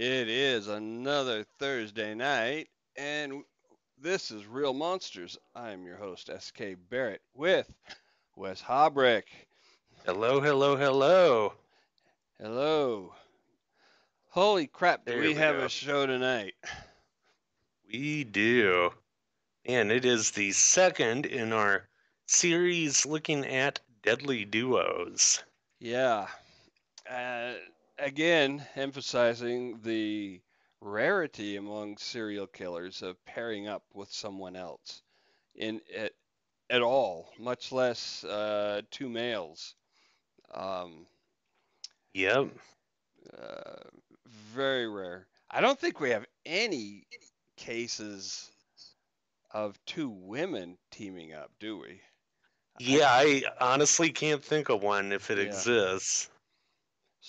It 0.00 0.30
is 0.30 0.68
another 0.68 1.44
Thursday 1.58 2.14
night, 2.14 2.70
and 2.96 3.42
this 4.00 4.30
is 4.30 4.46
Real 4.46 4.72
Monsters. 4.72 5.36
I'm 5.54 5.84
your 5.84 5.98
host, 5.98 6.30
SK 6.38 6.62
Barrett, 6.88 7.20
with 7.34 7.70
Wes 8.34 8.62
Hobrick. 8.62 9.24
Hello, 10.06 10.40
hello, 10.40 10.74
hello. 10.74 11.52
Hello. 12.40 13.12
Holy 14.30 14.66
crap, 14.68 15.04
do 15.04 15.18
we 15.18 15.28
we 15.28 15.34
have 15.34 15.56
go. 15.56 15.66
a 15.66 15.68
show 15.68 16.06
tonight? 16.06 16.54
We 17.92 18.24
do. 18.24 18.94
And 19.66 19.92
it 19.92 20.06
is 20.06 20.30
the 20.30 20.52
second 20.52 21.26
in 21.26 21.52
our 21.52 21.90
series 22.24 23.04
looking 23.04 23.44
at 23.44 23.80
deadly 24.02 24.46
duos. 24.46 25.44
Yeah. 25.78 26.26
Uh, 27.06 27.52
again, 28.00 28.66
emphasizing 28.74 29.80
the 29.82 30.40
rarity 30.80 31.56
among 31.56 31.96
serial 31.98 32.46
killers 32.46 33.02
of 33.02 33.22
pairing 33.24 33.68
up 33.68 33.84
with 33.94 34.10
someone 34.10 34.56
else 34.56 35.02
in 35.54 35.80
at, 35.96 36.12
at 36.70 36.82
all, 36.82 37.32
much 37.38 37.72
less 37.72 38.24
uh, 38.24 38.82
two 38.90 39.08
males. 39.08 39.74
Um, 40.54 41.06
Yep. 42.14 42.48
uh, 43.38 43.88
very 44.26 44.88
rare. 44.88 45.26
I 45.50 45.60
don't 45.60 45.78
think 45.78 46.00
we 46.00 46.10
have 46.10 46.26
any 46.46 47.06
cases 47.56 48.50
of 49.52 49.78
two 49.84 50.08
women 50.08 50.78
teaming 50.90 51.32
up, 51.32 51.50
do 51.60 51.78
we? 51.78 52.00
Yeah, 52.78 53.08
I 53.08 53.42
honestly 53.60 54.10
can't 54.10 54.42
think 54.42 54.70
of 54.70 54.82
one 54.82 55.12
if 55.12 55.30
it 55.30 55.38
Yeah. 55.38 55.46
exists. 55.46 56.30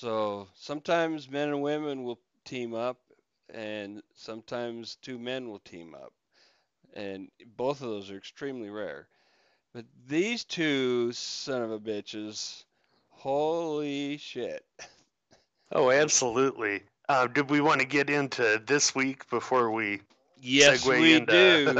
So 0.01 0.47
sometimes 0.55 1.29
men 1.29 1.49
and 1.49 1.61
women 1.61 2.03
will 2.03 2.17
team 2.43 2.73
up, 2.73 2.97
and 3.53 4.01
sometimes 4.15 4.95
two 4.95 5.19
men 5.19 5.47
will 5.47 5.59
team 5.59 5.93
up. 5.93 6.11
And 6.95 7.29
both 7.55 7.81
of 7.81 7.89
those 7.89 8.09
are 8.09 8.17
extremely 8.17 8.71
rare. 8.71 9.07
But 9.75 9.85
these 10.07 10.43
two 10.43 11.11
son 11.11 11.61
of 11.61 11.69
a 11.71 11.79
bitches, 11.79 12.63
holy 13.09 14.17
shit. 14.17 14.65
Oh, 15.71 15.91
absolutely. 15.91 16.81
Uh, 17.07 17.27
did 17.27 17.51
we 17.51 17.61
want 17.61 17.81
to 17.81 17.85
get 17.85 18.09
into 18.09 18.59
this 18.65 18.95
week 18.95 19.29
before 19.29 19.69
we 19.69 20.01
Yes, 20.41 20.83
segue 20.83 20.99
we 20.99 21.13
into... 21.13 21.73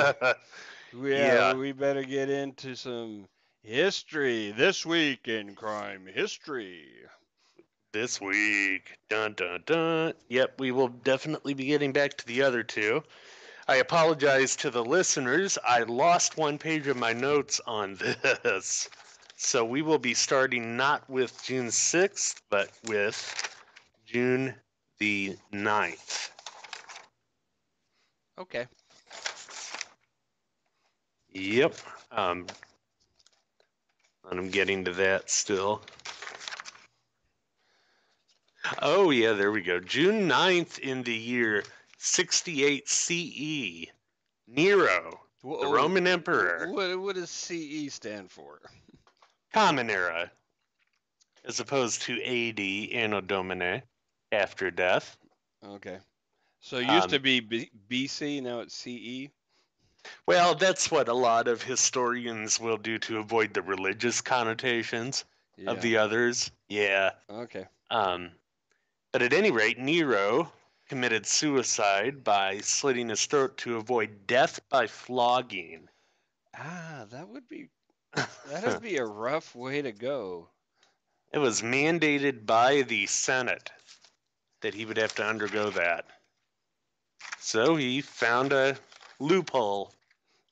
do. 0.94 1.04
Yeah, 1.10 1.34
Yeah. 1.50 1.54
we 1.56 1.72
better 1.72 2.04
get 2.04 2.30
into 2.30 2.76
some 2.76 3.28
history 3.64 4.52
this 4.52 4.86
week 4.86 5.28
in 5.28 5.56
crime 5.56 6.06
history. 6.06 6.86
This 7.94 8.22
week. 8.22 8.98
Dun 9.10 9.34
dun 9.34 9.64
dun. 9.66 10.14
Yep, 10.30 10.60
we 10.60 10.72
will 10.72 10.88
definitely 10.88 11.54
be 11.54 11.66
getting 11.66 11.92
back 11.92 12.18
to 12.18 12.28
the 12.28 12.42
other 12.42 12.64
two. 12.64 13.04
I 13.68 13.76
apologize 13.78 14.56
to 14.58 14.70
the 14.70 14.84
listeners. 14.84 15.58
I 15.66 15.84
lost 15.84 16.38
one 16.38 16.58
page 16.58 16.88
of 16.88 16.98
my 16.98 17.14
notes 17.14 17.62
on 17.66 17.96
this. 18.44 18.90
So 19.36 19.66
we 19.66 19.82
will 19.82 19.98
be 19.98 20.14
starting 20.14 20.78
not 20.78 21.10
with 21.10 21.44
June 21.44 21.68
6th, 21.68 22.42
but 22.50 22.70
with 22.86 23.58
June 24.06 24.56
the 25.00 25.36
9th. 25.54 26.30
Okay. 28.38 28.68
Yep. 31.32 31.76
Um, 32.12 32.46
and 34.30 34.40
I'm 34.40 34.50
getting 34.50 34.86
to 34.86 34.92
that 34.94 35.30
still. 35.30 35.82
Oh, 38.82 39.10
yeah, 39.12 39.34
there 39.34 39.52
we 39.52 39.62
go. 39.62 39.80
June 39.80 40.28
9th 40.30 40.80
in 40.80 41.04
the 41.04 41.14
year 41.14 41.64
68 41.98 42.88
CE. 42.88 43.88
Nero, 44.48 45.20
the 45.42 45.48
Wha- 45.48 45.72
Roman 45.72 46.08
Emperor, 46.08 46.72
What, 46.72 47.00
what 47.00 47.16
does 47.16 47.30
CE 47.30 47.90
stand 47.92 48.30
for? 48.30 48.60
Common 49.54 49.90
Era, 49.90 50.32
as 51.46 51.60
opposed 51.60 52.02
to 52.04 52.22
AD, 52.22 52.60
Anno 52.94 53.22
Domini, 53.22 53.82
after 54.32 54.70
death. 54.72 55.18
Okay. 55.66 55.98
So 56.60 56.78
it 56.78 56.88
used 56.88 57.06
Um, 57.06 57.10
to 57.12 57.20
be 57.20 57.40
B- 57.40 57.72
BC, 57.90 58.42
now 58.42 58.60
it's? 58.60 58.76
CE? 58.76 59.30
Well, 60.28 60.54
that's 60.56 60.92
what 60.92 61.08
a 61.08 61.14
lot 61.14 61.48
of 61.48 61.62
historians 61.62 62.60
will 62.60 62.78
do 62.78 62.98
to 63.00 63.20
avoid 63.20 63.54
the 63.54 63.62
religious 63.62 64.20
connotations 64.22 65.26
Yeah. 65.58 65.72
of 65.72 65.82
the 65.82 65.98
others. 65.98 66.52
Yeah. 66.70 67.12
Okay. 67.30 67.66
Um, 67.90 68.32
but 69.12 69.22
at 69.22 69.34
any 69.34 69.52
rate, 69.52 69.78
Nero 69.78 70.52
committed 70.88 71.26
suicide 71.26 72.24
by 72.24 72.60
slitting 72.60 73.10
his 73.10 73.26
throat 73.26 73.58
to 73.60 73.78
avoid 73.78 74.28
death 74.28 74.60
by 74.70 74.88
flogging. 74.88 75.90
Ah, 76.58 77.06
that 77.10 77.28
would 77.30 77.48
be 77.48 77.70
that'd 78.46 78.82
be 78.82 78.98
a 78.98 79.06
rough 79.06 79.56
way 79.56 79.82
to 79.82 79.92
go. 79.92 80.50
It 81.32 81.40
was 81.40 81.62
mandated 81.62 82.46
by 82.46 82.82
the 82.82 83.06
Senate 83.08 83.72
that 84.62 84.74
he 84.74 84.86
would 84.86 84.98
have 84.98 85.16
to 85.16 85.26
undergo 85.26 85.70
that. 85.72 86.06
So 87.40 87.76
he 87.76 88.02
found 88.02 88.52
a 88.54 88.78
loophole 89.20 89.94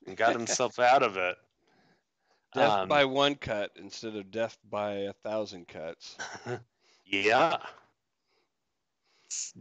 and 0.06 0.16
got 0.16 0.32
himself 0.36 0.78
out 0.78 1.02
of 1.02 1.16
it. 1.16 1.36
Death 2.54 2.80
Um, 2.80 2.88
by 2.88 3.04
one 3.04 3.36
cut 3.36 3.70
instead 3.76 4.16
of 4.16 4.30
death 4.30 4.58
by 4.68 4.92
a 4.92 5.12
thousand 5.12 5.68
cuts. 5.68 6.16
Yeah. 7.04 7.56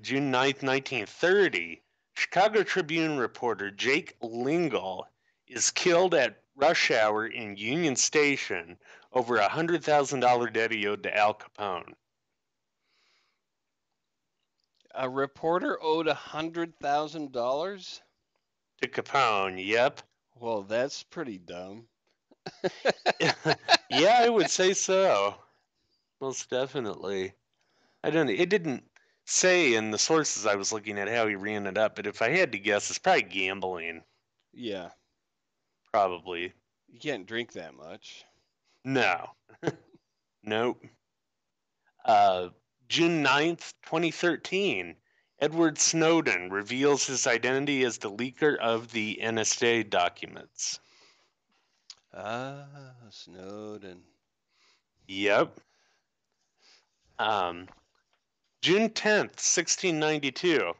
June 0.01 0.31
9th, 0.31 0.63
1930, 0.63 1.83
Chicago 2.15 2.63
Tribune 2.63 3.17
reporter 3.17 3.69
Jake 3.69 4.15
Lingle 4.19 5.07
is 5.47 5.69
killed 5.69 6.15
at 6.15 6.41
rush 6.55 6.89
hour 6.89 7.27
in 7.27 7.55
Union 7.55 7.95
Station 7.95 8.79
over 9.13 9.37
a 9.37 9.47
$100,000 9.47 10.53
debt 10.53 10.71
owed 10.87 11.03
to 11.03 11.15
Al 11.15 11.35
Capone. 11.35 11.93
A 14.95 15.07
reporter 15.07 15.77
owed 15.83 16.07
a 16.07 16.15
hundred 16.15 16.75
thousand 16.79 17.31
dollars? 17.31 18.01
To 18.81 18.87
Capone, 18.87 19.63
yep. 19.63 20.01
Well, 20.35 20.63
that's 20.63 21.03
pretty 21.03 21.37
dumb. 21.37 21.87
yeah, 23.91 24.17
I 24.19 24.29
would 24.29 24.49
say 24.49 24.73
so. 24.73 25.35
Most 26.19 26.49
definitely. 26.49 27.33
I 28.03 28.09
don't 28.09 28.29
it 28.29 28.49
didn't 28.49 28.88
say 29.29 29.75
in 29.75 29.91
the 29.91 29.97
sources 29.97 30.45
I 30.45 30.55
was 30.55 30.73
looking 30.73 30.97
at 30.97 31.07
how 31.07 31.27
he 31.27 31.35
ran 31.35 31.67
it 31.67 31.77
up, 31.77 31.95
but 31.95 32.07
if 32.07 32.21
I 32.21 32.29
had 32.29 32.51
to 32.51 32.59
guess, 32.59 32.89
it's 32.89 32.99
probably 32.99 33.23
gambling. 33.23 34.01
Yeah. 34.53 34.89
Probably. 35.91 36.53
You 36.87 36.99
can't 36.99 37.27
drink 37.27 37.53
that 37.53 37.75
much. 37.75 38.25
No. 38.83 39.29
nope. 40.43 40.83
Uh, 42.05 42.49
June 42.87 43.23
9th, 43.23 43.73
2013, 43.83 44.95
Edward 45.39 45.77
Snowden 45.77 46.49
reveals 46.49 47.05
his 47.05 47.27
identity 47.27 47.85
as 47.85 47.97
the 47.97 48.11
leaker 48.11 48.57
of 48.57 48.91
the 48.91 49.19
NSA 49.21 49.89
documents. 49.89 50.79
Ah, 52.13 52.65
Snowden. 53.09 54.01
Yep. 55.07 55.59
Um, 57.19 57.67
June 58.61 58.89
10th, 58.89 59.39
1692. 59.39 60.73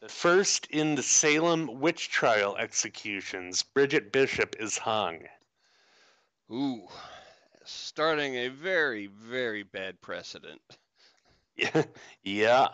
The 0.00 0.08
first 0.08 0.66
in 0.66 0.94
the 0.94 1.02
Salem 1.02 1.80
witch 1.80 2.08
trial 2.08 2.56
executions. 2.56 3.64
Bridget 3.64 4.12
Bishop 4.12 4.54
is 4.60 4.78
hung. 4.78 5.26
Ooh, 6.52 6.86
starting 7.64 8.36
a 8.36 8.48
very, 8.48 9.08
very 9.08 9.64
bad 9.64 10.00
precedent. 10.00 10.60
Yeah. 11.56 11.82
yeah. 12.22 12.68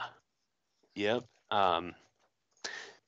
Yep. 0.96 1.24
Um, 1.50 1.94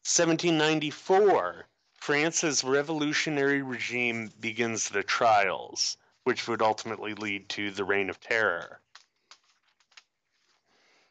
1794. 0.06 1.66
France's 1.96 2.64
revolutionary 2.64 3.60
regime 3.60 4.30
begins 4.40 4.88
the 4.88 5.02
trials, 5.02 5.98
which 6.22 6.48
would 6.48 6.62
ultimately 6.62 7.12
lead 7.14 7.50
to 7.50 7.70
the 7.70 7.84
Reign 7.84 8.08
of 8.08 8.20
Terror. 8.20 8.80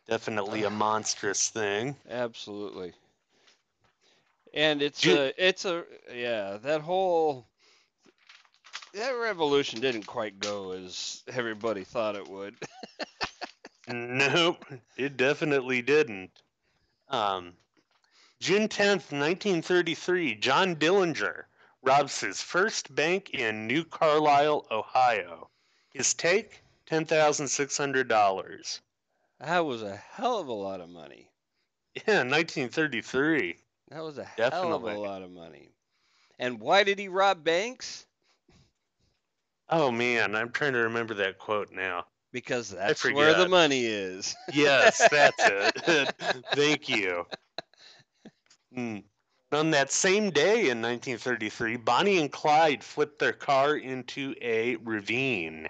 Definitely 0.08 0.64
a 0.64 0.70
monstrous 0.70 1.50
thing. 1.50 1.96
Absolutely. 2.10 2.94
And 4.54 4.82
it's 4.82 5.06
a, 5.06 5.34
it's 5.44 5.66
a, 5.66 5.84
yeah, 6.14 6.58
that 6.62 6.82
whole, 6.82 7.48
that 8.94 9.12
revolution 9.12 9.80
didn't 9.80 10.06
quite 10.06 10.40
go 10.40 10.72
as 10.72 11.24
everybody 11.28 11.84
thought 11.84 12.16
it 12.16 12.28
would. 12.28 12.56
Nope, 13.88 14.66
it 14.96 15.18
definitely 15.18 15.82
didn't. 15.82 16.32
Um, 17.10 17.52
June 18.40 18.70
10th, 18.70 19.12
1933, 19.12 20.36
John 20.36 20.78
Dillinger 20.78 21.44
robs 21.82 22.22
his 22.22 22.42
first 22.42 22.96
bank 22.96 23.32
in 23.32 23.68
New 23.68 23.84
Carlisle, 23.84 24.68
Ohio. 24.72 25.50
His 25.94 26.14
take 26.14 26.64
$10,600. 26.90 28.80
That 29.40 29.66
was 29.66 29.84
a 29.84 29.96
hell 29.96 30.40
of 30.40 30.48
a 30.48 30.54
lot 30.54 30.82
of 30.82 30.90
money. 30.90 31.30
Yeah, 32.08 32.24
1933. 32.24 33.56
That 33.90 34.04
was 34.04 34.18
a 34.18 34.24
hell 34.24 34.74
of 34.74 34.84
a 34.84 34.98
lot 34.98 35.22
of 35.22 35.32
money. 35.32 35.70
And 36.40 36.60
why 36.60 36.84
did 36.84 36.98
he 36.98 37.08
rob 37.08 37.44
banks? 37.44 38.08
Oh 39.70 39.92
man, 39.92 40.36
I'm 40.36 40.52
trying 40.52 40.74
to 40.74 40.80
remember 40.80 41.14
that 41.16 41.38
quote 41.38 41.72
now. 41.72 42.06
Because 42.32 42.72
that's 42.72 43.04
where 43.04 43.36
the 43.36 43.48
money 43.48 43.86
is. 43.86 44.36
Yes, 44.52 45.08
that's 45.10 45.38
it. 45.40 46.44
Thank 46.56 46.90
you. 46.90 47.28
Hmm. 48.74 49.00
On 49.52 49.70
that 49.70 49.92
same 49.92 50.32
day 50.32 50.70
in 50.70 50.82
1933, 50.82 51.78
Bonnie 51.78 52.18
and 52.18 52.32
Clyde 52.32 52.84
flipped 52.84 53.20
their 53.20 53.34
car 53.34 53.78
into 53.78 54.34
a 54.42 54.78
ravine, 54.78 55.70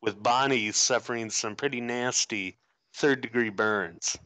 with 0.00 0.22
Bonnie 0.22 0.72
suffering 0.72 1.28
some 1.28 1.54
pretty 1.54 1.82
nasty 1.82 2.56
third 2.96 3.20
degree 3.20 3.50
burns 3.50 4.16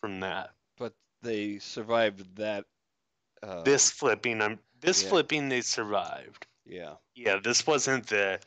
from 0.00 0.20
that. 0.20 0.50
But 0.76 0.92
they 1.22 1.58
survived 1.58 2.36
that. 2.36 2.64
Uh, 3.42 3.62
This 3.62 3.90
flipping, 3.90 4.40
um, 4.40 4.58
this 4.80 5.02
yeah. 5.02 5.08
flipping, 5.08 5.48
they 5.48 5.60
survived. 5.60 6.46
Yeah. 6.64 6.94
Yeah, 7.14 7.38
this 7.42 7.66
wasn't 7.66 8.06
the 8.06 8.40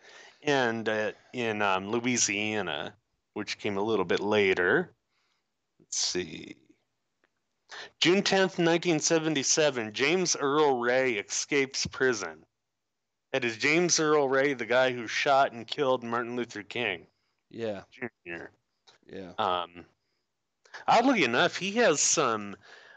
end 0.43 0.87
uh, 0.89 1.11
in 1.33 1.61
um, 1.61 1.89
Louisiana, 1.89 2.93
which 3.33 3.57
came 3.57 3.77
a 3.77 3.81
little 3.81 4.05
bit 4.05 4.19
later. 4.19 4.93
Let's 5.79 5.97
see. 5.97 6.55
June 8.01 8.21
10th, 8.21 8.59
1977, 8.59 9.93
James 9.93 10.35
Earl 10.35 10.77
Ray 10.79 11.13
escapes 11.13 11.85
prison. 11.87 12.45
That 13.31 13.45
is 13.45 13.55
James 13.57 13.97
Earl 13.99 14.27
Ray, 14.27 14.53
the 14.53 14.65
guy 14.65 14.91
who 14.91 15.07
shot 15.07 15.53
and 15.53 15.65
killed 15.65 16.03
Martin 16.03 16.35
Luther 16.35 16.63
King 16.63 17.07
Yeah. 17.49 17.83
Jr. 17.91 18.47
Yeah. 19.05 19.33
Um, 19.37 19.85
oddly 20.87 21.23
enough, 21.23 21.57
he 21.57 21.71
has 21.73 21.99
some 22.01 22.55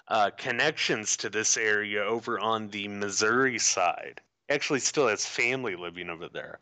uh, 0.09 0.31
connections 0.37 1.17
to 1.19 1.31
this 1.31 1.57
area 1.57 2.03
over 2.05 2.39
on 2.39 2.69
the 2.69 2.89
Missouri 2.89 3.59
side. 3.59 4.21
Actually, 4.49 4.81
still 4.81 5.09
has 5.09 5.27
family 5.27 5.77
living 5.77 6.11
over 6.11 6.29
there. 6.29 6.61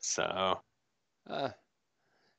So, 0.00 0.62
Uh, 1.26 1.50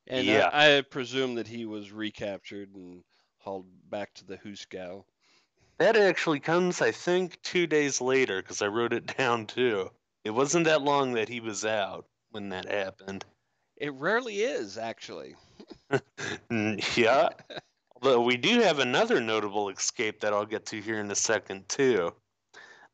and 0.08 0.30
Yeah. 0.30 0.50
I, 0.52 0.78
I 0.78 0.82
presume 0.82 1.36
that 1.36 1.48
he 1.48 1.66
was 1.66 1.92
recaptured 1.92 2.74
and 2.76 3.04
hauled 3.38 3.68
back 3.90 4.14
to 4.16 4.26
the 4.26 4.38
Huskow. 4.38 5.06
That 5.78 5.96
actually 5.96 6.40
comes, 6.42 6.82
I 6.82 6.92
think, 6.92 7.42
two 7.42 7.66
days 7.66 8.02
later 8.02 8.42
because 8.42 8.62
I 8.62 8.68
wrote 8.68 8.94
it 8.94 9.06
down 9.18 9.48
too. 9.48 9.92
It 10.24 10.32
wasn't 10.32 10.66
that 10.66 10.82
long 10.82 11.14
that 11.14 11.30
he 11.30 11.40
was 11.40 11.64
out 11.66 12.08
when 12.30 12.50
that 12.50 12.66
happened. 12.66 13.26
It 13.78 13.94
rarely 13.94 14.42
is, 14.42 14.78
actually. 14.78 15.36
Mm, 16.52 16.98
yeah. 16.98 17.30
Although 17.96 18.22
we 18.22 18.38
do 18.38 18.60
have 18.62 18.80
another 18.80 19.20
notable 19.22 19.70
escape 19.70 20.20
that 20.22 20.34
I'll 20.34 20.46
get 20.46 20.66
to 20.68 20.82
here 20.82 21.00
in 21.00 21.10
a 21.12 21.16
second 21.16 21.68
too. 21.70 22.14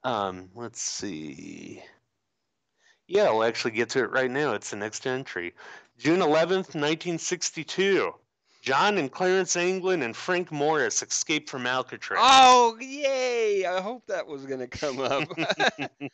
Um, 0.03 0.49
let's 0.55 0.81
see. 0.81 1.81
Yeah, 3.07 3.23
I'll 3.25 3.43
actually 3.43 3.71
get 3.71 3.89
to 3.91 3.99
it 4.03 4.11
right 4.11 4.31
now. 4.31 4.53
It's 4.53 4.69
the 4.69 4.77
next 4.77 5.05
entry. 5.05 5.53
June 5.97 6.19
11th, 6.19 6.75
1962. 6.75 8.13
John 8.61 8.97
and 8.99 9.11
Clarence 9.11 9.55
Anglin 9.57 10.03
and 10.03 10.15
Frank 10.15 10.51
Morris 10.51 11.01
escape 11.01 11.49
from 11.49 11.65
Alcatraz. 11.65 12.19
Oh, 12.23 12.77
yay! 12.79 13.65
I 13.65 13.81
hope 13.81 14.05
that 14.07 14.27
was 14.27 14.45
going 14.45 14.59
to 14.59 14.67
come 14.67 14.99
up. 14.99 15.27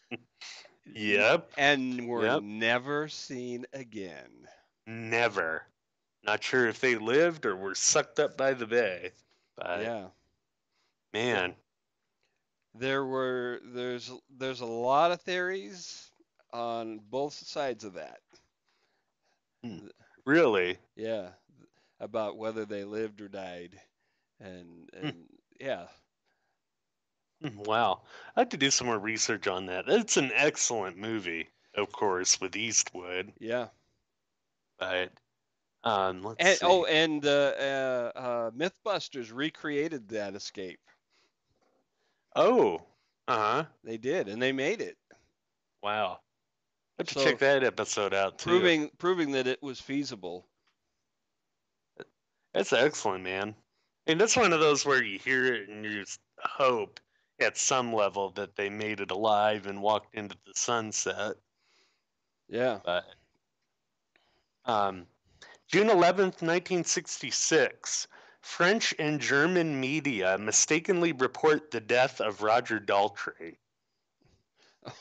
Yep. 0.96 1.52
and 1.58 2.08
were 2.08 2.26
Yep. 2.26 2.44
never 2.44 3.08
seen 3.10 3.66
again. 3.74 4.48
Never. 4.88 5.64
Not 6.28 6.44
sure 6.44 6.68
if 6.68 6.80
they 6.80 6.96
lived 6.96 7.46
or 7.46 7.56
were 7.56 7.74
sucked 7.76 8.20
up 8.20 8.38
by 8.38 8.54
the 8.54 8.68
bay. 8.68 9.14
But 9.56 9.82
yeah. 9.82 10.10
man, 11.14 11.56
There 12.74 13.06
were 13.06 13.60
there's 13.64 14.12
there's 14.30 14.62
a 14.62 14.66
lot 14.66 15.12
of 15.12 15.22
theories 15.22 16.12
on 16.54 17.00
both 17.00 17.34
sides 17.34 17.84
of 17.84 17.94
that. 17.96 18.22
really. 20.26 20.78
Yeah, 20.96 21.30
about 22.00 22.38
whether 22.38 22.66
they 22.66 22.84
lived 22.84 23.22
or 23.22 23.30
died, 23.30 23.82
and 24.40 24.90
Hmm. 25.02 25.10
and 25.10 25.30
yeah, 25.60 25.88
Wow. 27.42 28.04
I 28.36 28.42
have 28.42 28.50
to 28.50 28.58
do 28.58 28.70
some 28.72 28.88
more 28.88 29.00
research 29.00 29.48
on 29.48 29.66
that. 29.68 29.90
It's 29.90 30.18
an 30.18 30.32
excellent 30.34 30.98
movie, 30.98 31.50
of 31.74 31.92
course, 31.92 32.40
with 32.40 32.56
Eastwood. 32.56 33.34
yeah. 33.40 33.70
But 34.80 35.12
um 35.88 36.24
let's 36.24 36.46
And 36.46 36.60
see. 36.60 36.66
oh, 36.66 36.86
and 36.86 37.26
uh, 37.26 37.30
uh, 37.30 38.12
uh, 38.16 38.52
MythBusters 38.52 39.32
recreated 39.34 40.10
that 40.10 40.36
escape. 40.36 40.80
Oh. 42.36 42.86
Uh-huh. 43.28 43.66
They 43.84 43.98
did, 43.98 44.28
and 44.28 44.42
they 44.42 44.52
made 44.52 44.82
it, 44.82 44.98
Wow. 45.82 46.22
I 47.00 47.02
have 47.04 47.08
to 47.10 47.16
So, 47.16 47.22
check 47.24 47.40
that 47.40 47.64
episode 47.64 48.14
out 48.14 48.40
too. 48.40 48.72
proving 48.72 48.90
proving 48.98 49.32
that 49.32 49.48
it 49.48 49.62
was 49.62 49.80
feasible. 49.82 50.50
That's 52.54 52.74
excellent, 52.74 53.24
man. 53.24 53.56
And 54.08 54.20
that's 54.20 54.36
one 54.38 54.54
of 54.54 54.60
those 54.60 54.86
where 54.86 55.04
you 55.04 55.20
hear 55.20 55.54
it 55.54 55.70
and 55.70 55.86
you 55.86 56.04
just 56.04 56.20
hope 56.40 57.00
at 57.40 57.58
some 57.58 57.94
level 57.94 58.32
that 58.32 58.56
they 58.56 58.70
made 58.70 59.00
it 59.02 59.12
alive 59.12 59.66
and 59.68 59.82
walked 59.82 60.16
into 60.16 60.38
the 60.46 60.54
sunset. 60.56 61.38
Yeah. 62.50 62.82
But 62.84 63.06
um, 64.66 65.08
June 65.68 65.88
11th, 65.88 66.42
1966, 66.42 68.08
French 68.40 68.96
and 69.00 69.20
German 69.20 69.80
media 69.80 70.38
mistakenly 70.38 71.12
report 71.12 71.72
the 71.72 71.82
death 71.82 72.22
of 72.22 72.42
Roger 72.42 72.80
Daltrey. 72.80 73.58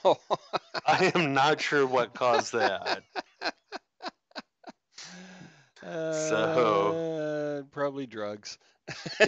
Oh. 0.05 0.19
I 0.87 1.13
am 1.15 1.33
not 1.33 1.61
sure 1.61 1.87
what 1.87 2.15
caused 2.15 2.53
that. 2.53 3.05
Uh, 5.87 7.63
probably 7.71 8.07
drugs. 8.07 8.59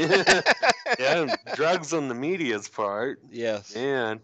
yeah, 0.98 1.36
drugs 1.54 1.92
on 1.92 2.08
the 2.08 2.14
media's 2.14 2.68
part. 2.68 3.20
Yes. 3.30 3.76
Man. 3.76 4.20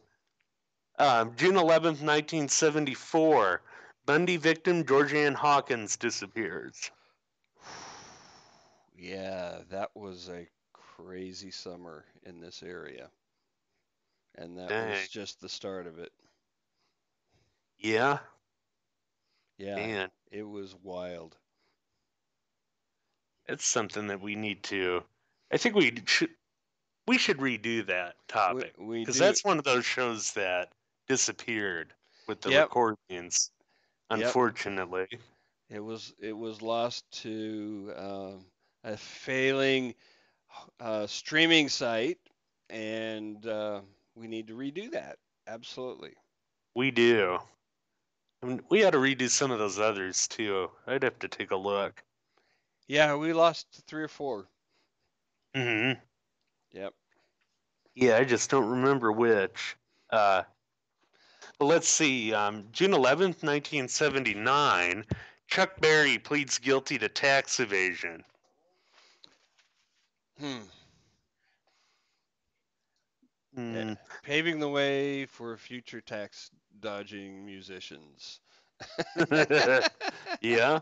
Um, 0.99 1.33
June 1.37 1.55
11th, 1.55 2.03
1974, 2.03 3.63
Bundy 4.07 4.37
victim 4.37 4.85
Georgeann 4.85 5.35
Hawkins 5.35 5.97
disappears. 5.97 6.91
Yeah, 9.05 9.65
that 9.69 9.95
was 9.95 10.31
a 10.31 10.49
crazy 10.73 11.51
summer 11.51 12.07
in 12.23 12.41
this 12.41 12.63
area. 12.63 13.11
And 14.35 14.59
that 14.59 14.79
Dang. 14.79 14.89
was 14.89 15.09
just 15.09 15.41
the 15.41 15.49
start 15.49 15.87
of 15.87 15.99
it. 15.99 16.13
Yeah, 17.79 18.19
Yeah, 19.59 19.89
man. 19.89 20.11
it 20.31 20.43
was 20.45 20.75
wild. 20.75 21.39
It's 23.47 23.67
something 23.67 24.07
that 24.09 24.21
we 24.21 24.35
need 24.37 24.63
to. 24.65 25.05
I 25.51 25.57
think 25.59 25.75
we 25.75 26.03
should. 26.07 26.31
We 27.07 27.19
should 27.19 27.39
redo 27.39 27.87
that 27.87 28.17
topic 28.29 28.75
because 29.03 29.19
that's 29.19 29.45
one 29.45 29.59
of 29.59 29.65
those 29.65 29.85
shows 29.85 30.33
that 30.35 30.73
disappeared 31.09 31.95
with 32.27 32.41
the 32.43 32.51
Yep. 32.51 32.53
recordings. 32.53 33.51
Yep. 34.13 34.39
Unfortunately, 34.39 35.09
it 35.69 35.81
was 35.81 36.15
it 36.21 36.33
was 36.33 36.63
lost 36.63 37.11
to 37.23 37.93
um, 37.97 38.47
a 38.85 38.97
failing 38.97 39.95
uh, 40.81 41.07
streaming 41.07 41.69
site, 41.69 42.19
and 42.71 43.47
uh, 43.47 43.81
we 44.15 44.29
need 44.29 44.47
to 44.49 44.55
redo 44.55 44.91
that. 44.93 45.19
Absolutely. 45.47 46.13
We 46.75 46.91
do. 46.91 47.39
I 48.43 48.47
mean, 48.47 48.61
we 48.69 48.85
ought 48.85 48.91
to 48.91 48.99
redo 48.99 49.29
some 49.29 49.51
of 49.51 49.59
those 49.59 49.79
others 49.79 50.29
too. 50.29 50.71
I'd 50.87 51.03
have 51.03 51.19
to 51.21 51.29
take 51.29 51.51
a 51.51 51.57
look. 51.57 52.03
Yeah, 52.87 53.17
we 53.17 53.33
lost 53.33 53.83
three 53.87 54.03
or 54.03 54.09
four. 54.09 54.47
hmm 55.55 55.93
Yep. 56.73 56.93
Yeah, 57.95 58.17
I 58.17 58.25
just 58.25 58.51
don't 58.51 58.69
remember 58.69 59.13
which. 59.13 59.77
Uh, 60.11 60.43
but 61.59 61.67
let's 61.67 61.89
see. 61.89 62.35
Um, 62.35 62.69
June 62.73 62.91
11th, 62.93 63.43
1979, 63.43 65.05
Chuck 65.47 65.81
Berry 65.81 66.19
pleads 66.19 66.59
guilty 66.59 66.99
to 66.99 67.09
tax 67.09 67.61
evasion. 67.61 68.25
Hmm. 70.39 70.59
Hmm. 73.55 73.93
Paving 74.23 74.59
the 74.59 74.69
way 74.69 75.27
for 75.27 75.57
future 75.57 76.01
tax 76.01 76.51
dodging 76.81 77.45
musicians. 77.47 78.41
yeah. 80.41 80.81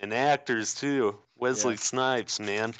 And 0.00 0.12
actors 0.12 0.74
too. 0.74 1.18
Wesley 1.36 1.74
Yeah. 1.74 1.80
Snipes, 1.80 2.38
man. 2.40 2.74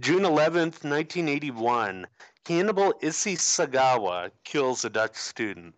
June 0.00 0.22
11th, 0.22 0.84
1981, 0.84 2.06
Hannibal 2.46 2.92
Issei 3.02 3.36
Sagawa 3.36 4.30
kills 4.44 4.84
a 4.84 4.90
Dutch 4.90 5.16
student. 5.16 5.74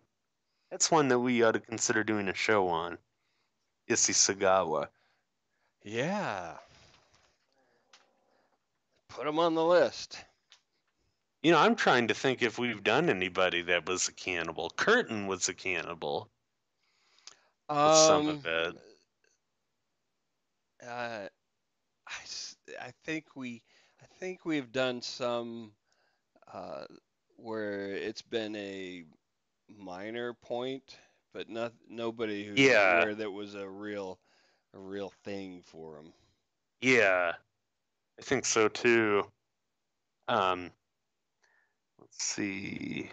That's 0.71 0.89
one 0.91 1.07
that 1.09 1.19
we 1.19 1.43
ought 1.43 1.51
to 1.51 1.59
consider 1.59 2.03
doing 2.03 2.27
a 2.27 2.33
show 2.33 2.67
on. 2.67 2.97
Issei 3.89 4.13
Sagawa. 4.13 4.87
Yeah. 5.83 6.57
Put 9.15 9.25
them 9.25 9.39
on 9.39 9.55
the 9.55 9.65
list. 9.65 10.25
You 11.43 11.51
know, 11.51 11.59
I'm 11.59 11.75
trying 11.75 12.07
to 12.09 12.15
think 12.15 12.41
if 12.41 12.57
we've 12.59 12.83
done 12.83 13.09
anybody 13.09 13.61
that 13.63 13.87
was 13.87 14.07
a 14.09 14.13
cannibal. 14.13 14.69
Curtin 14.71 15.27
was 15.27 15.49
a 15.49 15.53
cannibal. 15.53 16.31
with 17.83 17.95
some 17.95 18.27
Um, 18.27 18.29
of 18.29 18.45
it. 18.45 18.75
uh, 20.83 21.27
I, 22.07 22.23
I 22.81 22.91
think 23.03 23.35
we 23.35 23.63
I 24.01 24.05
think 24.19 24.45
we've 24.45 24.71
done 24.71 25.01
some 25.01 25.73
uh, 26.53 26.85
where 27.37 27.91
it's 27.91 28.21
been 28.21 28.55
a 28.55 29.03
minor 29.69 30.33
point, 30.33 30.97
but 31.33 31.49
not 31.49 31.73
nobody 31.89 32.45
who's 32.45 32.61
Yeah. 32.61 33.13
that 33.15 33.31
was 33.31 33.55
a 33.55 33.67
real 33.67 34.19
a 34.73 34.79
real 34.79 35.09
thing 35.23 35.61
for 35.63 35.97
him. 35.99 36.13
Yeah, 36.81 37.33
I 38.19 38.21
think 38.21 38.45
so 38.45 38.67
too. 38.67 39.25
Um, 40.27 40.71
let's 41.99 42.23
see. 42.23 43.09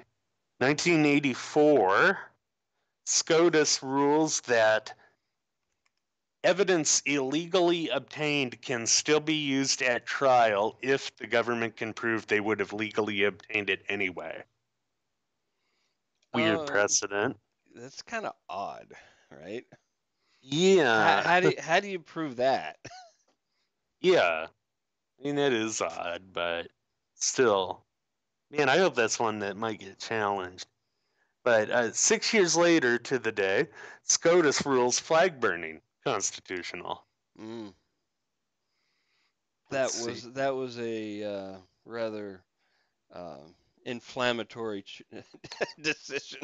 1984, 0.58 2.18
SCOTUS 3.04 3.82
rules 3.82 4.40
that 4.42 4.94
evidence 6.44 7.02
illegally 7.06 7.88
obtained 7.88 8.60
can 8.62 8.86
still 8.86 9.20
be 9.20 9.34
used 9.34 9.82
at 9.82 10.06
trial 10.06 10.78
if 10.82 11.14
the 11.16 11.26
government 11.26 11.76
can 11.76 11.92
prove 11.92 12.26
they 12.26 12.40
would 12.40 12.60
have 12.60 12.72
legally 12.72 13.24
obtained 13.24 13.70
it 13.70 13.82
anyway. 13.88 14.42
Weird 16.34 16.60
Um, 16.60 16.66
precedent. 16.66 17.36
That's 17.74 18.02
kind 18.02 18.26
of 18.26 18.34
odd, 18.48 18.92
right? 19.30 19.64
Yeah. 20.40 21.22
how, 21.22 21.28
how 21.28 21.40
do 21.40 21.48
you, 21.56 21.56
how 21.60 21.80
do 21.80 21.88
you 21.88 21.98
prove 21.98 22.36
that? 22.36 22.78
Yeah. 24.00 24.46
I 25.22 25.26
mean, 25.28 25.36
that 25.36 25.52
is 25.52 25.80
odd, 25.80 26.32
but 26.32 26.68
still. 27.14 27.86
Man, 28.50 28.68
I 28.68 28.78
hope 28.78 28.94
that's 28.94 29.18
one 29.20 29.38
that 29.40 29.56
might 29.56 29.78
get 29.78 29.98
challenged. 30.00 30.66
But 31.44 31.70
uh, 31.70 31.92
six 31.92 32.34
years 32.34 32.56
later 32.56 32.98
to 32.98 33.18
the 33.18 33.32
day, 33.32 33.68
SCOTUS 34.02 34.66
rules 34.66 34.98
flag 34.98 35.40
burning 35.40 35.82
constitutional. 36.04 37.06
Mm. 37.38 37.74
That 39.70 39.94
Let's 39.94 39.94
was 39.94 40.22
see. 40.22 40.30
that 40.30 40.54
was 40.54 40.78
a 40.78 41.24
uh, 41.24 41.58
rather 41.84 42.44
uh, 43.12 43.38
inflammatory 43.84 44.82
ch- 44.82 45.02
decision. 45.80 46.40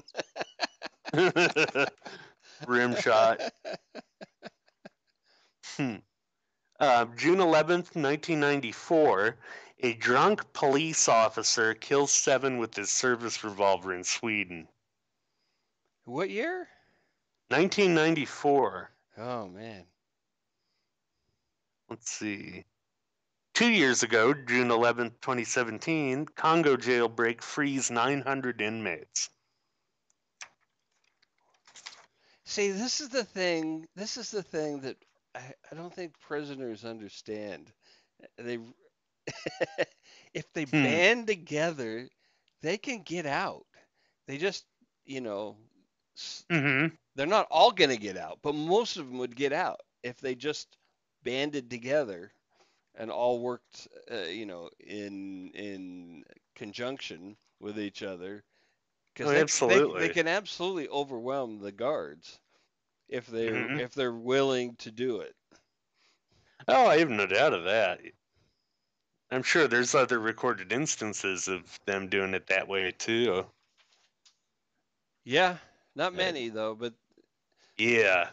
Rim 2.67 2.97
shot. 2.97 3.41
Hmm. 5.77 5.97
Uh, 6.81 7.07
June 7.17 7.39
11th, 7.39 7.97
1994, 7.97 9.37
a 9.81 9.95
drunk 9.95 10.53
police 10.53 11.09
officer 11.09 11.75
kills 11.75 12.13
seven 12.13 12.59
with 12.59 12.75
his 12.75 12.91
service 12.91 13.43
revolver 13.43 13.93
in 13.93 14.05
Sweden. 14.05 14.69
What 16.05 16.31
year? 16.31 16.69
1994. 17.49 18.91
Oh 19.19 19.49
man. 19.49 19.85
Let's 21.89 22.11
see. 22.11 22.65
Two 23.55 23.71
years 23.71 24.05
ago, 24.05 24.33
June 24.33 24.69
11th, 24.69 25.21
2017, 25.21 26.27
Congo 26.37 26.77
jailbreak 26.77 27.43
frees 27.43 27.91
900 27.91 28.61
inmates. 28.61 29.31
See, 32.45 32.71
this 32.71 33.01
is 33.01 33.09
the 33.09 33.25
thing. 33.25 33.89
This 33.97 34.17
is 34.17 34.31
the 34.31 34.43
thing 34.43 34.83
that 34.83 34.97
I, 35.39 35.55
I 35.73 35.77
don't 35.77 35.95
think 35.95 36.21
prisoners 36.21 36.85
understand. 36.85 37.73
They, 38.39 38.59
if 40.35 40.53
they 40.55 40.67
Hmm. 40.73 40.83
band 40.83 41.29
together, 41.29 42.09
they 42.63 42.79
can 42.79 43.03
get 43.03 43.27
out. 43.27 43.67
They 44.27 44.39
just, 44.39 44.67
you 45.07 45.21
know, 45.21 45.57
Mm-hmm. 46.51 46.95
they're 47.17 47.27
not 47.27 47.49
all 47.51 47.73
going 47.73 47.91
to 47.91 47.99
get 47.99 48.17
out, 48.17 48.41
but 48.43 48.55
most 48.55 48.97
of 48.97 49.09
them 49.09 49.19
would 49.19 49.37
get 49.37 49.53
out 49.53 49.81
if 50.03 50.21
they 50.21 50.35
just 50.35 50.77
banded 51.23 51.71
together 51.71 52.33
and 52.95 53.11
all 53.11 53.41
worked, 53.41 53.89
uh, 54.13 54.23
you 54.29 54.47
know, 54.47 54.71
in 54.81 55.51
in 55.55 56.25
conjunction 56.55 57.37
with 57.61 57.79
each 57.79 58.03
other. 58.03 58.45
Oh, 59.23 59.31
they, 59.33 59.45
they- 59.67 59.81
absolutely. 59.81 60.09
They, 60.09 60.11
can 60.11 60.29
absolutely 60.29 60.89
overwhelm 60.89 61.59
the 61.61 61.73
guards 61.73 62.41
if 63.09 63.27
they're 63.27 63.69
Mhm. 63.69 63.81
if 63.81 63.95
they're 63.95 64.13
willing 64.15 64.77
to 64.77 64.91
do 64.91 65.21
it. 65.21 65.35
Oh, 66.69 66.87
I 66.87 66.99
have 66.99 67.11
no 67.11 67.27
doubt 67.27 67.53
of 67.53 67.65
that. 67.65 68.01
I'm 69.31 69.43
sure 69.43 69.67
there's 69.67 69.95
other 69.95 70.19
recorded 70.19 70.71
instances 70.71 71.49
of 71.49 71.81
them 71.87 72.09
doing 72.09 72.35
it 72.35 72.47
that 72.49 72.69
way 72.69 72.93
too. 72.93 73.51
Yeah, 75.25 75.59
not 75.95 76.15
many 76.15 76.49
though, 76.49 76.75
but 76.75 76.95
Yeah. 77.77 78.31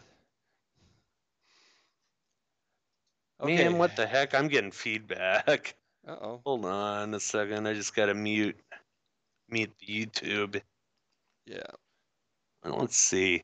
okay. 3.40 3.70
Man, 3.70 3.78
what 3.78 3.96
the 3.96 4.08
heck? 4.08 4.34
I'm 4.34 4.48
getting 4.48 4.72
feedback. 4.72 5.76
Uh-oh. 6.08 6.42
Hold 6.46 6.66
on 6.66 7.14
a 7.14 7.20
second. 7.20 7.68
I 7.68 7.74
just 7.74 7.96
got 7.96 8.08
to 8.08 8.14
mute 8.14 8.58
mute 9.50 9.74
the 9.80 9.86
YouTube. 10.06 10.62
Yeah. 11.46 11.72
Let's 12.64 12.98
see. 12.98 13.44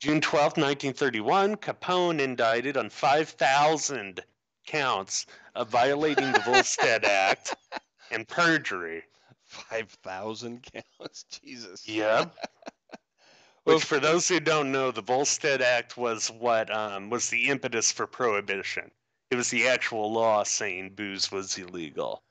June 0.00 0.20
twelfth, 0.20 0.56
1931, 0.56 1.56
Capone 1.56 2.20
indicted 2.20 2.76
on 2.76 2.88
5,000 2.88 4.22
counts 4.64 5.26
of 5.56 5.68
violating 5.68 6.30
the 6.30 6.38
Volstead 6.40 7.04
Act 7.04 7.56
and 8.12 8.28
perjury. 8.28 9.02
5,000 9.46 10.62
counts. 10.62 11.24
Jesus. 11.44 11.88
Yep. 11.88 12.34
Well, 13.64 13.76
Which, 13.76 13.84
for 13.84 14.00
those 14.00 14.26
who 14.26 14.40
don't 14.40 14.72
know, 14.72 14.90
the 14.90 15.02
Volstead 15.02 15.60
Act 15.60 15.98
was 15.98 16.30
what 16.30 16.74
um, 16.74 17.10
was 17.10 17.28
the 17.28 17.48
impetus 17.48 17.92
for 17.92 18.06
prohibition. 18.06 18.90
It 19.30 19.36
was 19.36 19.50
the 19.50 19.68
actual 19.68 20.10
law 20.10 20.42
saying 20.44 20.94
booze 20.94 21.30
was 21.30 21.58
illegal. 21.58 22.22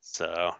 So, 0.00 0.56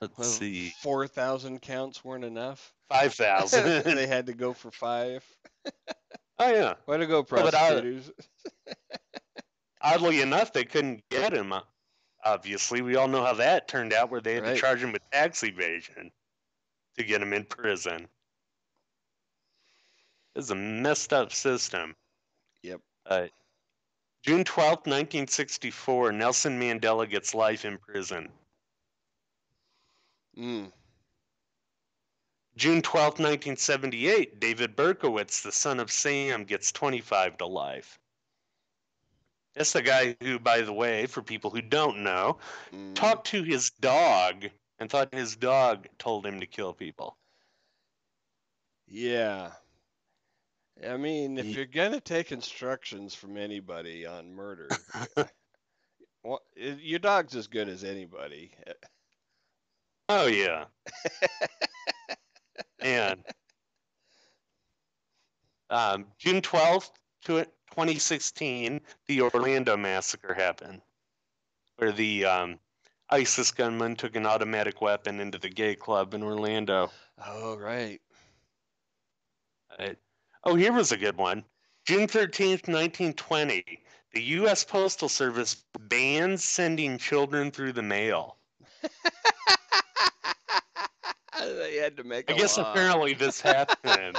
let's 0.00 0.16
well, 0.16 0.28
see. 0.28 0.72
4,000 0.80 1.60
counts 1.60 2.04
weren't 2.04 2.24
enough. 2.24 2.73
5,000. 2.90 3.84
they 3.96 4.06
had 4.06 4.26
to 4.26 4.34
go 4.34 4.52
for 4.52 4.70
five. 4.70 5.24
oh, 6.38 6.50
yeah. 6.52 6.74
Way 6.86 6.98
to 6.98 7.06
go, 7.06 7.24
Well, 7.30 7.44
but 7.44 7.54
I- 7.54 7.68
prosecutors. 7.70 8.10
Oddly 9.82 10.20
enough, 10.22 10.52
they 10.52 10.64
couldn't 10.64 11.02
get 11.10 11.32
him. 11.34 11.52
uh, 11.52 11.60
Obviously, 12.24 12.80
we 12.80 12.96
all 12.96 13.06
know 13.08 13.22
how 13.22 13.34
that 13.34 13.68
turned 13.68 13.92
out, 13.92 14.10
where 14.10 14.20
they 14.22 14.34
had 14.34 14.44
Right. 14.44 14.54
to 14.54 14.60
charge 14.60 14.82
him 14.82 14.92
with 14.92 15.02
tax 15.10 15.42
evasion 15.44 16.10
to 16.96 17.04
get 17.04 17.20
him 17.20 17.34
in 17.34 17.44
prison. 17.44 18.08
This 20.34 20.46
is 20.46 20.50
a 20.50 20.54
messed 20.54 21.12
up 21.12 21.32
system. 21.32 21.94
Yep. 22.62 22.80
Uh, 23.04 23.26
June 24.22 24.42
twelfth, 24.42 24.86
1964, 24.86 26.12
Nelson 26.12 26.58
Mandela 26.58 27.08
gets 27.08 27.34
life 27.34 27.66
in 27.66 27.76
prison. 27.76 28.30
Mm. 30.38 30.72
June 32.56 32.82
twelfth, 32.82 33.18
1978, 33.18 34.40
David 34.40 34.76
Berkowitz, 34.76 35.42
the 35.42 35.52
son 35.52 35.80
of 35.80 35.90
Sam, 35.90 36.44
gets 36.44 36.72
25 36.72 37.38
to 37.38 37.46
life. 37.46 37.98
That's 39.54 39.72
the 39.72 39.82
guy 39.82 40.16
who, 40.20 40.38
by 40.38 40.60
the 40.62 40.72
way, 40.72 41.06
for 41.06 41.22
people 41.22 41.50
who 41.50 41.62
don't 41.62 42.02
know, 42.02 42.38
Mm, 42.72 42.94
talked 42.94 43.26
to 43.28 43.42
his 43.42 43.70
dog 43.70 44.46
and 44.78 44.90
thought 44.90 45.14
his 45.14 45.36
dog 45.36 45.88
told 45.98 46.26
him 46.26 46.40
to 46.40 46.46
kill 46.46 46.72
people. 46.74 47.16
Yeah. 48.86 49.52
I 50.86 50.96
mean, 50.96 51.38
if 51.38 51.54
you're 51.54 51.66
gonna 51.66 52.00
take 52.00 52.32
instructions 52.32 53.14
from 53.14 53.36
anybody 53.36 54.06
on 54.06 54.34
murder, 54.34 54.68
well, 56.24 56.42
your 56.56 56.98
dog's 56.98 57.36
as 57.36 57.46
good 57.46 57.68
as 57.68 57.84
anybody. 57.84 58.52
Oh 60.08 60.26
yeah. 60.26 60.66
and 62.80 63.20
um, 65.70 66.06
June 66.18 66.40
twelfth, 66.42 66.92
twenty 67.72 67.98
sixteen, 67.98 68.80
the 69.06 69.22
Orlando 69.22 69.76
massacre 69.76 70.34
happened, 70.34 70.80
where 71.76 71.92
the 71.92 72.24
um, 72.24 72.58
ISIS 73.10 73.50
gunman 73.50 73.96
took 73.96 74.16
an 74.16 74.26
automatic 74.26 74.80
weapon 74.80 75.20
into 75.20 75.38
the 75.38 75.48
gay 75.48 75.74
club 75.74 76.14
in 76.14 76.22
Orlando. 76.22 76.90
Oh, 77.24 77.56
right. 77.56 78.00
Right. 79.78 79.98
Oh, 80.44 80.54
here 80.54 80.72
was 80.72 80.92
a 80.92 80.96
good 80.96 81.16
one. 81.16 81.44
June 81.86 82.06
13th, 82.06 82.66
1920, 82.66 83.62
the 84.12 84.22
U.S. 84.22 84.64
Postal 84.64 85.08
Service 85.08 85.64
bans 85.78 86.42
sending 86.42 86.96
children 86.96 87.50
through 87.50 87.72
the 87.72 87.82
mail. 87.82 88.38
They 91.64 91.76
had 91.76 91.96
to 91.96 92.04
make 92.04 92.30
I 92.30 92.34
guess 92.34 92.58
law. 92.58 92.70
apparently 92.70 93.14
this 93.14 93.40
happened. 93.40 94.16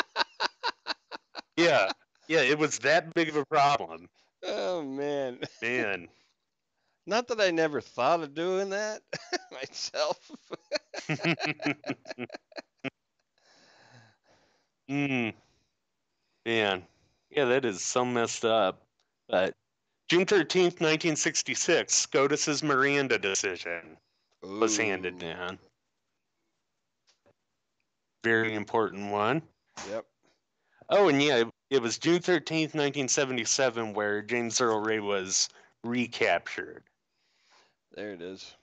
yeah, 1.58 1.92
yeah, 2.28 2.42
it 2.42 2.58
was 2.58 2.80
that 2.80 3.14
big 3.14 3.30
of 3.30 3.36
a 3.36 3.46
problem. 3.46 4.10
Oh 4.44 4.84
man. 4.84 5.40
Man. 5.62 6.08
Not 7.08 7.28
that 7.28 7.40
I 7.40 7.52
never 7.52 7.82
thought 7.82 8.24
of 8.24 8.34
doing 8.34 8.72
that 8.72 9.02
myself. 9.52 10.32
mm. 14.90 15.34
Man. 16.48 16.84
Yeah, 17.30 17.46
that 17.46 17.64
is 17.66 17.82
so 17.82 18.04
messed 18.06 18.44
up. 18.44 18.82
But 19.30 19.54
June 20.10 20.25
13th, 20.25 20.82
1966, 20.82 21.94
SCOTUS's 21.94 22.64
Miranda 22.64 23.20
decision 23.20 23.98
was 24.42 24.75
handed 24.78 25.20
down. 25.20 25.60
Very 28.25 28.55
important 28.55 29.12
one. 29.12 29.44
Yep. 29.88 30.03
Oh, 30.89 31.10
and 31.10 31.22
yeah, 31.22 31.44
it, 31.70 31.79
was 31.79 32.00
June 32.00 32.17
13th, 32.17 32.74
1977, 32.74 33.94
where 33.94 34.24
James 34.24 34.60
Earl 34.60 34.79
Ray 34.79 35.00
was 35.00 35.48
recaptured. 35.84 36.84
There 37.94 38.13
it 38.13 38.24
is. 38.24 38.55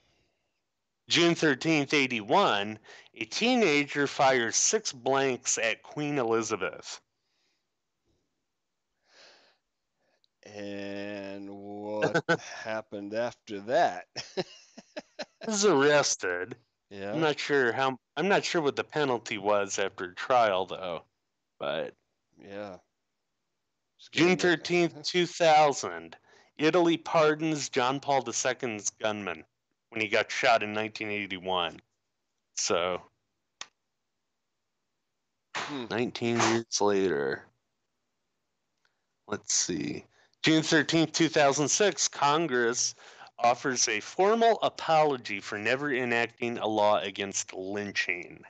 June 1.08 1.36
13th, 1.36 1.94
81, 1.94 2.76
a 3.14 3.24
teenager 3.26 4.08
fires 4.08 4.56
six 4.56 4.92
blanks 4.92 5.58
at 5.58 5.84
Queen 5.84 6.18
Elizabeth. 6.18 7.00
And 10.44 11.48
what 11.48 12.24
happened 12.64 13.14
after 13.14 13.60
that? 13.60 14.06
Was 15.46 15.64
arrested. 15.64 16.56
Yeah. 16.92 17.12
I'm 17.12 17.20
not 17.20 17.38
sure 17.38 17.72
how. 17.72 17.98
I'm 18.16 18.28
not 18.28 18.44
sure 18.44 18.60
what 18.60 18.76
the 18.76 18.84
penalty 18.84 19.38
was 19.38 19.78
after 19.78 20.12
trial, 20.12 20.66
though. 20.66 21.02
But 21.58 21.94
Yeah. 22.38 22.76
June 24.10 24.34
getting 24.34 24.58
13th, 24.90 25.06
2000, 25.06 26.16
Italy 26.58 26.96
pardons 26.98 27.68
John 27.68 27.98
Paul 28.00 28.24
II's 28.26 28.90
gunman 28.90 29.44
when 29.88 30.00
he 30.00 30.08
got 30.08 30.30
shot 30.30 30.62
in 30.62 30.74
1981. 30.74 31.80
So, 32.56 33.00
Hmm. 35.56 35.84
19 35.90 36.40
years 36.40 36.80
later. 36.80 37.46
Let's 39.28 39.54
see. 39.54 40.04
June 40.42 40.62
13th, 40.62 41.12
2006, 41.12 42.08
Congress 42.08 42.94
offers 43.42 43.88
a 43.88 44.00
formal 44.00 44.58
apology 44.62 45.40
for 45.40 45.58
never 45.58 45.92
enacting 45.92 46.58
a 46.58 46.66
law 46.66 46.98
against 46.98 47.52
lynching. 47.52 48.42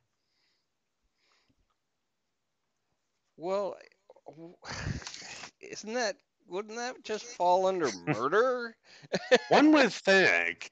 Well, 3.37 3.77
isn't 5.61 5.95
that 5.95 6.17
wouldn't 6.49 6.77
that 6.77 7.03
just 7.03 7.25
fall 7.25 7.67
under 7.67 7.89
murder? 8.07 8.77
One 9.49 9.73
would 9.73 9.93
think. 9.93 10.71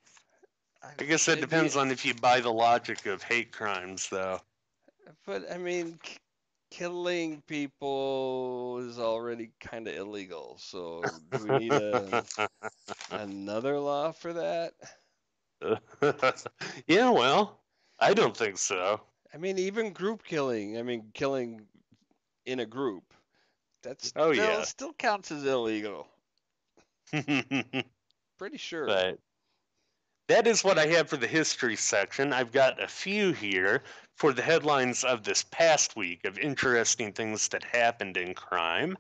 I 0.98 1.04
guess 1.04 1.26
that 1.26 1.40
depends 1.40 1.76
on 1.76 1.90
if 1.90 2.04
you 2.04 2.14
buy 2.14 2.40
the 2.40 2.52
logic 2.52 3.06
of 3.06 3.22
hate 3.22 3.52
crimes, 3.52 4.08
though. 4.08 4.40
But 5.26 5.50
I 5.50 5.58
mean, 5.58 5.98
killing 6.70 7.42
people 7.42 8.78
is 8.88 8.98
already 8.98 9.52
kind 9.60 9.88
of 9.88 9.94
illegal. 9.94 10.56
So 10.58 11.20
do 11.30 11.42
we 11.42 11.52
need 11.52 11.74
a, 11.74 12.16
another 13.10 13.78
law 13.78 14.12
for 14.12 14.32
that? 14.34 14.74
yeah, 16.86 17.10
well, 17.10 17.60
I 17.98 18.14
don't 18.14 18.36
think 18.36 18.58
so. 18.58 19.00
I 19.32 19.38
mean, 19.38 19.58
even 19.58 19.92
group 19.92 20.24
killing. 20.24 20.78
I 20.78 20.82
mean, 20.82 21.10
killing 21.14 21.68
in 22.44 22.60
a 22.60 22.66
group. 22.66 23.14
That's 23.82 24.14
Oh, 24.16 24.30
still, 24.32 24.32
yeah. 24.32 24.64
still 24.64 24.92
counts 24.92 25.30
as 25.30 25.44
illegal. 25.44 26.08
Pretty 28.38 28.56
sure. 28.58 29.04
That 30.30 30.46
is 30.46 30.62
what 30.62 30.78
I 30.78 30.86
have 30.86 31.08
for 31.08 31.16
the 31.16 31.26
history 31.26 31.74
section. 31.74 32.32
I've 32.32 32.52
got 32.52 32.80
a 32.80 32.86
few 32.86 33.32
here 33.32 33.82
for 34.14 34.32
the 34.32 34.42
headlines 34.42 35.02
of 35.02 35.24
this 35.24 35.42
past 35.50 35.96
week 35.96 36.24
of 36.24 36.38
interesting 36.38 37.12
things 37.12 37.48
that 37.48 37.64
happened 37.64 38.16
in 38.16 38.34
crime, 38.34 38.96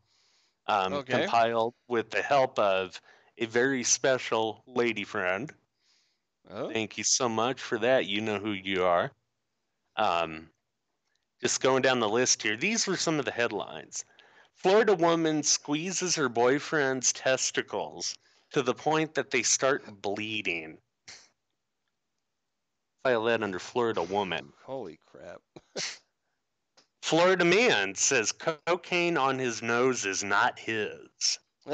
um, 0.66 0.92
Okay. 0.94 1.20
compiled 1.20 1.74
with 1.86 2.10
the 2.10 2.22
help 2.22 2.58
of 2.58 3.00
a 3.38 3.46
very 3.46 3.84
special 3.84 4.64
lady 4.66 5.04
friend. 5.04 5.54
Oh, 6.50 6.72
Thank 6.72 6.98
you 6.98 7.04
so 7.04 7.28
much 7.28 7.60
for 7.60 7.78
that. 7.78 8.06
You 8.06 8.20
know 8.22 8.40
who 8.40 8.50
you 8.52 8.84
are. 8.84 9.12
Um, 9.96 10.50
just 11.40 11.60
going 11.60 11.82
down 11.82 12.00
the 12.00 12.08
list 12.08 12.42
here, 12.42 12.56
these 12.56 12.88
were 12.88 12.96
some 12.96 13.20
of 13.20 13.24
the 13.24 13.30
headlines. 13.30 14.04
Florida 14.56 14.94
woman 14.94 15.44
squeezes 15.44 16.16
her 16.16 16.28
boyfriend's 16.28 17.12
testicles 17.12 18.16
to 18.50 18.62
the 18.62 18.74
point 18.74 19.14
that 19.14 19.30
they 19.30 19.44
start 19.44 20.02
bleeding. 20.02 20.78
File 23.02 23.24
that 23.24 23.42
under 23.42 23.58
Florida 23.58 24.02
woman. 24.02 24.52
holy 24.64 24.98
crap. 25.06 25.40
Florida 27.02 27.44
man 27.44 27.94
says 27.94 28.32
cocaine 28.32 29.16
on 29.16 29.38
his 29.38 29.62
nose 29.62 30.04
is 30.04 30.22
not 30.22 30.58
his. 30.58 31.38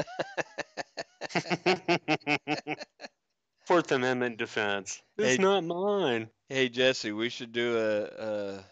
Fourth 3.65 3.91
Amendment 3.91 4.37
defense. 4.37 5.01
It's 5.17 5.37
Hey- 5.37 5.43
not 5.43 5.63
mine. 5.65 6.29
Hey 6.49 6.69
Jesse, 6.69 7.11
we 7.11 7.27
should 7.29 7.51
do 7.51 7.77
a 7.77 8.03
a 8.05 8.63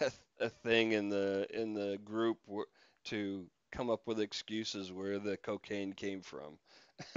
a, 0.00 0.12
a 0.40 0.48
thing 0.48 0.92
in 0.92 1.08
the 1.08 1.46
in 1.52 1.74
the 1.74 1.98
group 2.04 2.38
to 3.06 3.46
come 3.72 3.90
up 3.90 4.06
with 4.06 4.20
excuses 4.20 4.92
where 4.92 5.18
the 5.18 5.36
cocaine 5.36 5.92
came 5.92 6.22
from. 6.22 6.58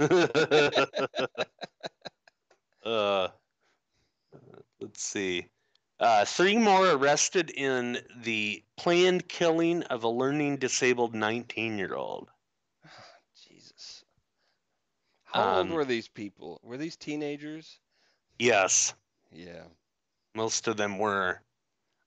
uh, 2.84 3.28
let's 4.80 5.02
see. 5.02 5.46
Uh, 5.98 6.24
three 6.26 6.56
more 6.58 6.90
arrested 6.90 7.50
in 7.50 7.98
the 8.22 8.62
planned 8.76 9.26
killing 9.28 9.82
of 9.84 10.04
a 10.04 10.08
learning 10.08 10.56
disabled 10.58 11.14
19 11.14 11.78
year 11.78 11.94
old. 11.94 12.30
Jesus. 13.48 14.04
How 15.24 15.42
old 15.58 15.66
Um, 15.68 15.70
were 15.70 15.84
these 15.84 16.08
people? 16.08 16.60
Were 16.62 16.76
these 16.76 16.96
teenagers? 16.96 17.78
Yes, 18.38 18.94
Yeah. 19.32 19.64
most 20.34 20.68
of 20.68 20.76
them 20.76 20.98
were. 20.98 21.40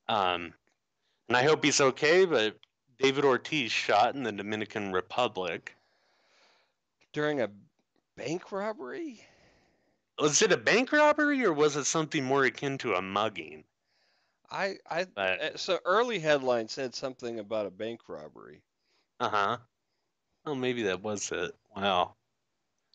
Um, 0.07 0.53
and 1.27 1.35
I 1.37 1.43
hope 1.43 1.63
he's 1.63 1.81
okay, 1.81 2.25
but 2.25 2.57
David 2.99 3.25
Ortiz 3.25 3.71
shot 3.71 4.13
in 4.15 4.23
the 4.23 4.31
Dominican 4.31 4.91
Republic. 4.91 5.75
During 7.13 7.41
a 7.41 7.49
bank 8.15 8.51
robbery? 8.51 9.25
Was 10.21 10.43
it 10.43 10.51
a 10.51 10.57
bank 10.57 10.91
robbery 10.91 11.43
or 11.43 11.51
was 11.51 11.75
it 11.75 11.85
something 11.85 12.23
more 12.23 12.45
akin 12.45 12.77
to 12.77 12.93
a 12.93 13.01
mugging? 13.01 13.65
I 14.51 14.77
I 14.85 15.07
But, 15.15 15.41
uh, 15.41 15.57
so 15.57 15.79
early 15.85 16.19
headline 16.19 16.67
said 16.67 16.93
something 16.93 17.39
about 17.39 17.65
a 17.65 17.71
bank 17.71 18.07
robbery. 18.09 18.63
uh 19.19 19.29
huh. 19.29 19.57
Oh, 20.45 20.55
maybe 20.55 20.83
that 20.83 21.01
was 21.01 21.31
it. 21.31 21.55
Wow. 21.75 22.17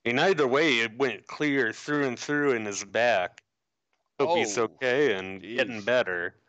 And 0.04 0.20
either 0.20 0.46
way, 0.48 0.80
it 0.80 0.98
went 0.98 1.26
clear 1.28 1.72
through 1.72 2.06
and 2.06 2.18
through 2.18 2.52
in 2.52 2.66
his 2.66 2.84
back. 2.84 3.44
Hope 4.20 4.34
he's 4.37 4.56
Oh, 4.56 4.58
okay 4.58 5.14
and 5.16 5.42
getting 5.42 5.84
better. 5.84 6.42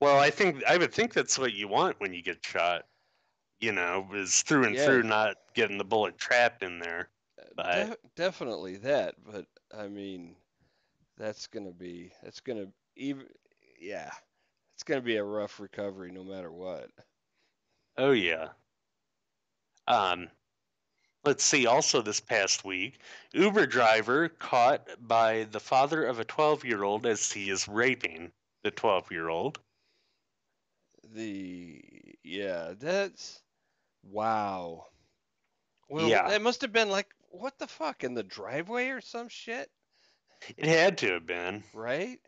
Well, 0.00 0.18
I 0.20 0.30
think 0.30 0.64
I 0.64 0.78
would 0.78 0.94
think 0.94 1.14
that's 1.14 1.38
what 1.38 1.54
you 1.54 1.68
want 1.68 2.00
when 2.00 2.14
you 2.14 2.22
get 2.22 2.44
shot. 2.44 2.88
You 3.60 3.72
know, 3.72 4.12
is 4.14 4.42
through 4.42 4.64
and 4.66 4.78
Yeah. 4.78 4.78
through, 4.78 5.04
not 5.04 5.36
getting 5.54 5.78
the 5.78 5.84
bullet 5.84 6.18
trapped 6.18 6.62
in 6.62 6.80
there. 6.80 7.10
But 7.56 7.66
Def- 7.70 7.96
definitely 8.14 8.76
that, 8.78 9.22
but 9.22 9.48
I 9.76 9.88
mean, 9.88 10.36
that's 11.16 11.46
gonna 11.46 11.72
be 11.72 12.12
that's 12.22 12.40
gonna 12.40 12.66
even 12.96 13.26
yeah, 13.80 14.10
it's 14.74 14.82
gonna 14.84 15.00
be 15.02 15.16
a 15.16 15.24
rough 15.24 15.60
recovery 15.60 16.10
no 16.12 16.24
matter 16.24 16.50
what. 16.52 16.90
oh 17.96 18.10
yeah. 18.12 18.50
Um, 19.86 20.30
let's 21.24 21.42
see. 21.44 21.66
Also, 21.66 22.00
this 22.02 22.20
past 22.20 22.64
week, 22.64 22.98
Uber 23.32 23.66
driver 23.66 24.28
caught 24.28 24.88
by 25.06 25.44
the 25.44 25.60
father 25.60 26.04
of 26.04 26.18
a 26.18 26.24
12-year-old 26.24 27.06
as 27.06 27.32
he 27.32 27.50
is 27.50 27.68
raping 27.68 28.32
the 28.62 28.70
12-year-old. 28.70 29.60
The 31.04 31.82
yeah, 32.22 32.74
that's 32.78 33.42
wow. 34.02 34.86
Well, 35.88 36.10
Yeah. 36.10 36.26
that 36.26 36.40
must 36.42 36.60
have 36.62 36.72
been 36.72 36.88
like 36.90 37.14
what 37.30 37.58
the 37.58 37.66
fuck 37.66 38.04
in 38.04 38.14
the 38.14 38.22
driveway 38.22 38.88
or 38.88 39.00
some 39.00 39.28
shit, 39.28 39.70
It 40.56 40.66
had 40.66 40.98
to 40.98 41.12
have 41.14 41.26
been. 41.26 41.64
right? 41.74 42.18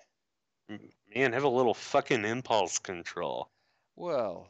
Man, 1.14 1.32
have 1.32 1.44
a 1.44 1.48
little 1.48 1.74
fucking 1.74 2.24
impulse 2.24 2.78
control. 2.78 3.50
Well, 3.96 4.48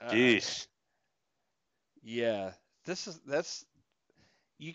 uh, 0.00 0.10
Jeez. 0.10 0.66
Yeah, 2.02 2.52
this 2.84 3.06
is 3.06 3.20
that's 3.26 3.64
you 4.58 4.74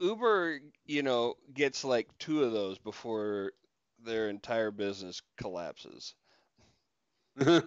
Uber, 0.00 0.60
you 0.86 1.02
know, 1.02 1.34
gets 1.54 1.84
like 1.84 2.08
two 2.18 2.42
of 2.42 2.52
those 2.52 2.78
before 2.78 3.52
their 4.02 4.28
entire 4.30 4.70
business 4.70 5.22
collapses. 5.36 6.14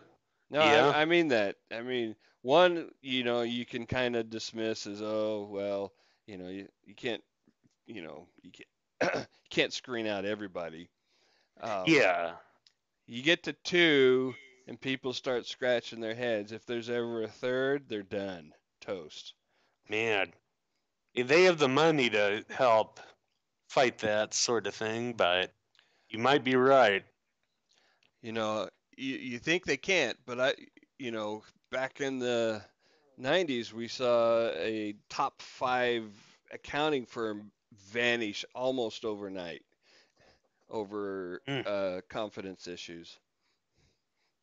No, 0.50 0.60
Yeah. 0.60 0.92
I, 0.94 1.02
I 1.02 1.06
mean 1.06 1.30
that. 1.30 1.56
I 1.72 1.82
mean, 1.82 2.16
one, 2.44 2.92
you 3.02 3.24
know, 3.24 3.42
you 3.42 3.66
can 3.66 3.88
kind 3.88 4.16
of 4.16 4.30
dismiss 4.30 4.86
as, 4.86 5.02
oh, 5.02 5.48
well, 5.50 5.94
you 6.28 6.38
know, 6.38 6.50
you, 6.50 6.68
you 6.86 6.96
can't, 6.96 7.24
you 7.86 8.02
know, 8.02 8.28
you 8.42 8.52
can't 8.52 8.68
you 9.02 9.26
can't 9.50 9.74
screen 9.74 10.08
out 10.08 10.26
everybody. 10.26 10.90
Um, 11.62 11.84
yeah. 11.86 12.34
You 13.06 13.22
get 13.22 13.44
to 13.44 13.54
two, 13.64 14.34
and 14.68 14.80
people 14.80 15.14
start 15.14 15.46
scratching 15.46 16.00
their 16.00 16.16
heads. 16.16 16.52
If 16.52 16.66
there's 16.66 16.90
ever 16.90 17.24
a 17.24 17.28
third, 17.28 17.84
they're 17.88 18.04
done. 18.04 18.52
Toast. 18.82 19.34
Man, 19.90 20.34
if 21.14 21.28
they 21.28 21.44
have 21.44 21.58
the 21.58 21.68
money 21.68 22.10
to 22.10 22.44
help 22.50 23.00
fight 23.70 23.98
that 24.00 24.34
sort 24.34 24.68
of 24.68 24.76
thing, 24.76 25.14
but 25.14 25.52
you 26.10 26.20
might 26.20 26.44
be 26.44 26.56
right. 26.56 27.04
You 28.22 28.32
know, 28.32 28.70
you, 28.98 29.16
you 29.18 29.40
think 29.40 29.66
they 29.66 29.78
can't, 29.78 30.18
but 30.26 30.40
I, 30.40 30.54
you 30.98 31.12
know, 31.12 31.44
back 31.72 32.00
in 32.00 32.20
the 32.20 32.62
90s, 33.18 33.74
we 33.74 33.88
saw 33.88 34.50
a 34.50 34.96
top 35.10 35.42
five 35.42 36.06
accounting 36.52 37.06
firm 37.06 37.52
vanish 37.92 38.46
almost 38.56 39.06
overnight 39.06 39.64
over 40.70 41.42
Hmm. 41.48 41.62
uh, 41.66 42.02
confidence 42.10 42.68
issues. 42.68 43.20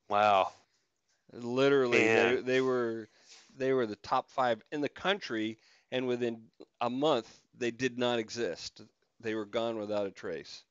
Wow. 0.09 0.53
Literally, 1.33 2.09
they, 2.09 2.41
they 2.43 2.61
were 2.61 3.09
they 3.57 3.73
were 3.73 3.87
the 3.87 3.97
top 3.97 4.31
five 4.31 4.63
in 4.73 4.81
the 4.81 4.89
country, 4.89 5.59
and 5.91 6.07
within 6.07 6.43
a 6.81 6.89
month, 6.91 7.43
they 7.57 7.71
did 7.71 7.99
not 7.99 8.19
exist. 8.19 8.83
They 9.21 9.35
were 9.35 9.45
gone 9.47 9.77
without 9.79 10.07
a 10.07 10.11
trace. 10.11 10.65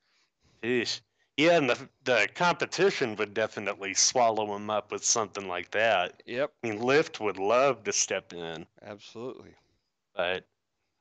Jeez. 0.64 1.02
Yeah, 1.40 1.56
and 1.56 1.70
the 1.70 1.90
the 2.04 2.28
competition 2.36 3.16
would 3.16 3.34
definitely 3.34 3.94
swallow 3.94 4.46
them 4.46 4.70
up 4.70 4.92
with 4.92 5.06
something 5.06 5.48
like 5.48 5.72
that. 5.72 6.22
Yep, 6.26 6.52
I 6.62 6.68
mean, 6.68 6.82
Lyft 6.82 7.22
would 7.22 7.38
love 7.38 7.86
to 7.86 7.94
step 7.94 8.34
in, 8.34 8.66
absolutely. 8.82 9.52
but 10.14 10.44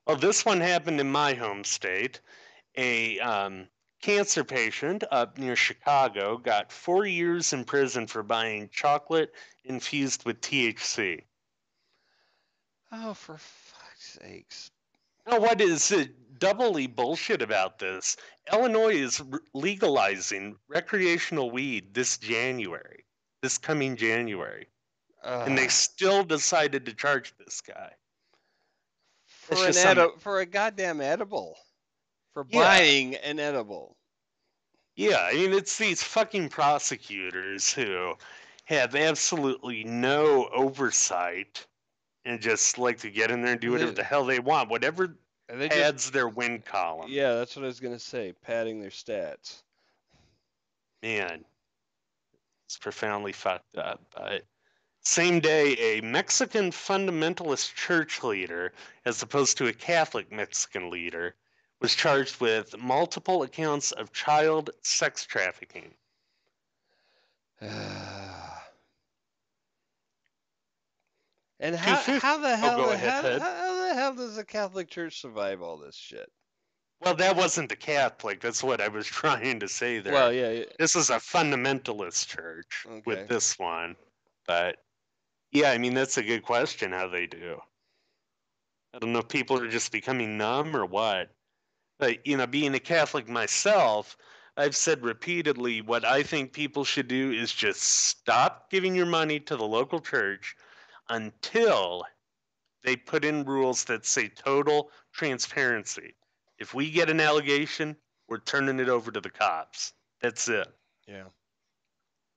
oh, 0.06 0.14
this 0.14 0.44
one 0.44 0.60
happened 0.60 1.00
in 1.00 1.10
my 1.10 1.34
home 1.34 1.64
state. 1.64 2.20
A 2.76 3.18
um, 3.18 3.66
cancer 4.00 4.44
patient 4.44 5.02
up 5.10 5.38
near 5.38 5.56
Chicago 5.56 6.36
got 6.36 6.70
four 6.70 7.04
years 7.04 7.52
in 7.52 7.64
prison 7.64 8.06
for 8.06 8.22
buying 8.22 8.68
chocolate 8.72 9.34
infused 9.64 10.24
with 10.24 10.40
THC. 10.40 11.24
Oh, 12.92 13.12
for 13.12 13.38
fuck's 13.38 14.18
sakes. 14.22 14.70
Now, 15.26 15.40
what 15.40 15.60
is 15.60 15.90
uh, 15.90 16.04
doubly 16.38 16.86
bullshit 16.86 17.42
about 17.42 17.78
this? 17.78 18.16
Illinois 18.52 18.94
is 18.94 19.20
r- 19.20 19.40
legalizing 19.54 20.56
recreational 20.68 21.50
weed 21.50 21.94
this 21.94 22.18
January, 22.18 23.04
this 23.42 23.58
coming 23.58 23.96
January, 23.96 24.66
and 25.22 25.56
they 25.58 25.68
still 25.68 26.24
decided 26.24 26.86
to 26.86 26.94
charge 26.94 27.34
this 27.38 27.60
guy. 27.60 27.92
for 29.26 29.54
an 29.54 29.66
just 29.72 29.80
some- 29.82 30.18
for 30.18 30.40
a 30.40 30.46
goddamn 30.46 31.00
edible, 31.00 31.58
for 32.34 32.46
Yeah. 32.50 32.60
buying 32.60 33.14
an 33.16 33.38
edible. 33.40 33.96
Yeah, 34.94 35.22
I 35.22 35.32
mean, 35.32 35.54
it's 35.54 35.78
these 35.78 36.02
fucking 36.02 36.50
prosecutors 36.50 37.72
who 37.72 38.14
have 38.64 38.94
absolutely 38.94 39.84
no 39.84 40.48
oversight 40.48 41.66
and 42.26 42.42
just 42.42 42.76
like 42.76 42.98
to 42.98 43.10
get 43.10 43.30
in 43.30 43.40
there 43.40 43.52
and 43.52 43.60
do 43.60 43.70
whatever 43.72 43.92
the 43.92 44.04
hell 44.04 44.24
they 44.26 44.38
want, 44.40 44.68
whatever 44.68 45.16
And 45.48 45.60
they 45.60 45.68
just, 45.68 45.80
adds 45.80 46.10
their 46.10 46.28
win 46.28 46.60
column. 46.60 47.06
yeah, 47.08 47.34
that's 47.34 47.56
what 47.56 47.64
I 47.64 47.68
was 47.68 47.80
gonna 47.80 47.98
say, 47.98 48.34
padding 48.44 48.80
their 48.80 48.90
stats. 48.90 49.62
Man, 51.02 51.44
it's 52.66 52.76
profoundly 52.76 53.32
fucked 53.32 53.78
up. 53.78 54.00
But 54.14 54.44
same 55.00 55.40
day, 55.40 55.72
a 55.74 56.02
Mexican 56.02 56.70
fundamentalist 56.70 57.74
church 57.74 58.22
leader, 58.22 58.72
as 59.06 59.22
opposed 59.22 59.56
to 59.58 59.68
a 59.68 59.72
Catholic 59.72 60.30
Mexican 60.30 60.90
leader, 60.90 61.34
was 61.80 61.94
charged 61.94 62.40
with 62.40 62.76
multiple 62.76 63.42
accounts 63.42 63.92
of 63.92 64.12
child 64.12 64.68
sex 64.82 65.24
trafficking. 65.24 65.94
and 67.60 67.72
how 71.74 71.96
how 72.20 72.38
the 72.38 72.52
oh, 72.52 72.56
hell 72.56 72.76
go 72.76 72.90
ahead, 72.90 73.40
how 73.40 73.67
the 73.88 73.94
hell 73.94 74.14
does 74.14 74.36
the 74.36 74.44
Catholic 74.44 74.88
Church 74.90 75.20
survive 75.20 75.62
all 75.62 75.78
this 75.78 75.96
shit? 75.96 76.30
Well, 77.00 77.14
that 77.14 77.36
wasn't 77.36 77.68
the 77.68 77.76
Catholic. 77.76 78.40
That's 78.40 78.62
what 78.62 78.80
I 78.80 78.88
was 78.88 79.06
trying 79.06 79.60
to 79.60 79.68
say 79.68 80.00
there. 80.00 80.12
Well, 80.12 80.32
yeah, 80.32 80.50
yeah, 80.50 80.64
this 80.78 80.96
is 80.96 81.10
a 81.10 81.16
fundamentalist 81.16 82.26
church 82.28 82.86
Okay. 82.86 83.02
with 83.06 83.28
this 83.28 83.58
one. 83.58 83.96
But 84.46 84.76
yeah, 85.52 85.70
I 85.70 85.78
mean, 85.78 85.94
that's 85.94 86.18
a 86.18 86.22
good 86.22 86.42
question 86.42 86.92
how 86.92 87.08
they 87.08 87.26
do. 87.26 87.58
I 88.94 88.98
don't 88.98 89.12
know 89.12 89.20
if 89.20 89.28
people 89.28 89.60
are 89.60 89.68
just 89.68 89.92
becoming 89.92 90.38
numb 90.38 90.74
or 90.74 90.86
what. 90.86 91.30
But, 91.98 92.26
you 92.26 92.36
know, 92.36 92.46
being 92.46 92.74
a 92.74 92.80
Catholic 92.80 93.28
myself, 93.28 94.16
I've 94.56 94.76
said 94.76 95.02
repeatedly 95.02 95.82
what 95.82 96.04
I 96.04 96.22
think 96.22 96.52
people 96.52 96.84
should 96.84 97.08
do 97.08 97.32
is 97.32 97.52
just 97.52 97.82
stop 97.82 98.70
giving 98.70 98.94
your 98.94 99.06
money 99.06 99.40
to 99.40 99.56
the 99.56 99.66
local 99.66 100.00
church 100.00 100.56
until 101.08 102.04
they 102.88 102.96
put 102.96 103.22
in 103.22 103.44
rules 103.44 103.84
that 103.84 104.06
say 104.06 104.28
total 104.28 104.90
transparency. 105.12 106.14
If 106.58 106.72
we 106.72 106.90
get 106.90 107.10
an 107.10 107.20
allegation, 107.20 107.94
we're 108.28 108.38
turning 108.38 108.80
it 108.80 108.88
over 108.88 109.10
to 109.10 109.20
the 109.20 109.28
cops. 109.28 109.92
That's 110.22 110.48
it 110.48 110.66
yeah. 111.06 111.24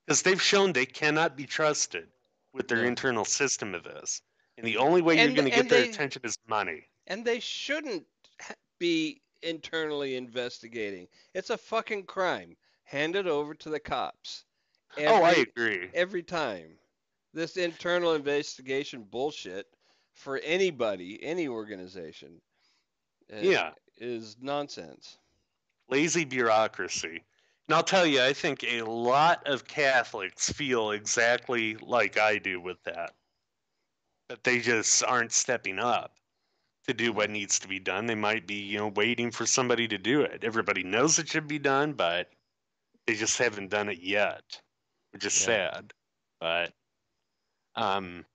because 0.06 0.20
they've 0.20 0.40
shown 0.40 0.74
they 0.74 0.84
cannot 0.84 1.38
be 1.38 1.46
trusted 1.46 2.08
with 2.52 2.68
their 2.68 2.82
No. 2.82 2.88
internal 2.88 3.24
system 3.24 3.74
of 3.74 3.82
this. 3.82 4.20
And 4.58 4.66
the 4.66 4.76
only 4.76 5.00
way 5.00 5.16
you're 5.16 5.32
going 5.32 5.48
to 5.48 5.56
get 5.56 5.70
their 5.70 5.84
they- 5.84 5.88
attention 5.88 6.20
is 6.22 6.36
money. 6.46 6.86
And 7.06 7.24
they 7.24 7.40
shouldn't 7.40 8.04
be 8.78 9.22
internally 9.42 10.16
investigating. 10.16 11.08
It's 11.32 11.48
a 11.48 11.56
fucking 11.56 12.04
crime. 12.04 12.58
Hand 12.84 13.16
it 13.16 13.26
over 13.26 13.54
to 13.54 13.70
the 13.70 13.80
cops. 13.80 14.44
oh, 14.98 15.22
I 15.22 15.30
agree. 15.32 15.88
every 15.94 16.22
time. 16.22 16.78
This 17.32 17.56
internal 17.56 18.12
investigation 18.14 19.04
bullshit 19.04 19.66
for 20.12 20.38
anybody, 20.38 21.22
any 21.22 21.48
organization, 21.48 22.40
uh, 23.32 23.36
Yeah. 23.38 23.74
is 23.96 24.36
nonsense. 24.40 25.18
Lazy 25.88 26.24
bureaucracy. 26.24 27.24
And 27.68 27.74
I'll 27.74 27.82
tell 27.84 28.06
you, 28.06 28.22
I 28.22 28.32
think 28.32 28.64
a 28.64 28.82
lot 28.82 29.46
of 29.46 29.66
Catholics 29.66 30.50
feel 30.52 30.90
exactly 30.90 31.76
like 31.76 32.18
I 32.18 32.38
do 32.38 32.60
with 32.60 32.82
that. 32.84 33.14
That 34.28 34.44
they 34.44 34.60
just 34.60 35.04
aren't 35.04 35.32
stepping 35.32 35.78
up 35.78 36.18
to 36.86 36.94
do 36.94 37.12
what 37.12 37.30
needs 37.30 37.58
to 37.60 37.68
be 37.68 37.78
done. 37.78 38.06
They 38.06 38.14
might 38.14 38.46
be, 38.46 38.54
you 38.56 38.78
know, 38.78 38.88
waiting 38.88 39.30
for 39.30 39.46
somebody 39.46 39.86
to 39.88 39.98
do 39.98 40.22
it. 40.22 40.44
Everybody 40.44 40.82
knows 40.82 41.18
it 41.18 41.28
should 41.28 41.46
be 41.46 41.58
done, 41.58 41.92
but 41.92 42.32
they 43.06 43.14
just 43.14 43.38
haven't 43.38 43.70
done 43.70 43.88
it 43.88 44.00
yet, 44.00 44.62
which 45.12 45.24
is 45.24 45.34
Yeah. 45.34 45.44
sad. 45.44 45.94
But 46.40 46.74
um, 47.74 48.26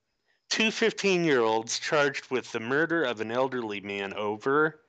two 0.50 0.72
15 0.72 1.24
year 1.24 1.42
olds 1.42 1.80
charged 1.80 2.30
with 2.32 2.52
the 2.52 2.60
murder 2.60 3.04
of 3.04 3.22
an 3.22 3.32
elderly 3.32 3.82
man 3.82 4.14
over, 4.14 4.82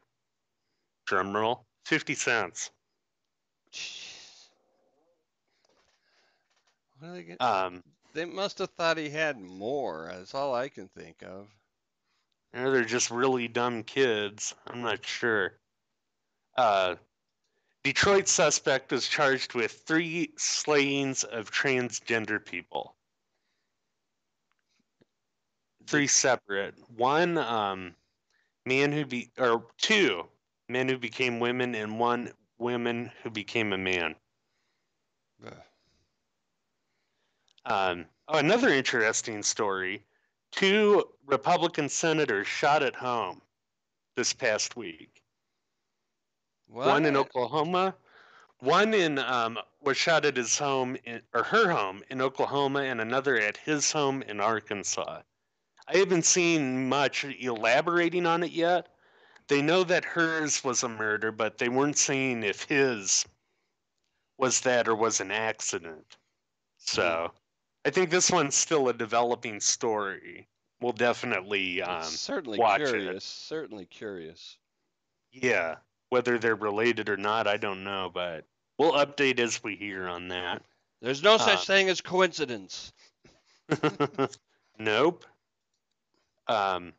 drumroll, 1.08 1.64
50 1.86 2.14
cents. 2.14 2.70
Jeez. 3.72 4.18
What 6.98 7.08
are 7.08 7.14
they, 7.14 7.22
get? 7.22 7.40
Um, 7.40 7.82
they 8.14 8.24
must 8.24 8.58
have 8.58 8.70
thought 8.70 8.98
he 8.98 9.10
had 9.10 9.38
more. 9.38 10.10
That's 10.12 10.34
all 10.34 10.54
I 10.54 10.68
can 10.68 10.88
think 10.88 11.22
of. 11.22 11.48
Or 12.54 12.70
they're 12.70 12.84
just 12.84 13.10
really 13.10 13.46
dumb 13.46 13.84
kids. 13.84 14.54
I'm 14.66 14.82
not 14.82 15.04
sure. 15.04 15.52
Uh, 16.56 16.96
Detroit 17.84 18.26
suspect 18.26 18.92
is 18.92 19.06
charged 19.06 19.54
with 19.54 19.72
three 19.86 20.32
slayings 20.36 21.24
of 21.24 21.50
transgender 21.50 22.44
people. 22.44 22.96
Three 25.88 26.06
separate. 26.06 26.74
One 26.98 27.38
um, 27.38 27.94
man 28.66 28.92
who 28.92 29.06
be 29.06 29.30
or 29.38 29.64
two 29.78 30.26
men 30.68 30.86
who 30.86 30.98
became 30.98 31.40
women 31.40 31.74
and 31.74 31.98
one 31.98 32.30
woman 32.58 33.10
who 33.22 33.30
became 33.30 33.72
a 33.72 33.78
man. 33.78 34.14
Ugh. 35.46 35.54
Um, 37.64 38.04
oh, 38.28 38.36
another 38.36 38.68
interesting 38.68 39.42
story. 39.42 40.04
Two 40.52 41.04
Republican 41.24 41.88
senators 41.88 42.46
shot 42.46 42.82
at 42.82 42.94
home 42.94 43.40
this 44.14 44.34
past 44.34 44.76
week. 44.76 45.22
One 46.66 47.06
in 47.06 47.16
Oklahoma, 47.16 47.94
one 48.58 48.92
in 48.92 49.18
um, 49.18 49.58
was 49.80 49.96
shot 49.96 50.26
at 50.26 50.36
his 50.36 50.58
home 50.58 50.98
in, 51.04 51.22
or 51.32 51.44
her 51.44 51.70
home 51.70 52.02
in 52.10 52.20
Oklahoma, 52.20 52.80
and 52.80 53.00
another 53.00 53.38
at 53.38 53.56
his 53.56 53.90
home 53.90 54.20
in 54.20 54.38
Arkansas. 54.38 55.22
I 55.88 55.96
haven't 55.98 56.24
seen 56.26 56.88
much 56.88 57.24
elaborating 57.24 58.26
on 58.26 58.42
it 58.42 58.52
yet. 58.52 58.88
They 59.48 59.62
know 59.62 59.82
that 59.84 60.04
hers 60.04 60.62
was 60.62 60.82
a 60.82 60.88
murder, 60.88 61.32
but 61.32 61.56
they 61.58 61.70
weren't 61.70 61.96
saying 61.96 62.42
if 62.42 62.64
his 62.64 63.24
was 64.36 64.60
that 64.60 64.86
or 64.86 64.94
was 64.94 65.20
an 65.20 65.30
accident. 65.30 66.16
So 66.76 67.32
I 67.86 67.90
think 67.90 68.10
this 68.10 68.30
one's 68.30 68.54
still 68.54 68.88
a 68.88 68.92
developing 68.92 69.60
story. 69.60 70.46
We'll 70.80 70.92
definitely, 70.92 71.82
um, 71.82 72.04
certainly 72.04 72.58
watch 72.58 72.82
it. 72.82 72.86
Certainly 72.86 73.04
curious. 73.04 73.24
Certainly 73.24 73.84
curious. 73.86 74.58
yeah, 75.32 75.76
whether 76.10 76.38
they're 76.38 76.54
related 76.54 77.08
or 77.08 77.16
not, 77.16 77.46
I 77.46 77.56
don't 77.56 77.82
know, 77.84 78.10
but 78.12 78.44
we'll 78.78 78.92
update 78.92 79.40
as 79.40 79.62
we 79.62 79.74
hear 79.76 80.06
on 80.08 80.28
that. 80.28 80.62
There's 81.00 81.22
no 81.22 81.36
such 81.38 81.60
Uh, 81.60 81.64
thing 81.64 81.88
as 81.88 82.00
coincidence. 82.00 82.92
nope. 84.78 85.24
Um, 86.48 86.94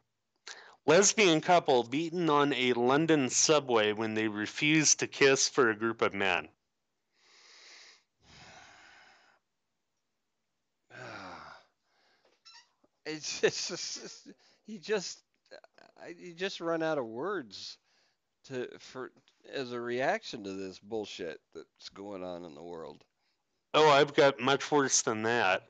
lesbian 0.85 1.41
couple 1.41 1.83
beaten 1.83 2.29
on 2.29 2.53
a 2.53 2.73
London 2.73 3.29
subway 3.29 3.93
when 3.93 4.13
they 4.13 4.27
refused 4.27 4.99
to 4.99 5.07
kiss 5.07 5.49
for 5.49 5.69
a 5.69 5.75
group 5.75 6.01
of 6.01 6.13
men. 6.13 6.47
It's 13.05 13.41
just, 13.41 13.71
it's 13.71 14.01
just 14.01 14.27
you 14.67 14.77
just 14.77 15.23
I, 15.99 16.13
you 16.17 16.33
just 16.33 16.61
run 16.61 16.83
out 16.83 16.99
of 16.99 17.05
words 17.05 17.77
to 18.45 18.67
for 18.79 19.11
as 19.51 19.71
a 19.71 19.81
reaction 19.81 20.43
to 20.43 20.53
this 20.53 20.79
bullshit 20.79 21.39
that's 21.55 21.89
going 21.89 22.23
on 22.23 22.45
in 22.45 22.53
the 22.53 22.61
world. 22.63 23.03
Oh, 23.73 23.89
I've 23.89 24.13
got 24.13 24.39
much 24.39 24.71
worse 24.71 25.01
than 25.01 25.23
that. 25.23 25.63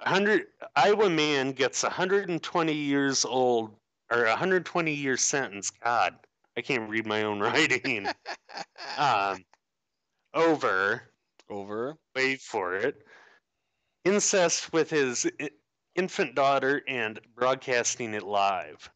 A 0.00 0.08
hundred 0.08 0.46
Iowa 0.76 1.10
man 1.10 1.52
gets 1.52 1.82
120 1.82 2.72
years 2.72 3.24
old 3.24 3.74
or 4.12 4.24
120 4.26 4.94
year 4.94 5.16
sentence. 5.16 5.70
God, 5.70 6.14
I 6.56 6.60
can't 6.60 6.88
read 6.88 7.06
my 7.06 7.22
own 7.24 7.40
writing. 7.40 8.08
um, 8.98 9.44
over 10.34 11.02
Over. 11.50 11.96
wait 12.14 12.40
for 12.40 12.76
it, 12.76 13.02
incest 14.04 14.72
with 14.72 14.90
his 14.90 15.26
infant 15.96 16.34
daughter 16.34 16.82
and 16.86 17.20
broadcasting 17.34 18.14
it 18.14 18.22
live. 18.22 18.88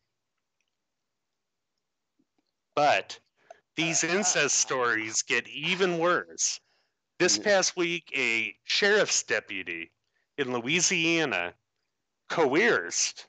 But 2.76 3.18
these 3.76 4.04
incest 4.04 4.56
stories 4.56 5.22
get 5.22 5.48
even 5.48 5.98
worse. 5.98 6.60
This 7.18 7.38
past 7.38 7.76
week, 7.76 8.10
a 8.16 8.54
sheriff's 8.64 9.22
deputy 9.22 9.90
in 10.38 10.52
Louisiana 10.52 11.54
coerced 12.28 13.26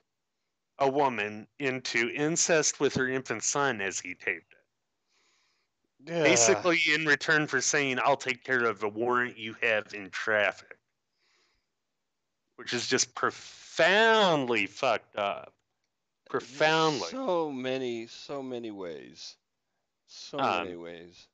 a 0.79 0.89
woman 0.89 1.47
into 1.59 2.09
incest 2.09 2.79
with 2.79 2.95
her 2.95 3.07
infant 3.07 3.43
son 3.43 3.81
as 3.81 3.99
he 3.99 4.15
taped 4.15 4.53
it. 4.53 4.63
Basically, 6.05 6.79
in 6.93 7.05
return 7.05 7.47
for 7.47 7.61
saying, 7.61 7.99
I'll 8.03 8.17
take 8.17 8.43
care 8.43 8.65
of 8.65 8.83
a 8.83 8.89
warrant 8.89 9.37
you 9.37 9.55
have 9.61 9.93
in 9.93 10.09
traffic. 10.09 10.77
Which 12.57 12.73
is 12.73 12.87
just 12.87 13.15
profoundly 13.15 14.67
fucked 14.67 15.15
up. 15.15 15.53
Profoundly. 16.29 17.07
So 17.09 17.51
many, 17.51 18.07
so 18.07 18.43
many 18.43 18.71
ways. 18.71 19.37
So 20.07 20.39
Um, 20.39 20.65
many 20.65 20.75
ways. 20.75 21.27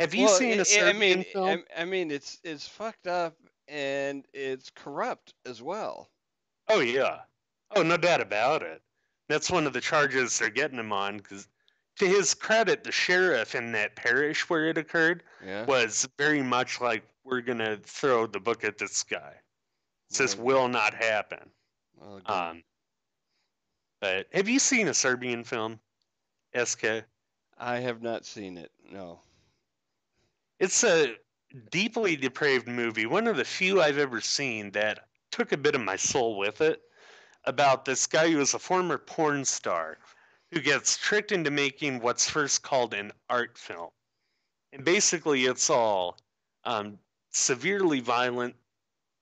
Have 0.00 0.14
you 0.14 0.24
Well, 0.26 0.34
seen 0.34 0.60
a 0.60 0.64
Serbian 0.64 1.24
I 1.34 1.56
mean, 1.56 1.64
I 1.76 1.84
mean, 1.84 2.10
it's 2.10 2.38
it's 2.42 2.66
fucked 2.66 3.06
up 3.06 3.36
and 3.70 4.26
it's 4.34 4.70
corrupt 4.70 5.32
as 5.46 5.62
well. 5.62 6.10
Oh, 6.68 6.80
yeah. 6.80 7.20
Oh, 7.76 7.82
no 7.82 7.96
doubt 7.96 8.20
about 8.20 8.62
it. 8.62 8.82
That's 9.28 9.50
one 9.50 9.66
of 9.66 9.72
the 9.72 9.80
charges 9.80 10.38
they're 10.38 10.50
getting 10.50 10.78
him 10.78 10.92
on 10.92 11.18
because, 11.18 11.46
to 11.98 12.06
his 12.06 12.34
credit, 12.34 12.82
the 12.84 12.92
sheriff 12.92 13.54
in 13.54 13.72
that 13.72 13.94
parish 13.96 14.48
where 14.50 14.66
it 14.68 14.76
occurred 14.78 15.22
Yeah. 15.44 15.64
was 15.66 16.08
very 16.18 16.42
much 16.42 16.80
like, 16.80 17.04
we're 17.24 17.40
going 17.42 17.58
to 17.58 17.78
throw 17.84 18.26
the 18.26 18.40
book 18.40 18.64
at 18.64 18.76
this 18.78 19.02
guy. 19.02 19.34
This 20.10 20.36
will 20.36 20.66
not 20.68 20.94
happen. 20.94 21.50
well. 21.96 22.20
Um, 22.26 22.64
but 24.00 24.26
have 24.32 24.48
you 24.48 24.58
seen 24.58 24.88
a 24.88 24.94
Serbian 24.94 25.44
film, 25.44 25.78
SK? 26.60 27.04
I 27.58 27.78
have 27.78 28.02
not 28.02 28.24
seen 28.24 28.56
it. 28.58 28.72
No. 28.90 29.20
It's 30.58 30.82
a 30.82 31.14
deeply 31.70 32.16
depraved 32.16 32.68
movie, 32.68 33.06
one 33.06 33.26
of 33.26 33.36
the 33.36 33.44
few 33.44 33.80
I've 33.80 33.98
ever 33.98 34.20
seen 34.20 34.70
that 34.72 35.06
took 35.30 35.52
a 35.52 35.56
bit 35.56 35.74
of 35.74 35.80
my 35.80 35.96
soul 35.96 36.38
with 36.38 36.60
it. 36.60 36.82
About 37.44 37.86
this 37.86 38.06
guy 38.06 38.30
who 38.30 38.40
is 38.40 38.52
a 38.52 38.58
former 38.58 38.98
porn 38.98 39.46
star 39.46 39.96
who 40.52 40.60
gets 40.60 40.96
tricked 40.96 41.32
into 41.32 41.50
making 41.50 42.00
what's 42.00 42.28
first 42.28 42.62
called 42.62 42.92
an 42.92 43.12
art 43.30 43.56
film. 43.56 43.88
And 44.72 44.84
basically, 44.84 45.46
it's 45.46 45.70
all 45.70 46.18
um, 46.64 46.98
severely 47.30 48.00
violent, 48.00 48.54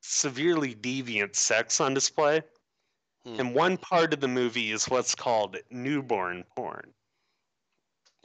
severely 0.01 0.75
deviant 0.75 1.37
sex 1.37 1.81
on 1.81 1.95
display. 1.95 2.43
Hmm. 3.25 3.41
And 3.41 3.55
one 3.55 3.77
part 3.77 4.13
of 4.13 4.21
the 4.21 4.29
movie 4.29 4.73
is 4.73 4.87
what's 4.87 5.15
called 5.15 5.57
newborn 5.71 6.45
porn. 6.57 6.93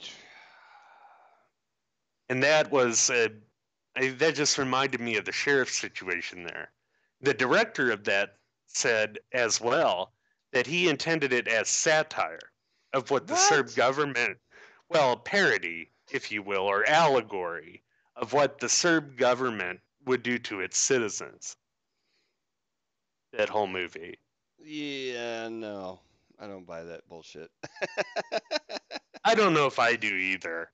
and 2.28 2.42
that 2.42 2.72
was 2.72 3.10
uh, 3.10 3.28
I, 3.96 4.08
that 4.08 4.34
just 4.34 4.58
reminded 4.58 5.00
me 5.00 5.16
of 5.16 5.24
the 5.24 5.32
sheriff's 5.32 5.78
situation 5.78 6.44
there. 6.44 6.70
The 7.20 7.34
director 7.34 7.90
of 7.90 8.04
that 8.04 8.36
said 8.66 9.18
as 9.32 9.60
well 9.60 10.12
that 10.52 10.66
he 10.66 10.88
intended 10.88 11.32
it 11.32 11.48
as 11.48 11.68
satire 11.68 12.50
of 12.92 13.10
what 13.10 13.26
the 13.26 13.36
Serb 13.36 13.74
government, 13.74 14.38
well, 14.88 15.16
parody, 15.16 15.90
if 16.12 16.30
you 16.30 16.42
will, 16.42 16.62
or 16.62 16.88
allegory 16.88 17.82
of 18.16 18.32
what 18.32 18.58
the 18.58 18.68
Serb 18.68 19.16
government 19.16 19.80
would 20.06 20.22
do 20.22 20.38
to 20.38 20.60
its 20.60 20.78
citizens. 20.78 21.56
That 23.32 23.48
whole 23.48 23.66
movie. 23.66 24.18
Yeah, 24.62 25.48
no. 25.48 26.00
I 26.38 26.46
don't 26.46 26.66
buy 26.66 26.82
that 26.84 27.08
bullshit. 27.08 27.50
I 29.24 29.34
don't 29.34 29.54
know 29.54 29.66
if 29.66 29.78
I 29.78 29.96
do 29.96 30.14
either. 30.14 30.70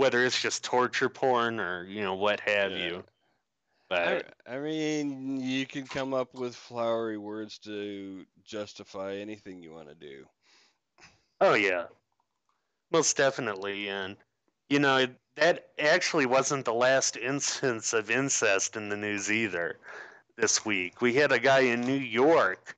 Whether 0.00 0.24
it's 0.24 0.40
just 0.40 0.64
torture 0.64 1.10
porn 1.10 1.60
or 1.60 1.84
you 1.84 2.02
know 2.02 2.14
what 2.14 2.40
have 2.40 2.72
Yeah. 2.72 2.78
you. 2.78 3.04
I, 3.90 4.22
But 4.22 4.34
I 4.46 4.58
mean, 4.58 5.40
you 5.40 5.66
can 5.66 5.86
come 5.86 6.14
up 6.14 6.34
with 6.34 6.56
flowery 6.56 7.18
words 7.18 7.58
to 7.60 8.26
justify 8.44 9.16
anything 9.16 9.62
you 9.62 9.72
want 9.72 9.88
to 9.88 9.94
do. 9.94 10.26
oh 11.42 11.54
yeah, 11.54 11.88
most 12.90 13.16
definitely. 13.16 13.88
And 13.90 14.16
you 14.70 14.78
know 14.78 15.06
that 15.36 15.70
actually 15.78 16.26
wasn't 16.26 16.64
the 16.64 16.74
last 16.74 17.16
instance 17.32 17.92
of 17.92 18.10
incest 18.10 18.76
in 18.76 18.88
the 18.88 18.96
news 18.96 19.30
either. 19.30 19.78
This 20.36 20.64
week 20.64 21.02
we 21.02 21.14
had 21.14 21.32
a 21.32 21.38
guy 21.38 21.60
in 21.60 21.82
New 21.82 21.92
York 21.92 22.74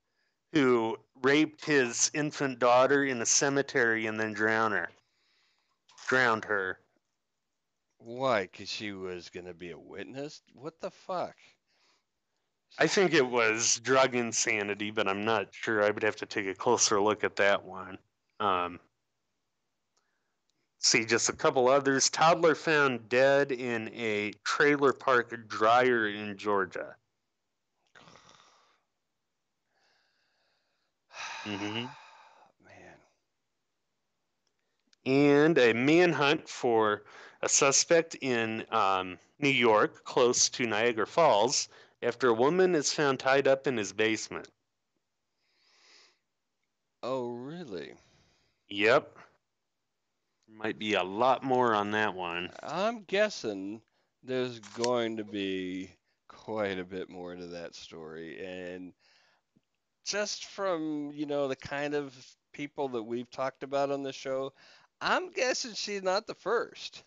who 0.53 0.99
raped 1.23 1.65
his 1.65 2.11
infant 2.15 2.59
daughter 2.59 3.05
in 3.05 3.23
a 3.23 3.27
cemetery 3.27 4.07
and 4.07 4.19
then 4.19 4.33
drowned 4.33 4.75
her. 4.75 4.91
Drowned 6.09 6.45
her. 6.47 6.82
Why? 8.05 8.43
Because 8.43 8.69
she 8.69 8.93
was 8.93 9.31
going 9.31 9.47
to 9.47 9.55
be 9.55 9.71
a 9.71 9.79
witness? 9.79 10.43
What 10.55 10.81
the 10.81 10.91
fuck? 10.91 11.37
I 12.79 12.87
think 12.87 13.13
it 13.13 13.27
was 13.27 13.81
drug 13.81 14.15
insanity, 14.15 14.91
but 14.91 15.07
I'm 15.07 15.25
not 15.25 15.49
sure. 15.53 15.85
I 15.85 15.91
would 15.91 16.03
have 16.03 16.17
to 16.17 16.27
take 16.27 16.47
a 16.47 16.55
closer 16.55 17.01
look 17.01 17.23
at 17.23 17.37
that 17.37 17.65
one. 17.65 17.99
Um, 18.41 18.81
see, 20.79 21.05
just 21.05 21.29
a 21.29 21.35
couple 21.35 21.69
others. 21.69 22.11
Toddler 22.11 22.55
found 22.55 23.09
dead 23.09 23.53
in 23.53 23.91
a 23.95 24.33
trailer 24.45 24.93
park 24.93 25.37
dryer 25.49 26.09
in 26.09 26.37
Georgia. 26.37 26.97
Mm-hmm. 31.45 31.85
Man. 32.65 32.97
and 35.05 35.59
a 35.59 35.73
manhunt 35.73 36.49
for 36.49 37.03
a 37.43 37.49
suspect 37.49 38.17
in 38.21 38.65
um, 38.71 39.19
New 39.39 39.49
York, 39.49 40.05
close 40.05 40.49
to 40.51 40.67
Niagara 40.67 41.07
Falls, 41.07 41.69
after 42.03 42.29
a 42.29 42.35
woman 42.35 42.75
is 42.75 42.93
found 42.93 43.19
tied 43.19 43.49
up 43.49 43.67
in 43.67 43.77
his 43.77 43.93
basement. 43.93 44.49
Oh, 47.03 47.33
really? 47.33 47.95
Yep. 48.69 49.19
Might 50.49 50.79
be 50.79 50.95
a 50.95 51.03
lot 51.03 51.43
more 51.43 51.75
on 51.75 51.91
that 51.93 52.15
one. 52.15 52.51
I'm 52.63 53.03
guessing 53.05 53.81
there's 54.23 54.61
going 54.61 55.17
to 55.17 55.25
be 55.25 55.91
quite 56.29 56.79
a 56.79 56.85
bit 56.85 57.11
more 57.11 57.35
to 57.35 57.47
that 57.49 57.75
story. 57.75 58.45
And 58.45 58.93
just 60.05 60.47
from, 60.47 61.11
you 61.15 61.27
know, 61.27 61.49
the 61.49 61.57
kind 61.57 61.95
of 61.95 62.15
people 62.53 62.89
that 62.91 63.03
we've 63.03 63.31
talked 63.31 63.63
about 63.63 63.91
on 63.91 64.03
the 64.03 64.13
show, 64.13 64.53
I'm 65.01 65.31
guessing 65.31 65.75
she's 65.75 66.03
not 66.03 66.27
the 66.27 66.35
first. 66.35 67.03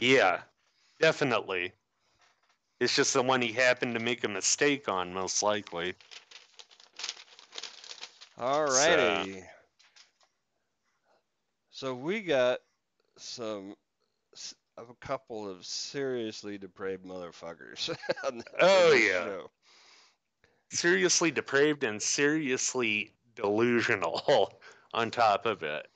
Yeah, 0.00 0.40
definitely. 1.00 1.72
It's 2.80 2.94
just 2.94 3.12
the 3.14 3.22
one 3.22 3.42
he 3.42 3.52
happened 3.52 3.94
to 3.94 4.00
make 4.00 4.24
a 4.24 4.28
mistake 4.28 4.88
on, 4.88 5.12
most 5.12 5.42
likely. 5.42 5.94
Alrighty. 8.38 9.42
So 11.70 11.94
we 11.94 12.20
got 12.20 12.60
some 13.16 13.74
a 14.76 14.94
couple 15.00 15.48
of 15.48 15.64
seriously 15.66 16.56
depraved 16.56 17.04
motherfuckers. 17.04 17.88
on 18.24 18.38
the- 18.38 18.44
Oh, 18.60 18.92
yeah. 18.92 19.24
show. 19.24 19.50
Seriously 20.70 21.30
depraved 21.30 21.82
and 21.82 22.00
seriously 22.00 23.12
delusional 23.34 24.52
on 24.94 25.10
top 25.10 25.46
of 25.46 25.62
it. 25.62 25.88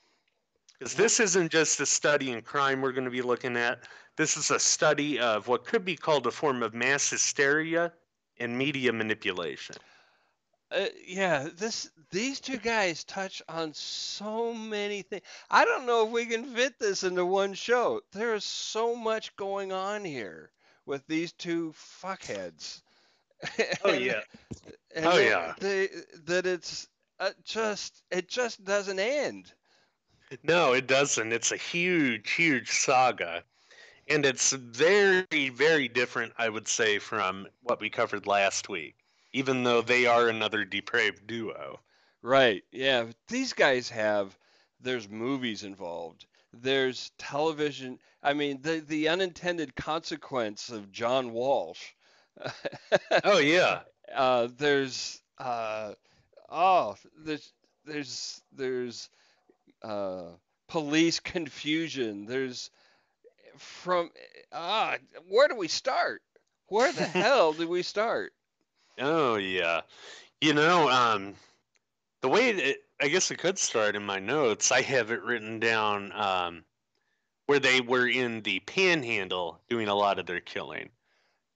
Because 0.83 0.97
this 0.97 1.19
isn't 1.21 1.49
just 1.49 1.79
a 1.79 1.85
study 1.85 2.31
in 2.33 2.41
crime 2.41 2.81
we're 2.81 2.91
going 2.91 3.05
to 3.05 3.09
be 3.11 3.21
looking 3.21 3.55
at. 3.55 3.87
This 4.17 4.35
is 4.35 4.51
a 4.51 4.59
study 4.59 5.17
of 5.17 5.47
what 5.47 5.65
could 5.65 5.85
be 5.85 5.95
called 5.95 6.27
a 6.27 6.31
form 6.31 6.61
of 6.61 6.73
mass 6.73 7.09
hysteria 7.09 7.93
and 8.37 8.57
media 8.57 8.91
manipulation. 8.91 9.77
Uh, 10.71 10.87
yeah, 11.07 11.47
this 11.55 11.89
these 12.11 12.41
two 12.41 12.57
guys 12.57 13.05
touch 13.05 13.41
on 13.47 13.73
so 13.73 14.53
many 14.53 15.03
things. 15.03 15.23
I 15.49 15.63
don't 15.63 15.85
know 15.85 16.05
if 16.05 16.11
we 16.11 16.25
can 16.25 16.43
fit 16.53 16.77
this 16.79 17.03
into 17.03 17.25
one 17.25 17.53
show. 17.53 18.01
There 18.11 18.35
is 18.35 18.43
so 18.43 18.93
much 18.93 19.33
going 19.37 19.71
on 19.71 20.03
here 20.03 20.51
with 20.85 21.07
these 21.07 21.31
two 21.31 21.73
fuckheads. 22.01 22.81
Oh, 23.85 23.91
And- 23.91 24.03
yeah. 24.03 24.21
and 24.95 25.05
Oh, 25.05 25.15
they- 25.15 25.29
yeah. 25.29 25.53
They 25.59 25.87
that 26.25 26.45
it's 26.45 26.89
uh, 27.21 27.29
just 27.45 28.03
it 28.11 28.27
just 28.27 28.65
doesn't 28.65 28.99
end. 28.99 29.53
No, 30.41 30.73
it 30.73 30.87
doesn't. 30.87 31.31
It's 31.33 31.51
a 31.51 31.57
huge, 31.57 32.31
huge 32.31 32.71
saga. 32.71 33.43
And 34.07 34.25
it's 34.25 34.51
very, 34.51 35.49
very 35.49 35.87
different, 35.87 36.33
I 36.37 36.49
would 36.49 36.67
say, 36.67 36.99
from 36.99 37.47
what 37.61 37.79
we 37.79 37.89
covered 37.89 38.25
last 38.27 38.69
week, 38.69 38.95
even 39.33 39.63
though 39.63 39.81
they 39.81 40.05
are 40.05 40.27
another 40.29 40.65
depraved 40.65 41.27
duo. 41.27 41.79
Right. 42.21 42.63
Yeah. 42.71 43.07
These 43.27 43.53
guys 43.53 43.89
have, 43.89 44.37
there's 44.79 45.09
movies 45.09 45.63
involved. 45.63 46.25
There's 46.53 47.11
television. 47.17 47.99
I 48.21 48.33
mean, 48.33 48.61
the 48.61 48.79
the 48.79 49.09
unintended 49.09 49.75
consequence 49.75 50.69
of 50.69 50.91
John 50.91 51.31
Walsh. 51.31 51.93
Oh, 53.23 53.37
yeah. 53.39 53.81
uh, 54.13 54.47
there's 54.57 55.21
uh, 55.37 55.93
oh, 56.49 56.95
there's 57.17 57.53
there's 57.85 58.41
there's 58.51 59.09
uh, 59.83 60.23
police 60.67 61.19
confusion. 61.19 62.25
There's 62.25 62.69
from 63.57 64.09
ah, 64.51 64.95
where 65.27 65.47
do 65.47 65.55
we 65.55 65.67
start? 65.67 66.21
Where 66.67 66.91
the 66.91 67.03
hell 67.05 67.53
do 67.53 67.67
we 67.67 67.83
start? 67.83 68.33
Oh, 68.99 69.35
yeah. 69.35 69.81
You 70.41 70.53
know, 70.53 70.89
um, 70.89 71.33
the 72.21 72.29
way 72.29 72.49
it, 72.49 72.83
I 73.01 73.07
guess 73.07 73.31
it 73.31 73.37
could 73.37 73.57
start 73.57 73.95
in 73.95 74.03
my 74.03 74.19
notes, 74.19 74.71
I 74.71 74.81
have 74.81 75.11
it 75.11 75.23
written 75.23 75.59
down 75.59 76.11
um, 76.13 76.63
where 77.47 77.59
they 77.59 77.81
were 77.81 78.07
in 78.07 78.41
the 78.41 78.59
panhandle 78.61 79.59
doing 79.69 79.87
a 79.87 79.95
lot 79.95 80.19
of 80.19 80.25
their 80.25 80.39
killing. 80.39 80.89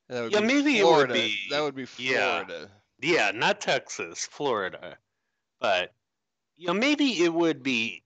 Yeah, 0.09 0.27
be 0.27 0.39
maybe 0.41 0.79
it 0.79 0.85
would 0.85 1.11
be- 1.13 1.37
That 1.49 1.61
would 1.61 1.75
be 1.75 1.87
yeah. 1.97 2.43
Florida. 2.45 2.69
Yeah, 3.01 3.31
not 3.33 3.61
Texas, 3.61 4.25
Florida. 4.25 4.97
But 5.59 5.93
you 6.55 6.67
know, 6.67 6.73
maybe 6.73 7.23
it 7.23 7.33
would 7.33 7.61
be 7.61 8.03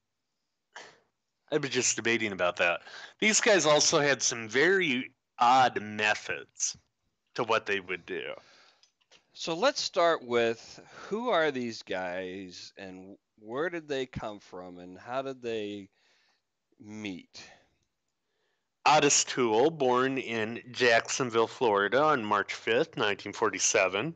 I 1.52 1.58
was 1.58 1.70
just 1.70 1.96
debating 1.96 2.32
about 2.32 2.56
that. 2.58 2.82
These 3.20 3.42
guys 3.42 3.66
also 3.66 4.00
had 4.00 4.22
some 4.22 4.48
very 4.48 5.12
odd 5.38 5.82
methods 5.82 6.78
to 7.36 7.44
what 7.44 7.66
they 7.66 7.80
would 7.80 8.06
do. 8.06 8.34
So 9.34 9.54
let's 9.54 9.82
start 9.82 10.24
with 10.24 10.80
who 11.08 11.30
are 11.30 11.52
these 11.52 11.84
guys 11.84 12.74
and 12.78 13.18
where 13.40 13.70
did 13.70 13.88
they 13.88 14.06
come 14.06 14.40
from 14.40 14.78
and 14.78 14.98
how 14.98 15.22
did 15.22 15.42
they 15.42 15.90
meet? 16.80 17.44
Otis 18.86 19.24
Toole, 19.24 19.72
born 19.72 20.18
in 20.18 20.62
Jacksonville, 20.72 21.48
Florida 21.48 22.02
on 22.02 22.26
March 22.26 22.54
5th, 22.54 22.98
1947. 22.98 24.16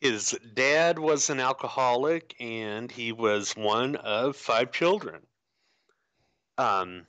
His 0.00 0.38
dad 0.54 0.98
was 0.98 1.30
an 1.30 1.40
alcoholic 1.40 2.34
and 2.40 2.90
he 2.90 3.12
was 3.12 3.52
one 3.52 3.96
of 3.96 4.36
five 4.36 4.72
children. 4.72 5.20
Um, 6.58 7.06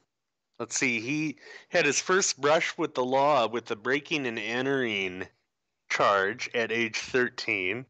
let's 0.60 0.78
see, 0.78 1.00
he 1.00 1.38
had 1.70 1.86
his 1.86 2.00
first 2.00 2.40
brush 2.40 2.78
with 2.78 2.96
the 2.96 3.06
law 3.06 3.48
with 3.48 3.66
the 3.66 3.76
breaking 3.76 4.26
and 4.26 4.40
entering 4.40 5.28
charge 5.90 6.50
at 6.54 6.72
age 6.72 6.98
13. 6.98 7.86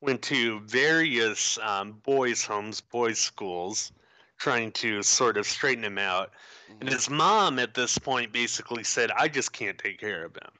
Went 0.00 0.22
to 0.22 0.60
various 0.60 1.58
um, 1.58 1.92
boys' 2.04 2.44
homes, 2.44 2.80
boys' 2.80 3.18
schools, 3.18 3.92
trying 4.38 4.72
to 4.72 5.02
sort 5.02 5.36
of 5.36 5.46
straighten 5.46 5.84
him 5.84 5.98
out. 5.98 6.32
And 6.80 6.88
his 6.88 7.10
mom 7.10 7.58
at 7.58 7.74
this 7.74 7.98
point 7.98 8.32
basically 8.32 8.84
said, 8.84 9.10
I 9.10 9.28
just 9.28 9.52
can't 9.52 9.78
take 9.78 10.00
care 10.00 10.24
of 10.24 10.34
him. 10.34 10.50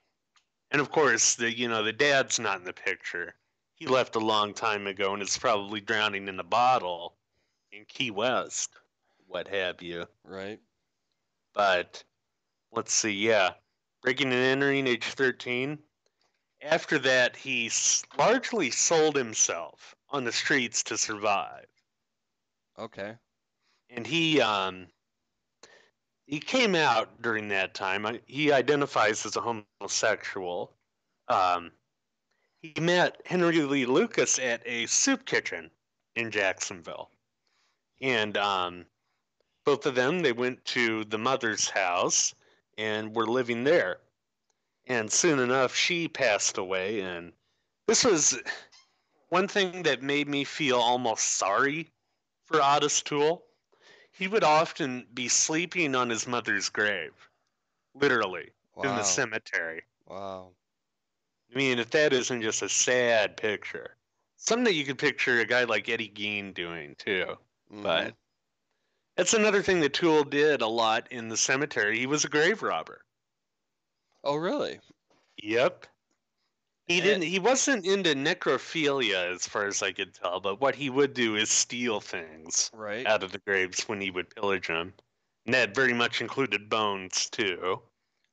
And 0.70 0.80
of 0.80 0.90
course, 0.90 1.34
the 1.34 1.50
you 1.50 1.68
know, 1.68 1.82
the 1.82 1.92
dad's 1.92 2.38
not 2.38 2.58
in 2.58 2.64
the 2.64 2.72
picture. 2.72 3.34
He 3.74 3.86
left 3.86 4.14
a 4.14 4.20
long 4.20 4.52
time 4.52 4.86
ago 4.86 5.14
and 5.14 5.22
is 5.22 5.38
probably 5.38 5.80
drowning 5.80 6.28
in 6.28 6.38
a 6.38 6.44
bottle 6.44 7.16
in 7.72 7.86
Key 7.86 8.10
West, 8.10 8.70
what 9.30 9.48
have 9.48 9.82
you. 9.82 10.06
Right? 10.24 10.60
But 11.54 12.04
let's 12.72 12.92
see, 12.92 13.12
yeah. 13.12 13.52
Breaking 14.02 14.32
and 14.32 14.42
entering 14.42 14.86
age 14.86 15.04
13. 15.04 15.78
After 16.62 16.98
that, 16.98 17.36
he 17.36 17.70
largely 18.18 18.70
sold 18.70 19.16
himself 19.16 19.94
on 20.10 20.24
the 20.24 20.32
streets 20.32 20.82
to 20.84 20.98
survive. 20.98 21.66
Okay. 22.78 23.16
and 23.90 24.06
he 24.06 24.40
um 24.40 24.88
he 26.26 26.40
came 26.40 26.74
out 26.76 27.20
during 27.22 27.48
that 27.48 27.74
time. 27.74 28.20
He 28.26 28.52
identifies 28.52 29.26
as 29.26 29.36
a 29.36 29.40
homosexual. 29.40 30.76
Um, 31.28 31.72
he 32.62 32.74
met 32.80 33.20
Henry 33.26 33.62
Lee 33.62 33.86
Lucas 33.86 34.38
at 34.38 34.62
a 34.66 34.86
soup 34.86 35.24
kitchen 35.26 35.70
in 36.16 36.30
Jacksonville, 36.30 37.10
and 38.00 38.36
um, 38.36 38.86
both 39.64 39.86
of 39.86 39.94
them 39.94 40.20
they 40.20 40.32
went 40.32 40.64
to 40.66 41.04
the 41.04 41.18
mother's 41.18 41.68
house 41.68 42.34
and 42.78 43.14
were 43.14 43.26
living 43.26 43.64
there. 43.64 44.00
And 44.86 45.12
soon 45.12 45.38
enough, 45.38 45.74
she 45.74 46.08
passed 46.08 46.58
away, 46.58 47.00
and 47.00 47.32
this 47.86 48.04
was 48.04 48.40
one 49.28 49.46
thing 49.48 49.84
that 49.84 50.02
made 50.02 50.28
me 50.28 50.44
feel 50.44 50.78
almost 50.78 51.36
sorry 51.36 51.92
for 52.44 52.60
Otis 52.62 53.02
Toole. 53.02 53.44
He 54.12 54.26
would 54.26 54.44
often 54.44 55.06
be 55.14 55.28
sleeping 55.28 55.94
on 55.94 56.10
his 56.10 56.26
mother's 56.26 56.68
grave, 56.68 57.12
literally 57.94 58.50
in 58.82 58.96
the 58.96 59.02
cemetery. 59.02 59.82
Wow. 60.06 60.50
I 61.52 61.56
mean, 61.56 61.78
if 61.78 61.90
that 61.90 62.12
isn't 62.12 62.42
just 62.42 62.62
a 62.62 62.68
sad 62.68 63.36
picture, 63.36 63.96
something 64.36 64.64
that 64.64 64.74
you 64.74 64.84
could 64.84 64.98
picture 64.98 65.40
a 65.40 65.44
guy 65.44 65.64
like 65.64 65.88
Eddie 65.88 66.08
Gein 66.08 66.54
doing 66.54 66.94
too. 66.96 67.36
Mhm. 67.72 67.82
But 67.82 68.14
that's 69.16 69.34
another 69.34 69.62
thing 69.62 69.80
that 69.80 69.92
Toole 69.94 70.24
did 70.24 70.62
a 70.62 70.66
lot 70.66 71.06
in 71.10 71.28
the 71.28 71.36
cemetery. 71.36 71.98
He 71.98 72.06
was 72.06 72.24
a 72.24 72.28
grave 72.28 72.62
robber. 72.62 73.04
Oh, 74.24 74.36
really? 74.36 74.80
Yep. 75.42 75.86
He 76.86 76.98
Eh. 76.98 77.04
didn't. 77.04 77.22
He 77.22 77.38
wasn't 77.38 77.86
into 77.86 78.14
necrophilia, 78.14 79.32
as 79.32 79.46
far 79.46 79.66
as 79.66 79.82
I 79.82 79.92
could 79.92 80.14
tell. 80.14 80.40
But 80.40 80.60
what 80.60 80.74
he 80.74 80.90
would 80.90 81.14
do 81.14 81.36
is 81.36 81.50
steal 81.50 82.00
things 82.00 82.70
Right. 82.74 83.06
out 83.06 83.22
of 83.22 83.32
the 83.32 83.38
graves 83.38 83.84
when 83.88 84.00
he 84.00 84.10
would 84.10 84.34
pillage 84.34 84.66
them. 84.68 84.94
And 85.46 85.54
that 85.54 85.74
very 85.74 85.94
much 85.94 86.20
included 86.20 86.68
bones 86.68 87.30
too. 87.30 87.82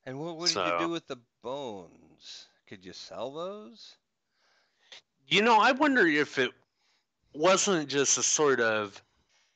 And 0.05 0.19
what, 0.19 0.37
would 0.37 0.47
did 0.53 0.65
you 0.65 0.79
do 0.79 0.89
with 0.89 1.07
the 1.07 1.17
bones? 1.41 2.47
Could 2.65 2.83
you 2.83 2.93
sell 2.93 3.31
those? 3.31 3.95
You 5.27 5.41
know, 5.41 5.59
I 5.59 5.71
wonder 5.71 6.05
if 6.05 6.37
it 6.37 6.51
wasn't 7.33 7.89
just 7.89 8.17
a 8.17 8.23
sort 8.23 8.59
of 8.59 9.01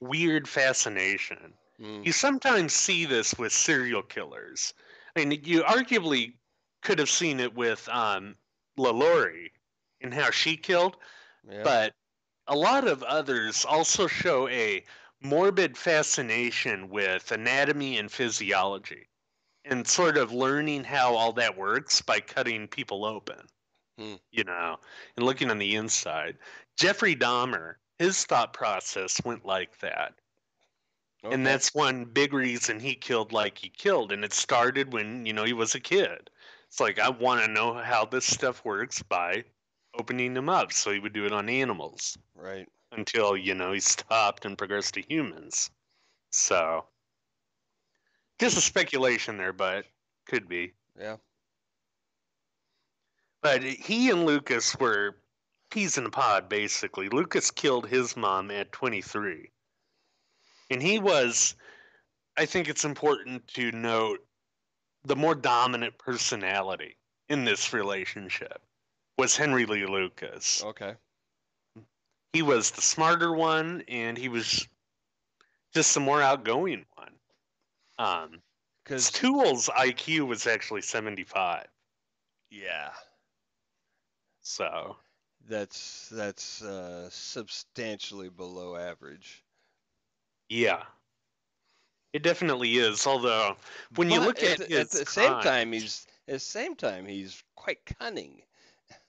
weird 0.01 0.47
fascination. 0.47 1.53
Mm. 1.79 2.05
You 2.05 2.11
sometimes 2.11 2.73
see 2.73 3.05
this 3.05 3.33
with 3.37 3.53
serial 3.53 4.01
killers. 4.01 4.73
I 5.15 5.23
mean, 5.25 5.39
you 5.43 5.63
arguably 5.63 6.33
could 6.81 6.99
have 6.99 7.09
seen 7.09 7.39
it 7.39 7.55
with 7.55 7.87
um, 7.89 8.35
LaLaurie 8.77 9.51
and 10.01 10.13
how 10.13 10.31
she 10.31 10.57
killed, 10.57 10.97
Yeah. 11.49 11.63
but 11.63 11.93
a 12.47 12.55
lot 12.55 12.87
of 12.87 13.03
others 13.03 13.63
also 13.65 14.07
show 14.07 14.47
a 14.49 14.83
morbid 15.21 15.77
fascination 15.77 16.89
with 16.89 17.31
anatomy 17.31 17.97
and 17.99 18.11
physiology 18.11 19.07
and 19.65 19.87
sort 19.87 20.17
of 20.17 20.31
learning 20.33 20.83
how 20.83 21.13
all 21.15 21.31
that 21.33 21.55
works 21.55 22.01
by 22.01 22.19
cutting 22.19 22.67
people 22.67 23.05
open, 23.05 23.45
Hmm. 23.99 24.15
you 24.31 24.43
know, 24.43 24.79
and 25.15 25.25
looking 25.25 25.51
on 25.51 25.59
the 25.59 25.75
inside. 25.75 26.37
Jeffrey 26.77 27.15
Dahmer, 27.15 27.75
his 28.01 28.25
thought 28.25 28.51
process 28.51 29.21
went 29.23 29.45
like 29.45 29.77
that. 29.77 30.15
Okay. 31.23 31.35
And 31.35 31.45
that's 31.45 31.75
one 31.75 32.05
big 32.05 32.33
reason 32.33 32.79
he 32.79 32.95
killed 32.95 33.31
like 33.31 33.59
he 33.59 33.69
killed. 33.69 34.11
And 34.11 34.25
it 34.25 34.33
started 34.33 34.91
when, 34.91 35.23
you 35.23 35.33
know, 35.33 35.43
he 35.43 35.53
was 35.53 35.75
a 35.75 35.79
kid. 35.79 36.31
It's 36.67 36.79
like, 36.79 36.97
I 36.97 37.09
want 37.09 37.45
to 37.45 37.51
know 37.51 37.75
how 37.75 38.05
this 38.05 38.25
stuff 38.25 38.65
works 38.65 39.03
by 39.03 39.43
opening 39.99 40.33
them 40.33 40.49
up. 40.49 40.73
So 40.73 40.91
he 40.91 40.97
would 40.97 41.13
do 41.13 41.27
it 41.27 41.31
on 41.31 41.47
animals 41.47 42.17
right. 42.35 42.67
until, 42.91 43.37
you 43.37 43.53
know, 43.53 43.71
he 43.71 43.79
stopped 43.79 44.45
and 44.45 44.57
progressed 44.57 44.95
to 44.95 45.01
humans. 45.01 45.69
So, 46.31 46.85
just 48.39 48.57
a 48.57 48.61
speculation 48.61 49.37
there, 49.37 49.53
but 49.53 49.85
could 50.25 50.49
be. 50.49 50.73
Yeah. 50.99 51.17
But 53.43 53.61
he 53.61 54.09
and 54.09 54.25
Lucas 54.25 54.75
were 54.79 55.17
peas 55.71 55.97
in 55.97 56.05
a 56.05 56.09
pod, 56.09 56.47
basically. 56.49 57.09
Lucas 57.09 57.49
killed 57.49 57.87
his 57.87 58.15
mom 58.15 58.51
at 58.51 58.71
23. 58.71 59.49
And 60.69 60.81
he 60.81 60.99
was, 60.99 61.55
I 62.37 62.45
think 62.45 62.69
it's 62.69 62.85
important 62.85 63.47
to 63.55 63.71
note, 63.71 64.19
the 65.03 65.15
more 65.15 65.33
dominant 65.35 65.97
personality 65.97 66.95
in 67.29 67.43
this 67.45 67.73
relationship 67.73 68.61
was 69.17 69.35
Henry 69.35 69.65
Lee 69.65 69.85
Lucas. 69.85 70.63
Okay. 70.63 70.93
He 72.33 72.41
was 72.41 72.71
the 72.71 72.81
smarter 72.81 73.33
one, 73.33 73.83
and 73.87 74.17
he 74.17 74.29
was 74.29 74.67
just 75.73 75.93
the 75.93 75.99
more 75.99 76.21
outgoing 76.21 76.85
one. 76.95 77.13
Um, 77.97 78.41
Because 78.83 79.11
Toole's 79.11 79.67
IQ 79.67 80.27
was 80.27 80.47
actually 80.47 80.81
75. 80.81 81.67
yeah, 82.49 82.91
So, 84.41 84.95
that's 85.47 86.09
that's 86.09 86.61
uh, 86.61 87.09
substantially 87.09 88.29
below 88.29 88.75
average. 88.75 89.43
yeah. 90.49 90.83
It 92.13 92.23
definitely 92.23 92.73
is. 92.73 93.07
Although, 93.07 93.55
when 93.95 94.09
you 94.11 94.19
look 94.19 94.43
at, 94.43 94.57
the, 94.57 94.81
at 94.81 94.89
the 94.89 95.05
same 95.05 95.41
time, 95.41 95.71
he's 95.71 96.07
at 96.27 96.33
the 96.33 96.39
same 96.39 96.75
time 96.75 97.05
he's 97.05 97.41
quite 97.55 97.79
cunning. 97.85 98.41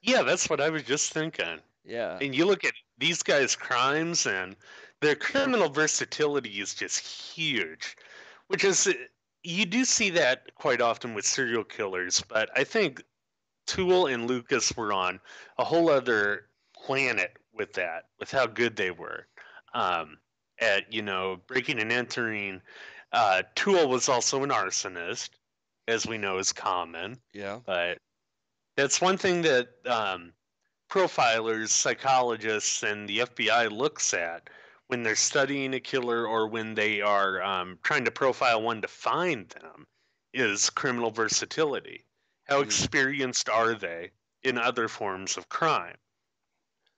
Yeah, 0.02 0.22
that's 0.22 0.48
what 0.48 0.60
I 0.60 0.70
was 0.70 0.84
just 0.84 1.12
thinking. 1.12 1.58
Yeah. 1.84 2.18
And 2.20 2.32
you 2.32 2.44
look 2.44 2.64
at 2.64 2.74
these 2.98 3.22
guys' 3.22 3.56
crimes, 3.56 4.26
and 4.26 4.54
their 5.00 5.16
criminal 5.16 5.68
versatility 5.68 6.60
is 6.60 6.74
just 6.74 7.00
huge, 7.00 7.96
which 8.46 8.62
is 8.62 8.94
you 9.42 9.66
do 9.66 9.84
see 9.84 10.10
that 10.10 10.54
quite 10.54 10.80
often 10.80 11.12
with 11.12 11.26
serial 11.26 11.64
killers. 11.64 12.22
But 12.28 12.50
I 12.56 12.62
think 12.62 13.02
Toole 13.72 14.06
and 14.06 14.26
Lucas 14.26 14.76
were 14.76 14.92
on 14.92 15.18
a 15.56 15.64
whole 15.64 15.88
other 15.88 16.46
planet 16.74 17.36
with 17.54 17.72
that, 17.72 18.04
with 18.18 18.30
how 18.30 18.46
good 18.46 18.76
they 18.76 18.90
were 18.90 19.26
um, 19.72 20.18
at 20.60 20.92
you 20.92 21.00
know 21.00 21.40
breaking 21.46 21.80
and 21.80 21.90
entering. 21.90 22.60
Uh, 23.12 23.42
Toole 23.54 23.88
was 23.88 24.08
also 24.10 24.42
an 24.42 24.50
arsonist, 24.50 25.30
as 25.88 26.06
we 26.06 26.18
know 26.18 26.38
is 26.38 26.52
common 26.52 27.18
Yeah. 27.32 27.60
but 27.64 27.98
that's 28.76 29.00
one 29.00 29.16
thing 29.18 29.42
that 29.42 29.68
um, 29.86 30.32
profilers, 30.90 31.68
psychologists, 31.68 32.82
and 32.82 33.08
the 33.08 33.20
FBI 33.20 33.70
looks 33.70 34.12
at 34.14 34.48
when 34.88 35.02
they're 35.02 35.16
studying 35.16 35.72
a 35.74 35.80
killer 35.80 36.26
or 36.26 36.46
when 36.46 36.74
they 36.74 37.00
are 37.00 37.42
um, 37.42 37.78
trying 37.82 38.04
to 38.04 38.10
profile 38.10 38.62
one 38.62 38.82
to 38.82 38.88
find 38.88 39.48
them 39.50 39.86
is 40.34 40.68
criminal 40.70 41.10
versatility. 41.10 42.04
How 42.44 42.60
Mm. 42.60 42.62
experienced 42.62 43.48
are 43.48 43.74
they 43.74 44.12
in 44.42 44.58
other 44.58 44.88
forms 44.88 45.36
of 45.36 45.48
crime? 45.48 45.98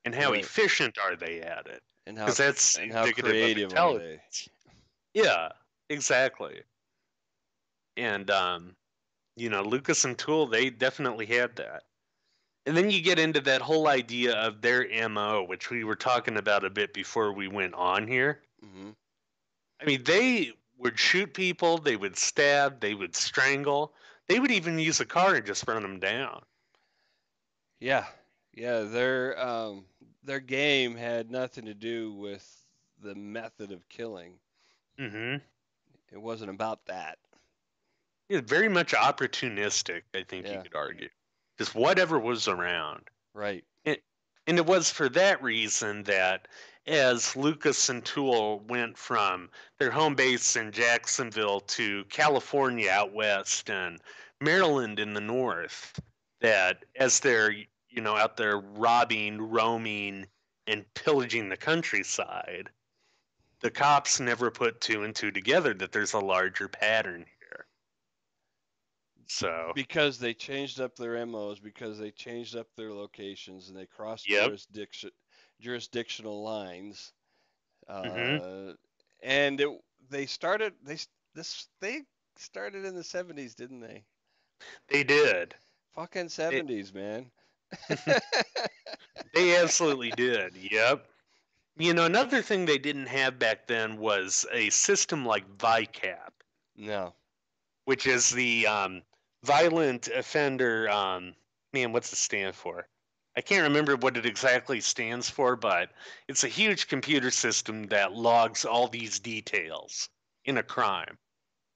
And 0.04 0.14
how 0.14 0.32
Right. 0.32 0.44
efficient 0.44 0.98
are 0.98 1.16
they 1.16 1.40
at 1.42 1.66
it? 1.66 1.82
And 2.06 2.18
how 2.18 2.26
Because 2.26 2.38
that's 2.38 2.76
and 2.76 2.92
how 2.92 3.08
creative 3.08 3.70
of 3.70 3.74
are 3.74 4.00
intelligence. 4.00 4.48
Yeah, 5.14 5.52
exactly. 5.88 6.64
And 7.96 8.30
um, 8.30 8.76
you 9.36 9.50
know, 9.50 9.62
Lucas 9.62 10.04
and 10.04 10.18
Toole, 10.18 10.46
they 10.46 10.70
definitely 10.70 11.26
had 11.26 11.56
that. 11.56 11.84
And 12.66 12.76
then 12.76 12.90
you 12.90 13.00
get 13.02 13.18
into 13.18 13.40
that 13.42 13.62
whole 13.62 13.88
idea 13.88 14.34
of 14.36 14.60
their 14.62 14.86
MO, 14.88 15.42
which 15.44 15.70
we 15.70 15.84
were 15.84 15.96
talking 15.96 16.36
about 16.36 16.64
a 16.64 16.70
bit 16.70 16.92
before 16.94 17.32
we 17.32 17.48
went 17.48 17.74
on 17.74 18.06
here. 18.08 18.42
hmm 18.62 18.90
I 19.80 19.84
mean, 19.84 20.02
they 20.04 20.52
would 20.78 20.98
shoot 20.98 21.32
people, 21.34 21.78
they 21.78 21.96
would 21.96 22.16
stab, 22.16 22.80
they 22.80 22.94
would 22.94 23.14
strangle, 23.14 23.94
they 24.28 24.40
would 24.40 24.50
even 24.50 24.78
use 24.78 25.00
a 25.00 25.04
car 25.04 25.34
and 25.34 25.46
just 25.46 25.66
run 25.66 25.82
them 25.82 25.98
down. 25.98 26.42
Yeah. 27.80 28.06
Yeah. 28.52 28.80
Their 28.80 29.40
um 29.42 29.84
their 30.22 30.40
game 30.40 30.96
had 30.96 31.30
nothing 31.30 31.66
to 31.66 31.74
do 31.74 32.12
with 32.12 32.46
the 33.02 33.14
method 33.14 33.72
of 33.72 33.88
killing. 33.88 34.34
Mm-hmm. 34.98 35.36
It 36.12 36.22
wasn't 36.22 36.50
about 36.50 36.84
that. 36.86 37.18
It's 38.28 38.48
very 38.48 38.68
much 38.68 38.94
opportunistic, 38.94 40.02
I 40.14 40.22
think 40.22 40.46
you 40.46 40.60
could 40.62 40.74
argue. 40.74 41.10
Just 41.58 41.74
whatever 41.74 42.18
was 42.18 42.48
around. 42.48 43.02
Right. 43.34 43.64
And 44.46 44.58
it 44.58 44.66
was 44.66 44.90
for 44.90 45.08
that 45.10 45.42
reason 45.42 46.02
that 46.04 46.48
as 46.86 47.34
Lucas 47.36 47.88
and 47.88 48.04
Toole 48.04 48.60
went 48.60 48.96
from 48.98 49.50
their 49.78 49.90
home 49.90 50.14
base 50.14 50.56
in 50.56 50.70
Jacksonville 50.72 51.60
to 51.60 52.04
California 52.06 52.90
out 52.90 53.12
west 53.12 53.70
and 53.70 54.00
Maryland 54.40 54.98
in 54.98 55.14
the 55.14 55.20
north, 55.20 55.98
that 56.40 56.84
as 56.96 57.20
they're, 57.20 57.52
you 57.52 58.00
know, 58.00 58.16
out 58.16 58.36
there 58.36 58.58
robbing, 58.58 59.40
roaming, 59.40 60.26
and 60.66 60.84
pillaging 60.94 61.48
the 61.48 61.56
countryside, 61.56 62.70
the 63.60 63.70
cops 63.70 64.20
never 64.20 64.50
put 64.50 64.80
two 64.80 65.04
and 65.04 65.14
two 65.14 65.30
together 65.30 65.72
that 65.74 65.92
there's 65.92 66.12
a 66.12 66.18
larger 66.18 66.68
pattern 66.68 67.24
here. 67.38 67.66
So, 69.26 69.72
Because 69.74 70.18
they 70.18 70.34
changed 70.34 70.80
up 70.80 70.96
their 70.96 71.24
MOs, 71.24 71.58
because 71.60 71.98
they 71.98 72.10
changed 72.10 72.56
up 72.56 72.68
their 72.76 72.92
locations, 72.92 73.68
and 73.68 73.78
they 73.78 73.86
crossed 73.86 74.28
Yep. 74.28 74.44
jurisdiction, 74.46 75.10
jurisdictional 75.60 76.42
lines. 76.42 77.12
Uh, 77.88 78.02
Mhm. 78.02 78.76
And 79.22 79.60
it, 79.60 79.68
they 80.10 80.26
started. 80.26 80.74
They 80.82 80.98
this 81.34 81.68
they 81.80 82.02
started 82.36 82.84
in 82.84 82.94
the 82.94 83.04
'70s, 83.04 83.54
didn't 83.54 83.80
they? 83.80 84.04
they 84.88 85.04
did. 85.04 85.54
Fucking 85.94 86.28
'70s, 86.28 86.92
man. 86.94 87.30
They 89.34 89.56
absolutely 89.56 90.10
did. 90.12 90.56
Yep. 90.56 91.06
You 91.76 91.94
know, 91.94 92.04
another 92.06 92.42
thing 92.42 92.64
they 92.66 92.78
didn't 92.78 93.06
have 93.06 93.38
back 93.38 93.66
then 93.66 93.98
was 93.98 94.46
a 94.52 94.70
system 94.70 95.24
like 95.26 95.46
VICAP, 95.58 96.30
no. 96.76 97.14
which 97.84 98.06
is 98.06 98.30
the 98.30 98.66
um, 98.66 99.02
violent 99.44 100.08
offender. 100.08 100.88
Um, 100.90 101.34
man, 101.72 101.92
what's 101.92 102.12
it 102.12 102.16
stand 102.16 102.54
for? 102.54 102.88
I 103.36 103.42
can't 103.42 103.62
remember 103.62 103.94
what 103.96 104.16
it 104.16 104.26
exactly 104.26 104.80
stands 104.80 105.30
for, 105.30 105.54
but 105.54 105.92
it's 106.26 106.42
a 106.42 106.48
huge 106.48 106.88
computer 106.88 107.30
system 107.30 107.84
that 107.84 108.10
logs 108.12 108.64
all 108.64 108.88
these 108.88 109.20
details 109.20 110.08
in 110.44 110.58
a 110.58 110.64
crime 110.64 111.18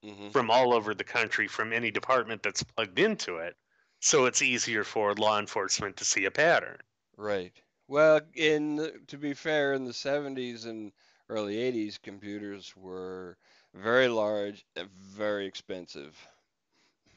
hmm 0.03 0.31
from 0.31 0.51
all 0.51 0.75
over 0.75 0.95
the 0.95 1.05
country 1.05 1.49
from 1.49 1.73
any 1.73 1.91
department 1.91 2.43
that's 2.43 2.63
plugged 2.65 2.99
into 2.99 3.39
it. 3.39 3.57
So 4.01 4.27
it's 4.27 4.43
easier 4.43 4.85
for 4.85 5.15
law 5.15 5.39
enforcement 5.39 5.97
to 5.99 6.05
see 6.05 6.25
a 6.27 6.31
pattern. 6.31 6.81
Right. 7.19 7.63
Well, 7.87 8.23
in 8.33 9.05
to 9.09 9.19
be 9.19 9.35
fair, 9.35 9.75
in 9.75 9.85
the 9.85 9.93
70s 9.93 10.65
and 10.65 10.95
early 11.29 11.59
80s, 11.59 11.99
computers 11.99 12.75
were 12.75 13.37
very 13.75 14.09
large 14.09 14.65
and 14.75 14.89
very 14.91 15.45
expensive. 15.45 16.27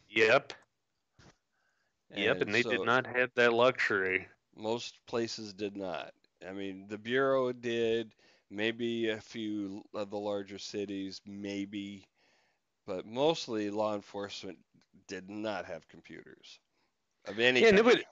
Yep. 0.09 0.53
Yep, 2.15 2.41
and 2.41 2.53
they 2.53 2.61
so 2.61 2.69
did 2.71 2.81
not 2.83 3.07
have 3.07 3.31
that 3.35 3.53
luxury. 3.53 4.27
Most 4.55 5.05
places 5.05 5.53
did 5.53 5.75
not. 5.75 6.13
I 6.47 6.51
mean, 6.51 6.87
the 6.87 6.97
bureau 6.97 7.51
did, 7.53 8.13
maybe 8.49 9.09
a 9.09 9.21
few 9.21 9.83
of 9.93 10.09
the 10.09 10.19
larger 10.19 10.57
cities, 10.57 11.21
maybe, 11.25 12.05
but 12.85 13.05
mostly 13.05 13.69
law 13.69 13.95
enforcement 13.95 14.59
did 15.07 15.29
not 15.29 15.65
have 15.65 15.87
computers 15.87 16.59
of 17.25 17.39
any 17.39 17.61
Yeah, 17.61 17.69
and 17.69 17.77
it 17.77 17.85
would 17.85 18.05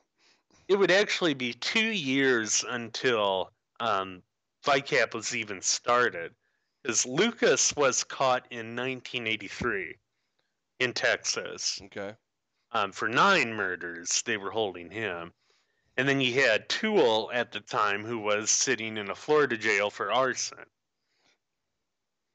it 0.67 0.75
would 0.75 0.91
actually 0.91 1.33
be 1.33 1.53
two 1.53 1.91
years 1.91 2.63
until 2.69 3.51
um, 3.79 4.23
VICAP 4.63 5.13
was 5.13 5.35
even 5.35 5.61
started. 5.61 6.35
Because 6.83 7.05
Lucas 7.05 7.75
was 7.75 8.03
caught 8.03 8.45
in 8.51 8.75
1983 8.75 9.95
in 10.79 10.93
Texas 10.93 11.81
Okay. 11.81 12.15
Um, 12.71 12.91
for 12.91 13.07
nine 13.07 13.53
murders. 13.53 14.21
They 14.25 14.37
were 14.37 14.51
holding 14.51 14.89
him. 14.89 15.33
And 15.97 16.07
then 16.07 16.21
you 16.21 16.41
had 16.41 16.69
Toole 16.69 17.29
at 17.33 17.51
the 17.51 17.59
time 17.59 18.05
who 18.05 18.19
was 18.19 18.49
sitting 18.49 18.97
in 18.97 19.09
a 19.09 19.15
Florida 19.15 19.57
jail 19.57 19.89
for 19.89 20.11
arson. 20.11 20.65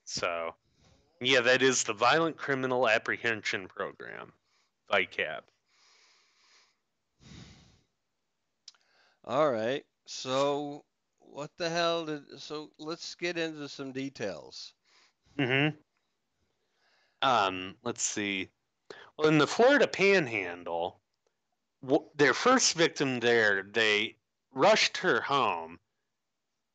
So, 0.04 0.54
yeah, 1.20 1.40
that 1.40 1.62
is 1.62 1.82
the 1.82 1.94
Violent 1.94 2.36
Criminal 2.36 2.88
Apprehension 2.88 3.68
Program, 3.68 4.32
VICAP. 4.90 5.40
All 9.26 9.50
right. 9.50 9.84
So 10.06 10.84
what 11.18 11.50
the 11.56 11.70
hell 11.70 12.04
did 12.04 12.22
so 12.38 12.70
let's 12.78 13.14
get 13.14 13.38
into 13.38 13.68
some 13.68 13.92
details. 13.92 14.74
Mm-hmm. 15.38 15.76
Um, 17.22 17.74
let's 17.82 18.02
see. 18.02 18.50
In 19.22 19.38
the 19.38 19.46
Florida 19.46 19.86
Panhandle, 19.86 21.00
their 22.16 22.34
first 22.34 22.74
victim 22.74 23.20
there, 23.20 23.62
they 23.62 24.16
rushed 24.52 24.96
her 24.98 25.20
home. 25.20 25.78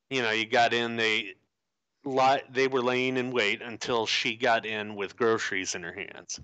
You 0.10 0.22
know, 0.22 0.32
you 0.32 0.46
got 0.46 0.74
in, 0.74 0.96
they 0.96 1.36
they 2.50 2.68
were 2.68 2.82
laying 2.82 3.18
in 3.18 3.32
wait 3.32 3.62
until 3.62 4.06
she 4.06 4.36
got 4.36 4.66
in 4.66 4.96
with 4.96 5.18
groceries 5.18 5.76
in 5.76 5.84
her 5.84 5.94
hands, 5.94 6.40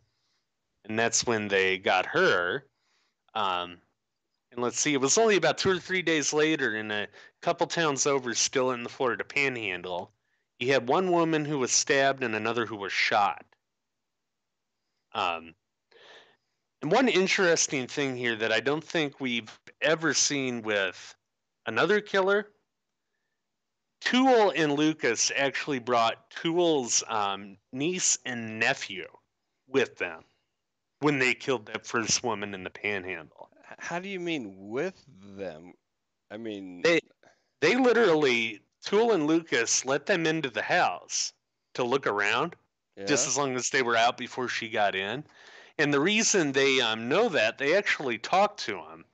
and 0.84 1.00
that's 1.00 1.26
when 1.26 1.48
they 1.48 1.78
got 1.78 2.06
her. 2.06 2.66
Um, 3.34 3.82
and 4.52 4.62
let's 4.62 4.80
see, 4.80 4.94
it 4.94 5.02
was 5.02 5.18
only 5.18 5.38
about 5.38 5.58
two 5.58 5.72
or 5.72 5.80
three 5.80 6.02
days 6.02 6.34
later, 6.34 6.76
in 6.76 6.92
a 6.92 7.08
couple 7.42 7.68
towns 7.68 8.06
over, 8.06 8.34
still 8.34 8.72
in 8.72 8.84
the 8.84 8.90
Florida 8.90 9.24
Panhandle, 9.24 10.12
you 10.60 10.72
had 10.72 10.88
one 10.88 11.12
woman 11.12 11.46
who 11.46 11.60
was 11.60 11.72
stabbed 11.72 12.24
and 12.24 12.36
another 12.36 12.66
who 12.66 12.78
was 12.78 12.94
shot. 12.94 13.46
Um, 15.14 15.56
one 16.92 17.08
interesting 17.08 17.88
thing 17.88 18.16
here 18.16 18.36
that 18.36 18.52
I 18.52 18.60
don't 18.60 18.84
think 18.84 19.20
we've 19.20 19.52
ever 19.82 20.14
seen 20.14 20.62
with 20.62 21.16
another 21.66 22.02
killer. 22.02 22.48
Toole 24.02 24.52
and 24.56 24.74
Lucas 24.74 25.32
actually 25.36 25.80
brought 25.80 26.30
Toole's 26.30 27.04
um, 27.08 27.58
niece 27.72 28.18
and 28.26 28.60
nephew 28.60 29.08
with 29.68 29.98
them 29.98 30.24
when 31.00 31.20
they 31.20 31.34
killed 31.34 31.66
that 31.68 31.86
first 31.86 32.24
woman 32.24 32.54
in 32.54 32.64
the 32.64 32.70
panhandle. 32.70 33.50
How 33.80 34.00
do 34.00 34.08
you 34.08 34.20
mean 34.20 34.54
with 34.70 35.04
them? 35.38 35.74
I 36.32 36.38
mean, 36.38 36.82
They 36.82 37.00
they 37.62 37.76
literally 37.76 38.62
Toole 38.84 39.14
and 39.14 39.28
Lucas 39.28 39.86
let 39.86 40.06
them 40.06 40.26
into 40.26 40.50
the 40.50 40.62
house 40.62 41.34
to 41.74 41.84
look 41.84 42.06
around 42.06 42.56
yeah? 42.96 43.06
just 43.06 43.28
as 43.28 43.38
long 43.38 43.56
as 43.56 43.70
they 43.70 43.82
were 43.82 43.96
out 43.96 44.18
before 44.18 44.48
she 44.48 44.70
got 44.70 44.96
in. 44.96 45.24
And 45.78 45.94
the 45.94 46.00
reason 46.00 46.52
they 46.52 46.80
um, 46.80 47.10
know 47.10 47.28
that, 47.30 47.58
they 47.58 47.76
actually 47.76 48.18
talked 48.18 48.60
to 48.62 48.78
him. 48.78 49.06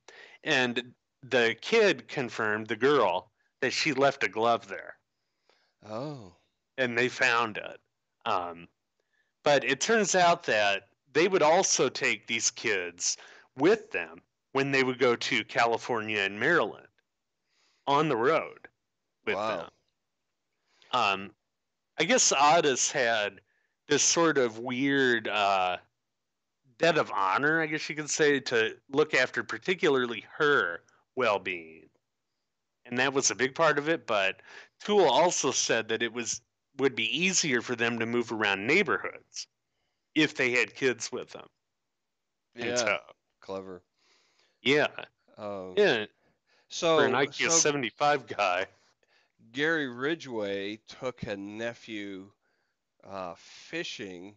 And 0.44 0.94
the 1.22 1.56
kid 1.60 2.08
confirmed, 2.08 2.68
the 2.68 2.76
girl, 2.76 3.30
that 3.60 3.72
she 3.72 3.92
left 3.92 4.24
a 4.24 4.28
glove 4.28 4.68
there. 4.68 4.96
Oh. 5.88 6.32
And 6.78 6.96
they 6.96 7.08
found 7.08 7.56
it. 7.56 7.80
Um, 8.24 8.68
but 9.42 9.64
it 9.64 9.80
turns 9.80 10.14
out 10.14 10.44
that 10.44 10.88
they 11.12 11.28
would 11.28 11.42
also 11.42 11.88
take 11.88 12.26
these 12.26 12.50
kids 12.50 13.16
with 13.56 13.90
them 13.90 14.22
when 14.52 14.70
they 14.70 14.84
would 14.84 14.98
go 14.98 15.16
to 15.16 15.44
California 15.44 16.20
and 16.20 16.38
Maryland 16.38 16.86
on 17.86 18.08
the 18.08 18.16
road 18.16 18.68
with 19.26 19.34
Wow. 19.34 19.56
them. 19.56 19.70
Um, 20.92 21.30
I 21.98 22.04
guess 22.04 22.32
Otis 22.32 22.90
had 22.90 23.40
this 23.88 24.02
sort 24.02 24.38
of 24.38 24.58
weird 24.58 25.28
uh, 25.28 25.78
debt 26.82 26.98
of 26.98 27.12
honor, 27.12 27.62
I 27.62 27.66
guess 27.66 27.88
you 27.88 27.94
could 27.94 28.10
say, 28.10 28.40
to 28.40 28.76
look 28.90 29.14
after 29.14 29.44
particularly 29.44 30.26
her 30.36 30.82
well 31.14 31.38
being. 31.38 31.88
And 32.84 32.98
that 32.98 33.14
was 33.14 33.30
a 33.30 33.36
big 33.36 33.54
part 33.54 33.78
of 33.78 33.88
it, 33.88 34.06
but 34.06 34.40
Toole 34.80 35.08
also 35.08 35.52
said 35.52 35.88
that 35.88 36.02
it 36.02 36.12
was 36.12 36.42
would 36.78 36.96
be 36.96 37.16
easier 37.16 37.62
for 37.62 37.76
them 37.76 37.98
to 37.98 38.06
move 38.06 38.32
around 38.32 38.66
neighborhoods 38.66 39.46
if 40.14 40.34
they 40.34 40.50
had 40.50 40.74
kids 40.74 41.12
with 41.12 41.30
them. 41.30 41.46
Yeah. 42.56 42.76
so, 42.76 42.98
Clever. 43.40 43.82
yeah, 44.62 44.88
Um, 45.38 45.74
yeah. 45.76 46.06
So, 46.68 46.98
for 46.98 47.04
an 47.04 47.12
IQ 47.12 47.50
so 47.50 47.50
75 47.50 48.26
guy. 48.26 48.66
Gary 49.52 49.88
Ridgway 49.88 50.80
took 50.88 51.22
a 51.24 51.36
nephew 51.36 52.30
uh, 53.04 53.34
fishing 53.36 54.34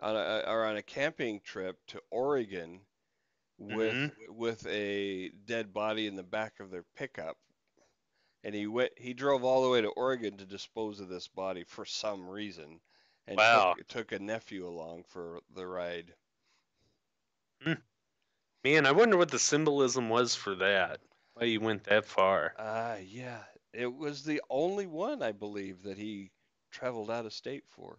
on 0.00 0.16
a, 0.16 0.44
or 0.46 0.64
on 0.64 0.76
a 0.76 0.82
camping 0.82 1.40
trip 1.40 1.78
to 1.88 2.02
Oregon 2.10 2.80
with 3.58 3.98
Mm-hmm. 3.98 4.08
with 4.28 4.66
a 4.66 5.30
dead 5.46 5.72
body 5.72 6.06
in 6.06 6.16
the 6.16 6.22
back 6.24 6.60
of 6.60 6.70
their 6.70 6.84
pickup. 6.94 7.38
And 8.44 8.54
he 8.54 8.66
went 8.66 8.98
he 8.98 9.14
drove 9.14 9.44
all 9.44 9.62
the 9.62 9.70
way 9.70 9.80
to 9.80 9.88
Oregon 9.88 10.36
to 10.36 10.44
dispose 10.46 11.00
of 11.00 11.08
this 11.08 11.26
body 11.28 11.64
for 11.64 11.84
some 11.84 12.28
reason 12.28 12.80
and 13.26 13.42
Wow. 13.42 13.76
took, 13.76 13.86
took 13.88 14.12
a 14.12 14.18
nephew 14.18 14.66
along 14.68 15.04
for 15.04 15.40
the 15.50 15.66
ride. 15.66 16.14
Man, 18.64 18.86
I 18.86 18.92
wonder 18.92 19.16
what 19.18 19.30
the 19.30 19.38
symbolism 19.38 20.08
was 20.08 20.34
for 20.34 20.54
that. 20.54 21.00
Why 21.34 21.44
you 21.44 21.60
went 21.60 21.84
that 21.84 22.06
far. 22.06 22.56
Uh 22.56 22.98
yeah, 23.02 23.44
it 23.72 23.86
was 23.92 24.22
the 24.24 24.40
only 24.48 24.86
one 24.86 25.22
I 25.22 25.32
believe 25.32 25.82
that 25.82 25.98
he 25.98 26.30
traveled 26.70 27.10
out 27.10 27.26
of 27.26 27.32
state 27.32 27.64
for. 27.68 27.98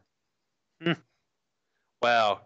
Wow. 2.02 2.42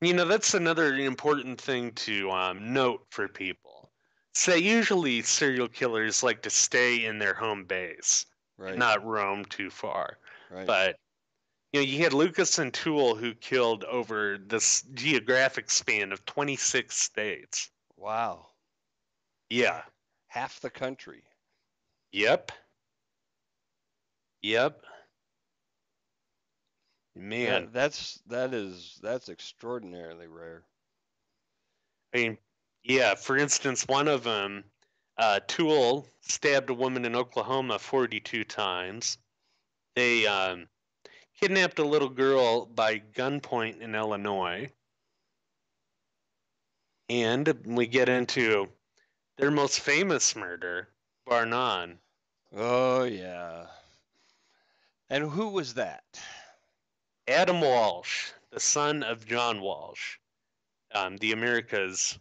You 0.00 0.14
know, 0.14 0.24
that's 0.24 0.54
another 0.54 0.94
important 0.94 1.60
thing 1.60 1.92
to 1.92 2.30
um, 2.30 2.72
note 2.72 3.04
for 3.10 3.28
people. 3.28 3.90
Say, 4.34 4.58
usually 4.58 5.22
serial 5.22 5.68
killers 5.68 6.22
like 6.22 6.42
to 6.42 6.50
stay 6.50 7.04
in 7.04 7.18
their 7.18 7.34
home 7.34 7.64
base, 7.64 8.26
Right. 8.56 8.76
not 8.78 9.04
roam 9.04 9.44
too 9.44 9.70
far. 9.70 10.18
right. 10.50 10.66
But, 10.66 10.96
you 11.72 11.80
know, 11.80 11.86
you 11.86 12.02
had 12.02 12.12
Lucas 12.14 12.58
and 12.58 12.72
Toole 12.72 13.14
who 13.14 13.34
killed 13.34 13.84
over 13.84 14.38
this 14.38 14.82
geographic 14.94 15.70
span 15.70 16.12
of 16.12 16.24
26 16.24 16.96
states. 16.96 17.70
wow. 17.96 18.46
Yeah. 19.50 19.82
Half 20.28 20.60
the 20.60 20.70
country. 20.70 21.24
Yep. 22.12 22.52
Yep. 24.42 24.84
Man. 27.20 27.64
That, 27.64 27.72
that's 27.72 28.22
that 28.28 28.54
is 28.54 28.98
that's 29.02 29.28
extraordinarily 29.28 30.26
rare. 30.26 30.62
I 32.14 32.18
mean, 32.18 32.38
yeah. 32.82 33.14
For 33.14 33.36
instance, 33.36 33.86
one 33.86 34.08
of 34.08 34.24
them, 34.24 34.64
uh, 35.18 35.40
Toole 35.46 36.06
stabbed 36.20 36.70
a 36.70 36.74
woman 36.74 37.04
in 37.04 37.14
Oklahoma 37.14 37.78
42 37.78 38.44
times. 38.44 39.18
They 39.94 40.26
um, 40.26 40.66
kidnapped 41.38 41.78
a 41.78 41.84
little 41.84 42.08
girl 42.08 42.64
by 42.64 43.02
gunpoint 43.14 43.80
in 43.80 43.94
Illinois. 43.94 44.70
And 47.10 47.52
we 47.66 47.86
get 47.86 48.08
into 48.08 48.68
their 49.36 49.50
most 49.50 49.80
famous 49.80 50.34
murder, 50.34 50.88
bar 51.26 51.44
none. 51.44 51.98
Oh 52.56 53.04
yeah. 53.04 53.66
And 55.10 55.28
who 55.28 55.48
was 55.48 55.74
that? 55.74 56.04
Adam 57.30 57.60
Walsh, 57.60 58.32
the 58.50 58.60
son 58.60 59.02
of 59.02 59.24
John 59.26 59.60
Walsh, 59.60 60.18
um, 60.92 61.16
the 61.18 61.32
America's 61.32 62.18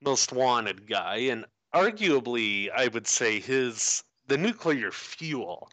most 0.00 0.32
wanted 0.32 0.86
guy, 0.86 1.16
and 1.16 1.44
arguably, 1.74 2.70
I 2.70 2.88
would 2.88 3.06
say 3.06 3.40
his 3.40 4.02
the 4.26 4.38
nuclear 4.38 4.90
fuel 4.90 5.70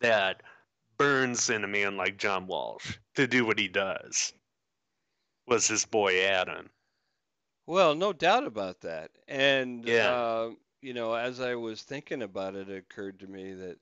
that 0.00 0.42
burns 0.96 1.48
in 1.50 1.64
a 1.64 1.68
man 1.68 1.96
like 1.96 2.18
John 2.18 2.46
Walsh 2.46 2.98
to 3.14 3.26
do 3.26 3.44
what 3.46 3.58
he 3.58 3.68
does 3.68 4.34
was 5.46 5.66
his 5.66 5.84
boy 5.86 6.20
Adam. 6.22 6.70
Well, 7.66 7.94
no 7.94 8.12
doubt 8.12 8.44
about 8.44 8.80
that. 8.82 9.12
And 9.28 9.86
Yeah. 9.86 10.10
uh, 10.10 10.50
you 10.82 10.92
know, 10.94 11.14
as 11.14 11.40
I 11.40 11.54
was 11.54 11.82
thinking 11.82 12.22
about 12.22 12.54
it, 12.54 12.68
it 12.68 12.76
occurred 12.76 13.20
to 13.20 13.26
me 13.26 13.54
that 13.54 13.78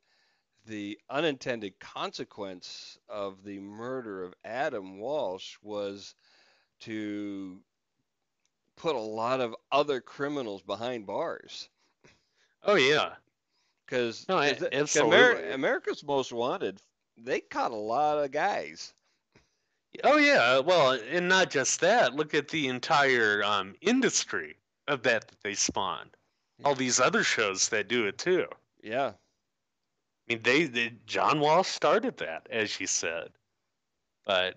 the 0.69 0.99
unintended 1.09 1.79
consequence 1.81 2.99
of 3.09 3.43
the 3.43 3.59
murder 3.59 4.23
of 4.23 4.35
Adam 4.45 4.99
Walsh 4.99 5.57
was 5.63 6.15
to 6.81 7.59
put 8.77 8.95
a 8.95 9.01
lot 9.01 9.41
of 9.41 9.57
other 9.73 10.01
criminals 10.01 10.63
behind 10.63 11.07
bars. 11.07 11.69
Oh 12.63 12.75
yeah, 12.75 13.15
Because 13.87 14.29
No, 14.29 14.39
America's 15.55 16.05
Most 16.05 16.33
Wanted, 16.33 16.83
they 17.17 17.41
caught 17.41 17.71
a 17.73 17.77
lot 17.77 18.23
of 18.23 18.31
guys. 18.31 18.93
oh 20.05 20.19
yeah. 20.19 20.59
Well, 20.59 20.99
and 21.11 21.29
not 21.29 21.51
just 21.51 21.81
that. 21.81 22.15
Look 22.15 22.35
at 22.35 22.49
the 22.49 22.69
entire 22.69 23.43
um, 23.43 23.75
industry 23.81 24.57
of 24.87 25.03
that 25.05 25.29
that 25.29 25.41
they 25.43 25.55
spawned. 25.55 26.11
All 26.65 26.75
these 26.75 27.01
other 27.01 27.23
shows 27.23 27.69
that 27.69 27.89
do 27.89 28.07
it 28.07 28.19
too. 28.19 28.47
Yeah. 28.83 29.13
Mean, 30.29 30.43
they, 30.43 30.65
they 30.65 30.93
John 31.07 31.41
Wall 31.41 31.65
started 31.65 32.19
that, 32.19 32.47
as 32.51 32.79
you 32.81 32.87
said, 32.87 33.31
but 34.27 34.57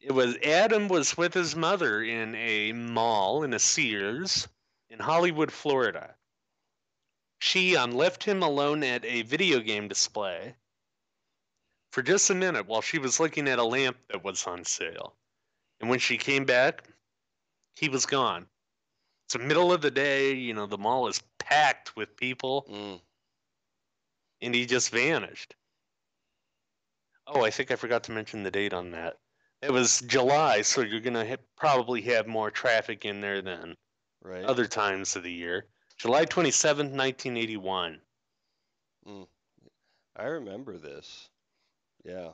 it 0.00 0.12
was 0.12 0.36
Adam 0.44 0.88
was 0.88 1.16
with 1.16 1.34
his 1.34 1.56
mother 1.56 2.02
in 2.02 2.34
a 2.36 2.72
mall 2.72 3.42
in 3.42 3.52
a 3.52 3.58
Sears 3.58 4.48
in 4.88 4.98
Hollywood, 4.98 5.52
Florida. 5.52 6.14
She 7.40 7.76
um, 7.76 7.92
left 7.92 8.24
him 8.24 8.42
alone 8.42 8.82
at 8.82 9.04
a 9.04 9.22
video 9.22 9.60
game 9.60 9.88
display 9.88 10.54
for 11.92 12.02
just 12.02 12.30
a 12.30 12.34
minute 12.34 12.66
while 12.66 12.82
she 12.82 12.98
was 12.98 13.20
looking 13.20 13.48
at 13.48 13.58
a 13.58 13.64
lamp 13.64 13.96
that 14.08 14.24
was 14.24 14.46
on 14.46 14.64
sale. 14.64 15.14
And 15.80 15.88
when 15.88 15.98
she 15.98 16.16
came 16.16 16.44
back, 16.44 16.84
he 17.76 17.88
was 17.88 18.06
gone. 18.06 18.46
It's 19.26 19.34
the 19.34 19.40
middle 19.40 19.72
of 19.72 19.82
the 19.82 19.90
day, 19.90 20.32
you 20.32 20.54
know, 20.54 20.66
the 20.66 20.78
mall 20.78 21.06
is 21.08 21.22
packed 21.38 21.96
with 21.96 22.16
people, 22.16 22.66
Mm. 22.70 23.00
And 24.40 24.54
he 24.54 24.66
just 24.66 24.90
vanished. 24.90 25.54
Oh, 27.26 27.44
I 27.44 27.50
think 27.50 27.70
I 27.70 27.76
forgot 27.76 28.04
to 28.04 28.12
mention 28.12 28.42
the 28.42 28.50
date 28.50 28.72
on 28.72 28.90
that. 28.92 29.18
It 29.60 29.70
was 29.70 30.00
July, 30.02 30.62
so 30.62 30.80
you're 30.82 31.00
going 31.00 31.14
to 31.14 31.28
ha- 31.28 31.42
probably 31.56 32.00
have 32.02 32.26
more 32.26 32.50
traffic 32.50 33.04
in 33.04 33.20
there 33.20 33.42
than 33.42 33.76
Right. 34.22 34.44
other 34.44 34.66
times 34.66 35.14
of 35.16 35.22
the 35.24 35.32
year. 35.32 35.66
July 35.96 36.24
27th, 36.24 36.90
1981. 36.92 38.00
Hmm. 39.04 39.22
I 40.16 40.24
remember 40.24 40.78
this. 40.78 41.28
Yeah. 42.04 42.30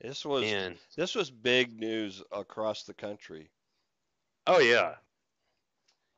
This 0.00 0.24
was 0.24 0.44
And 0.44 0.78
this 0.96 1.14
was 1.16 1.30
big 1.30 1.78
news 1.78 2.22
across 2.32 2.84
the 2.84 2.94
country. 2.94 3.50
oh 4.46 4.60
yeah. 4.60 4.94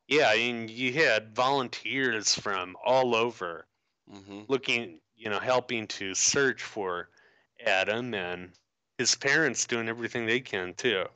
Yeah, 0.07 0.28
I 0.28 0.34
and 0.34 0.68
you 0.68 0.92
had 0.92 1.34
volunteers 1.34 2.34
from 2.34 2.76
all 2.84 3.14
over 3.14 3.66
hmm 4.11 4.42
looking, 4.48 5.00
you 5.16 5.30
know, 5.30 5.40
helping 5.40 5.86
to 5.88 6.14
search 6.14 6.62
for 6.62 7.11
Adam 7.61 8.14
and 8.14 8.52
his 8.98 9.14
parents 9.14 9.66
doing 9.66 9.88
everything 9.88 10.26
they 10.26 10.40
can 10.40 10.74
too. 10.74 11.06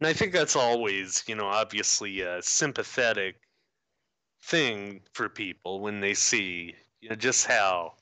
And 0.00 0.08
I 0.08 0.12
think 0.12 0.32
that's 0.32 0.56
always, 0.56 1.24
you 1.28 1.36
know, 1.36 1.46
obviously 1.46 2.20
a 2.22 2.42
sympathetic 2.42 3.46
thing 4.42 5.02
for 5.14 5.28
people 5.28 5.80
when 5.80 6.00
they 6.00 6.14
see, 6.14 6.74
you 7.00 7.08
know, 7.08 7.14
just 7.14 7.46
how 7.46 7.96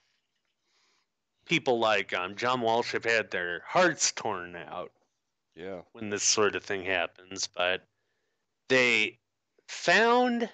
people 1.46 1.78
like 1.78 2.12
um, 2.12 2.36
John 2.36 2.60
Walsh 2.60 2.92
have 2.92 3.04
had 3.04 3.30
their 3.30 3.60
hearts 3.66 4.12
torn 4.12 4.54
out 4.56 4.92
Yeah. 5.54 5.82
when 5.92 6.10
this 6.10 6.22
sort 6.22 6.54
of 6.56 6.64
thing 6.64 6.84
happens, 6.84 7.48
but 7.48 7.86
they 8.68 9.20
found 9.68 10.50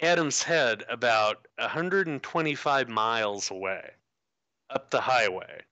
Adam's 0.00 0.42
head 0.42 0.84
about 0.88 1.46
125 1.56 2.88
miles 2.88 3.50
away 3.50 3.90
up 4.70 4.90
the 4.90 5.00
highway, 5.00 5.62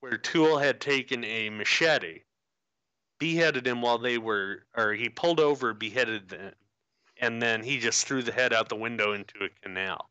where 0.00 0.16
Toole 0.16 0.58
had 0.58 0.80
taken 0.80 1.24
a 1.24 1.50
machete, 1.50 2.22
beheaded 3.18 3.66
him 3.66 3.82
while 3.82 3.98
they 3.98 4.18
were, 4.18 4.64
or 4.76 4.94
he 4.94 5.08
pulled 5.08 5.38
over, 5.38 5.74
beheaded 5.74 6.28
them, 6.28 6.54
and 7.18 7.40
then 7.40 7.62
he 7.62 7.78
just 7.78 8.06
threw 8.06 8.22
the 8.22 8.32
head 8.32 8.52
out 8.52 8.68
the 8.68 8.76
window 8.76 9.12
into 9.12 9.44
a 9.44 9.48
canal 9.62 10.10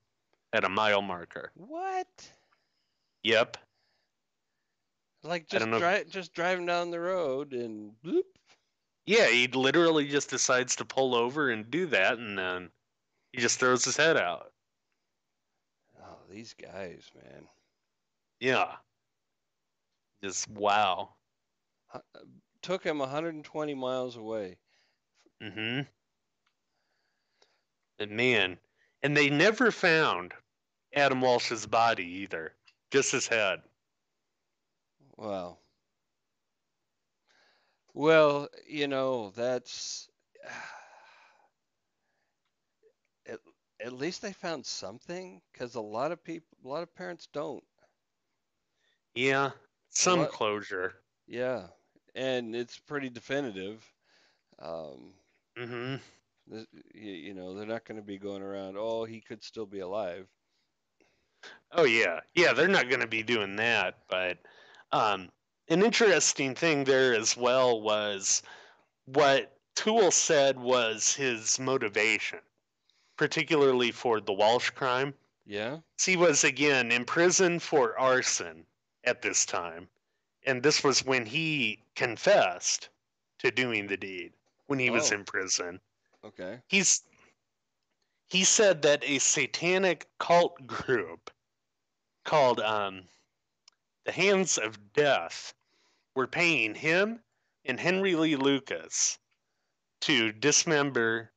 at 0.53 0.63
a 0.63 0.69
mile 0.69 1.01
marker. 1.01 1.51
What? 1.55 2.31
Yep. 3.23 3.57
Like 5.23 5.47
just 5.49 5.65
dri- 5.65 6.05
just 6.09 6.33
driving 6.33 6.65
down 6.65 6.91
the 6.91 6.99
road 6.99 7.51
and 7.51 7.91
bloop. 8.05 8.23
Yeah, 9.05 9.27
he 9.27 9.47
literally 9.47 10.07
just 10.07 10.29
decides 10.29 10.75
to 10.77 10.85
pull 10.85 11.15
over 11.15 11.49
and 11.49 11.69
do 11.69 11.87
that, 11.87 12.19
and 12.19 12.37
then 12.37 12.69
he 13.31 13.41
just 13.41 13.59
throws 13.59 13.85
his 13.85 13.97
head 13.97 14.17
out. 14.17 14.51
Oh, 16.01 16.17
these 16.29 16.53
guys, 16.53 17.09
man. 17.15 17.43
Yeah. 18.39 18.71
Just 20.23 20.49
wow. 20.49 21.09
Hu- 21.87 21.99
Took 22.61 22.83
him 22.83 22.99
120 22.99 23.73
miles 23.73 24.17
away. 24.17 24.57
Mm-hmm. 25.41 25.81
And 27.99 28.11
man, 28.11 28.57
and 29.03 29.15
they 29.15 29.29
never 29.29 29.71
found 29.71 30.33
Adam 30.95 31.21
Walsh's 31.21 31.65
body 31.65 32.05
either, 32.05 32.53
just 32.91 33.11
his 33.11 33.27
head. 33.27 33.59
Wow. 35.17 35.57
Well, 37.93 38.49
you 38.67 38.87
know, 38.87 39.31
that's 39.35 40.09
at, 43.79 43.93
least 43.93 44.21
they 44.21 44.33
found 44.33 44.65
something 44.65 45.41
because 45.51 45.75
a 45.75 45.81
lot 45.81 46.11
of 46.11 46.23
people, 46.23 46.57
a 46.63 46.67
lot 46.67 46.83
of 46.83 46.93
parents 46.93 47.27
don't. 47.27 47.63
Yeah, 49.15 49.51
some 49.89 50.25
What? 50.25 50.27
closure. 50.27 51.03
Yeah, 51.27 51.69
and 52.15 52.55
it's 52.55 52.77
pretty 52.79 53.09
definitive. 53.09 53.93
Um, 54.59 55.15
Mm-hmm. 55.57 55.95
you, 56.47 56.65
you 56.93 57.33
know, 57.33 57.53
they're 57.53 57.65
not 57.65 57.85
going 57.85 57.97
to 57.99 58.05
be 58.05 58.17
going 58.17 58.41
around, 58.41 58.75
oh, 58.77 59.03
he 59.05 59.21
could 59.21 59.43
still 59.43 59.65
be 59.65 59.79
alive. 59.79 60.27
Oh 61.71 61.83
yeah, 61.85 62.21
yeah. 62.33 62.53
They're 62.53 62.67
not 62.67 62.89
going 62.89 63.01
to 63.01 63.07
be 63.07 63.23
doing 63.23 63.55
that, 63.57 63.95
but 64.07 64.39
um, 64.91 65.29
an 65.69 65.83
interesting 65.83 66.55
thing 66.55 66.83
there 66.83 67.13
as 67.15 67.35
well 67.37 67.81
was 67.81 68.41
what 69.05 69.57
Toole 69.75 70.11
said 70.11 70.59
was 70.59 71.15
his 71.15 71.59
motivation, 71.59 72.39
particularly 73.19 73.91
for 73.91 74.21
the 74.21 74.31
Walsh 74.31 74.69
crime. 74.69 75.13
Yeah? 75.45 75.79
He 76.01 76.15
was 76.15 76.45
again 76.45 76.89
in 76.89 77.03
prison 77.03 77.59
for 77.59 77.99
arson 77.99 78.65
at 79.03 79.21
this 79.21 79.45
time, 79.45 79.89
and 80.45 80.63
this 80.63 80.85
was 80.85 81.03
when 81.03 81.25
he 81.25 81.83
confessed 81.95 82.87
to 83.39 83.51
doing 83.51 83.87
the 83.87 83.97
deed 83.97 84.31
when 84.67 84.79
he 84.79 84.89
was 84.89 85.11
Oh. 85.11 85.15
in 85.15 85.25
prison. 85.25 85.81
Okay. 86.23 86.59
He's 86.67 87.03
he 88.29 88.45
said 88.45 88.83
that 88.83 89.03
a 89.03 89.19
satanic 89.19 90.07
cult 90.17 90.65
group 90.65 91.29
called 92.23 92.61
um, 92.61 93.03
the 94.05 94.13
Hands 94.13 94.57
of 94.59 94.93
Death 94.93 95.53
were 96.15 96.27
paying 96.27 96.73
him 96.73 97.19
and 97.65 97.79
Henry 97.79 98.15
Lee 98.15 98.37
Lucas 98.37 99.17
to 100.01 100.31
dismember, 100.31 101.31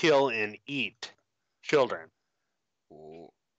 kill, 0.00 0.28
and 0.30 0.58
eat 0.66 1.12
children. 1.62 2.10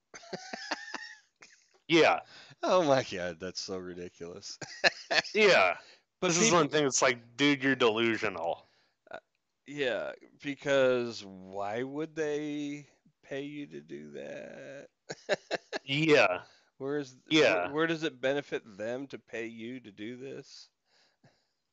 Yeah, 1.88 2.20
oh 2.62 2.82
my 2.82 3.04
God, 3.04 3.38
that's 3.40 3.60
so 3.60 3.78
ridiculous. 3.78 4.58
yeah. 5.34 5.76
But 6.20 6.28
this 6.28 6.38
is 6.40 6.52
one 6.52 6.68
thing. 6.68 6.86
It's 6.86 7.02
like, 7.02 7.36
dude, 7.36 7.62
you're 7.62 7.74
delusional. 7.76 8.66
Uh, 9.10 9.18
yeah, 9.66 10.12
because 10.42 11.24
why 11.24 11.82
would 11.82 12.14
they 12.14 12.86
pay 13.22 13.42
you 13.42 13.66
to 13.68 13.80
do 13.80 14.12
that? 14.12 14.88
Yeah, 15.84 16.42
Where's 16.78 17.16
Yeah. 17.28 17.64
where, 17.64 17.74
where 17.74 17.86
does 17.86 18.02
it 18.04 18.20
benefit 18.20 18.62
them 18.76 19.06
to 19.08 19.18
pay 19.18 19.46
you 19.46 19.80
to 19.80 19.92
do 19.92 20.16
this? 20.16 20.68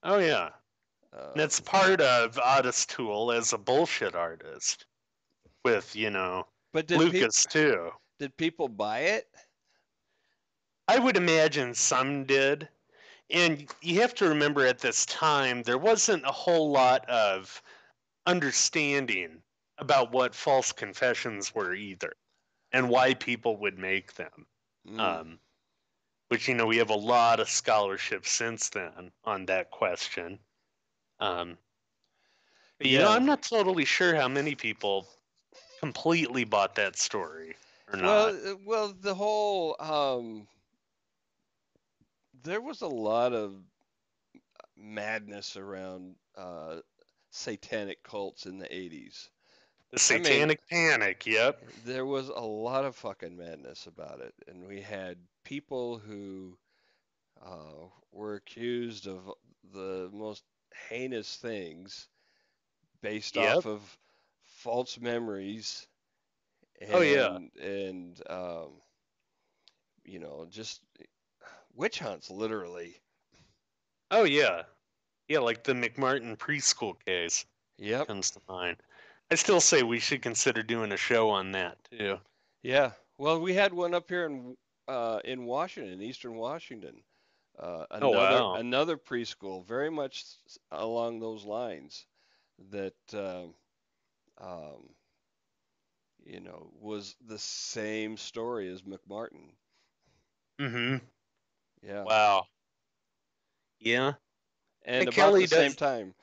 oh 0.03 0.17
yeah. 0.19 0.49
Uh, 1.17 1.31
That's 1.35 1.59
part 1.59 2.01
of 2.01 2.39
Otis 2.43 2.85
Toole 2.85 3.31
as 3.31 3.53
a 3.53 3.57
bullshit 3.57 4.15
artist, 4.15 4.85
with 5.65 5.95
you 5.95 6.09
know 6.09 6.45
but 6.71 6.89
Lucas 6.91 7.45
too. 7.45 7.91
did 8.19 8.35
people 8.37 8.67
buy 8.67 8.99
it? 8.99 9.27
I 10.87 10.97
would 10.99 11.17
imagine 11.17 11.73
some 11.73 12.25
did. 12.25 12.67
And 13.31 13.69
you 13.81 14.01
have 14.01 14.15
to 14.15 14.29
remember 14.29 14.65
at 14.65 14.79
this 14.79 15.05
time, 15.05 15.61
there 15.61 15.77
wasn't 15.77 16.25
a 16.25 16.31
whole 16.31 16.71
lot 16.71 17.07
of 17.07 17.61
understanding 18.25 19.43
about 19.77 20.11
what 20.11 20.33
false 20.33 20.71
confessions 20.71 21.53
were 21.53 21.75
either 21.75 22.13
and 22.71 22.89
why 22.89 23.13
people 23.13 23.57
would 23.57 23.77
make 23.77 24.13
them. 24.15 24.47
Mm, 24.87 24.99
Um, 24.99 25.39
which, 26.29 26.47
you 26.47 26.55
know, 26.55 26.65
we 26.65 26.77
have 26.77 26.89
a 26.89 26.95
lot 26.95 27.39
of 27.39 27.49
scholarship 27.49 28.25
since 28.25 28.69
then 28.69 29.11
on 29.23 29.45
that 29.45 29.69
question. 29.69 30.39
Um, 31.19 31.57
but, 32.77 32.87
you 32.87 32.97
know, 32.99 33.09
Yeah. 33.09 33.15
I'm 33.15 33.25
not 33.25 33.43
totally 33.43 33.85
sure 33.85 34.15
how 34.15 34.27
many 34.27 34.55
people 34.55 35.07
completely 35.79 36.43
bought 36.43 36.75
that 36.75 36.97
story 36.97 37.55
or 37.91 37.97
not. 37.97 38.35
well, 38.35 38.51
uh, 38.51 38.55
well, 38.65 38.93
the 38.93 39.15
whole 39.15 39.75
um, 39.79 40.47
there 42.43 42.61
was 42.61 42.81
a 42.81 42.87
lot 42.87 43.33
of 43.33 43.63
madness 44.77 45.55
around 45.57 46.15
uh, 46.35 46.79
satanic 47.29 48.03
cults 48.03 48.45
in 48.45 48.57
the 48.59 48.73
80s. 48.73 49.29
the 49.91 49.99
I 50.09 50.17
mean- 50.19 50.23
satanic 50.23 50.67
panic, 50.69 51.25
yep. 51.25 51.61
There 51.85 52.05
was 52.05 52.29
a 52.29 52.41
lot 52.41 52.85
of 52.85 52.95
fucking 52.95 53.35
madness 53.37 53.87
about 53.87 54.19
it, 54.21 54.33
and 54.47 54.65
we 54.67 54.81
had 54.81 55.17
people 55.43 55.97
who 55.97 56.57
uh, 57.41 57.87
were 58.11 58.35
accused 58.35 59.07
of 59.07 59.33
the 59.73 60.09
most 60.13 60.43
heinous 60.89 61.35
things 61.37 62.07
based 63.01 63.37
Yep. 63.37 63.37
off 63.37 63.65
of 63.65 63.97
false 64.43 64.99
memories. 64.99 65.87
And, 66.81 66.91
Oh, 66.93 67.01
yeah. 67.01 67.39
and 67.59 68.21
um, 68.29 68.81
you 70.03 70.19
know, 70.19 70.45
just 70.49 70.81
witch 71.73 71.99
hunts, 71.99 72.29
literally. 72.29 73.01
Oh 74.11 74.23
yeah, 74.23 74.65
yeah, 75.27 75.39
like 75.39 75.63
the 75.63 75.73
McMartin 75.73 76.37
preschool 76.37 76.99
case 77.05 77.45
Yep. 77.77 78.07
comes 78.07 78.31
to 78.31 78.41
mind. 78.47 78.77
I 79.31 79.35
still 79.35 79.61
say 79.61 79.83
we 79.83 79.99
should 79.99 80.21
consider 80.21 80.63
doing 80.63 80.91
a 80.91 80.97
show 80.97 81.29
on 81.29 81.51
that 81.51 81.83
too. 81.89 82.19
Yeah. 82.63 82.93
Well, 83.17 83.39
we 83.41 83.53
had 83.53 83.73
one 83.73 83.93
up 83.93 84.09
here 84.09 84.25
in 84.25 84.57
uh, 84.87 85.19
in 85.23 85.45
Washington, 85.45 86.01
Eastern 86.01 86.35
Washington. 86.35 87.03
Uh, 87.59 87.85
another 87.91 88.05
Oh, 88.05 88.09
wow. 88.11 88.55
another 88.55 88.97
preschool, 88.97 89.65
very 89.65 89.89
much 89.89 90.25
along 90.71 91.19
those 91.19 91.45
lines, 91.45 92.05
that 92.71 92.95
um, 93.13 93.53
um, 94.37 94.89
you 96.25 96.39
know 96.39 96.71
was 96.79 97.15
the 97.27 97.37
same 97.39 98.17
story 98.17 98.67
as 98.69 98.81
McMartin. 98.83 99.51
Mm-hmm. 100.59 100.97
Yeah. 101.83 102.03
Wow. 102.03 102.45
Yeah. 103.79 104.13
And 104.85 105.09
about 105.09 105.13
Kelly 105.13 105.41
the 105.41 105.47
same 105.47 105.73
time. 105.73 106.15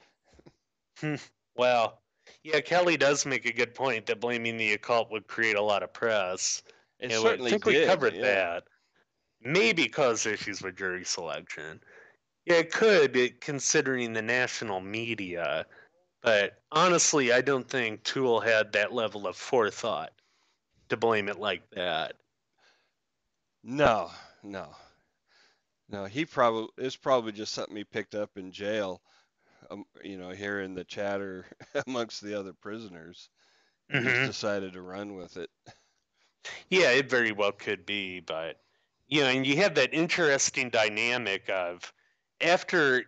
Well, 1.56 2.02
yeah, 2.42 2.60
Kelly 2.60 2.96
does 2.96 3.26
make 3.26 3.46
a 3.46 3.52
good 3.52 3.74
point 3.74 4.06
that 4.06 4.20
blaming 4.20 4.56
the 4.56 4.72
occult 4.72 5.10
would 5.10 5.26
create 5.28 5.56
a 5.56 5.62
lot 5.62 5.82
of 5.82 5.92
press. 5.92 6.62
It 6.98 7.10
Yeah, 7.10 7.18
certainly 7.20 7.50
I 7.52 7.52
think 7.52 7.64
did. 7.64 7.80
we 7.80 7.86
covered 7.86 8.14
yeah. 8.14 8.22
that. 8.22 8.64
Maybe 9.46 9.88
cause 9.88 10.26
issues 10.26 10.62
with 10.62 10.76
jury 10.76 11.04
selection. 11.04 11.80
Yeah, 12.46 12.56
it 12.56 12.72
could, 12.72 13.16
it- 13.16 13.40
considering 13.40 14.12
the 14.12 14.22
national 14.22 14.80
media. 14.80 15.66
But 16.22 16.62
honestly, 16.72 17.32
I 17.32 17.40
don't 17.42 17.68
think 17.68 18.04
Toole 18.04 18.40
had 18.40 18.72
that 18.72 18.92
level 18.92 19.26
of 19.26 19.36
forethought 19.36 20.12
to 20.88 20.96
blame 20.96 21.28
it 21.28 21.38
like 21.38 21.70
that. 21.70 22.14
No, 23.62 24.10
no, 24.42 24.76
no. 25.88 26.04
He 26.06 26.24
probably 26.24 26.68
it's 26.78 26.96
probably 26.96 27.32
just 27.32 27.52
something 27.52 27.76
he 27.76 27.84
picked 27.84 28.14
up 28.14 28.36
in 28.36 28.52
jail. 28.52 29.02
Um, 29.70 29.84
you 30.04 30.16
know, 30.18 30.30
hearing 30.30 30.74
the 30.74 30.84
chatter 30.84 31.46
amongst 31.86 32.20
the 32.22 32.38
other 32.38 32.52
prisoners, 32.52 33.30
he 33.88 33.98
Mhm. 33.98 34.02
just 34.02 34.24
decided 34.24 34.74
to 34.74 34.82
run 34.82 35.14
with 35.14 35.36
it. 35.36 35.50
Yeah, 36.68 36.90
it 36.90 37.10
very 37.10 37.32
well 37.32 37.52
could 37.52 37.86
be, 37.86 38.20
but 38.20 38.60
you 39.08 39.20
know, 39.20 39.28
and 39.28 39.46
you 39.46 39.56
have 39.56 39.74
that 39.76 39.94
interesting 39.94 40.68
dynamic 40.68 41.48
of 41.48 41.92
after 42.40 43.04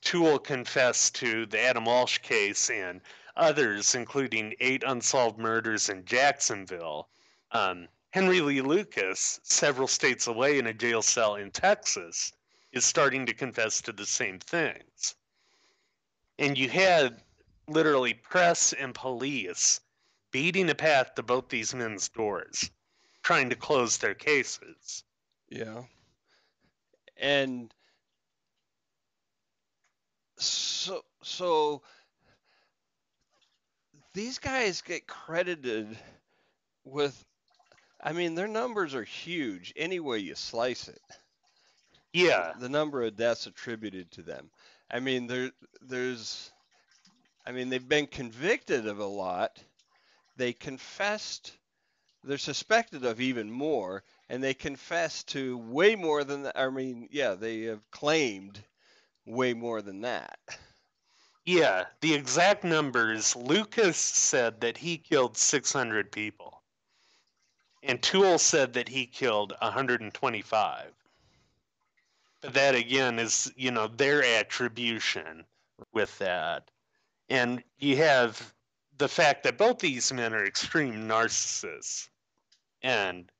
Toole 0.00 0.38
confessed 0.38 1.14
to 1.16 1.46
the 1.46 1.60
Adam 1.60 1.84
Walsh 1.84 2.18
case 2.18 2.70
and 2.70 3.00
others, 3.36 3.94
including 3.94 4.54
eight 4.60 4.82
unsolved 4.86 5.38
murders 5.38 5.88
in 5.88 6.04
Jacksonville, 6.04 7.08
um, 7.52 7.88
Henry 8.10 8.40
Lee 8.40 8.60
Lucas, 8.60 9.38
several 9.42 9.86
states 9.86 10.26
away 10.26 10.58
in 10.58 10.66
a 10.66 10.74
jail 10.74 11.02
cell 11.02 11.36
in 11.36 11.50
Texas, 11.50 12.32
is 12.72 12.84
starting 12.84 13.24
to 13.26 13.32
confess 13.32 13.80
to 13.80 13.92
the 13.92 14.06
same 14.06 14.38
things. 14.38 15.14
And 16.38 16.58
you 16.58 16.68
had 16.68 17.22
literally 17.68 18.14
press 18.14 18.72
and 18.72 18.94
police 18.94 19.80
beating 20.30 20.68
a 20.68 20.74
path 20.74 21.14
to 21.14 21.22
both 21.22 21.48
these 21.48 21.74
men's 21.74 22.08
doors, 22.08 22.70
trying 23.22 23.50
to 23.50 23.56
close 23.56 23.98
their 23.98 24.14
cases. 24.14 25.04
Yeah. 25.50 25.84
And 27.18 27.72
so 30.38 31.02
so 31.22 31.82
these 34.12 34.38
guys 34.38 34.82
get 34.82 35.06
credited 35.06 35.98
with 36.84 37.24
I 38.00 38.12
mean 38.12 38.34
their 38.34 38.48
numbers 38.48 38.94
are 38.94 39.04
huge 39.04 39.72
any 39.76 40.00
way 40.00 40.18
you 40.18 40.34
slice 40.34 40.88
it. 40.88 41.02
Yeah, 42.12 42.54
The 42.54 42.68
number 42.68 43.02
of 43.02 43.16
deaths 43.16 43.46
attributed 43.46 44.10
to 44.12 44.22
them. 44.22 44.50
I 44.90 45.00
mean 45.00 45.26
there 45.26 45.52
there's 45.80 46.52
I 47.46 47.52
mean 47.52 47.68
they've 47.68 47.88
been 47.88 48.06
convicted 48.06 48.86
of 48.86 48.98
a 48.98 49.06
lot. 49.06 49.62
They 50.36 50.52
confessed 50.52 51.52
they're 52.24 52.38
suspected 52.38 53.04
of 53.04 53.20
even 53.20 53.50
more 53.50 54.04
and 54.28 54.42
they 54.42 54.54
confess 54.54 55.24
to 55.24 55.58
way 55.58 55.94
more 55.94 56.24
than 56.24 56.42
that. 56.42 56.58
I 56.58 56.68
mean, 56.68 57.08
yeah, 57.10 57.34
they 57.34 57.62
have 57.62 57.90
claimed 57.90 58.60
way 59.26 59.54
more 59.54 59.82
than 59.82 60.00
that. 60.02 60.38
yeah. 61.46 61.84
The 62.00 62.14
exact 62.14 62.64
numbers 62.64 63.34
Lucas 63.36 63.96
said 63.96 64.60
that 64.60 64.76
he 64.76 64.98
killed 64.98 65.36
600 65.36 66.12
people, 66.12 66.62
and 67.82 68.02
Toole 68.02 68.38
said 68.38 68.72
that 68.74 68.88
he 68.88 69.06
killed 69.06 69.54
125. 69.60 70.92
But 72.40 72.54
that 72.54 72.74
again 72.74 73.18
is, 73.18 73.52
you 73.56 73.70
know, 73.70 73.88
their 73.88 74.24
attribution 74.24 75.44
with 75.92 76.16
that. 76.18 76.70
And 77.28 77.62
you 77.78 77.96
have 77.96 78.54
the 78.96 79.08
fact 79.08 79.42
that 79.44 79.58
both 79.58 79.78
these 79.78 80.12
men 80.12 80.34
are 80.34 80.44
extreme 80.44 81.08
narcissists. 81.08 82.08
And, 82.82 83.30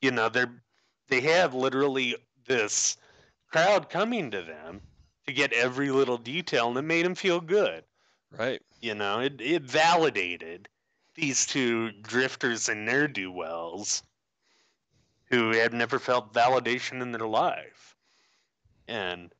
you 0.00 0.10
know, 0.10 0.28
they're 0.28 0.62
they 1.08 1.20
have 1.20 1.54
literally 1.54 2.16
this 2.46 2.96
crowd 3.50 3.90
coming 3.90 4.30
to 4.30 4.42
them 4.42 4.80
to 5.26 5.32
get 5.32 5.52
every 5.52 5.90
little 5.90 6.18
detail 6.18 6.68
and 6.68 6.78
it 6.78 6.82
made 6.82 7.04
them 7.04 7.14
feel 7.14 7.40
good. 7.40 7.84
Right. 8.30 8.62
You 8.80 8.94
know, 8.94 9.20
it, 9.20 9.40
it 9.40 9.62
validated 9.62 10.68
these 11.14 11.46
two 11.46 11.92
drifters 12.02 12.68
and 12.68 12.84
ne'er 12.84 13.06
do 13.08 13.30
wells 13.30 14.02
who 15.26 15.52
had 15.52 15.72
never 15.72 15.98
felt 15.98 16.32
validation 16.34 17.00
in 17.00 17.12
their 17.12 17.26
life. 17.26 17.96
And 18.88 19.32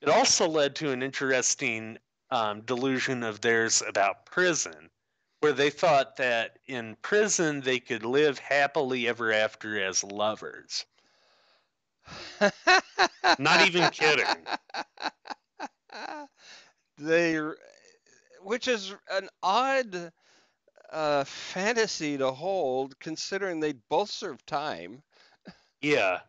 it 0.00 0.08
also 0.08 0.48
led 0.48 0.76
to 0.76 0.92
an 0.92 1.02
interesting 1.02 1.98
um, 2.30 2.62
delusion 2.62 3.22
of 3.22 3.40
theirs 3.40 3.82
about 3.86 4.26
prison, 4.26 4.90
where 5.40 5.52
they 5.52 5.70
thought 5.70 6.16
that 6.16 6.58
in 6.66 6.96
prison 7.02 7.60
they 7.60 7.78
could 7.80 8.04
live 8.04 8.38
happily 8.38 9.08
ever 9.08 9.32
after 9.32 9.82
as 9.82 10.02
lovers. 10.04 10.84
Not 13.38 13.66
even 13.66 13.90
kidding. 13.90 14.46
they, 16.98 17.38
which 18.42 18.68
is 18.68 18.94
an 19.10 19.28
odd 19.42 20.12
uh, 20.90 21.24
fantasy 21.24 22.16
to 22.18 22.30
hold, 22.32 22.98
considering 23.00 23.60
they 23.60 23.72
both 23.72 24.10
serve 24.10 24.44
time. 24.46 25.02
Yeah, 25.80 26.20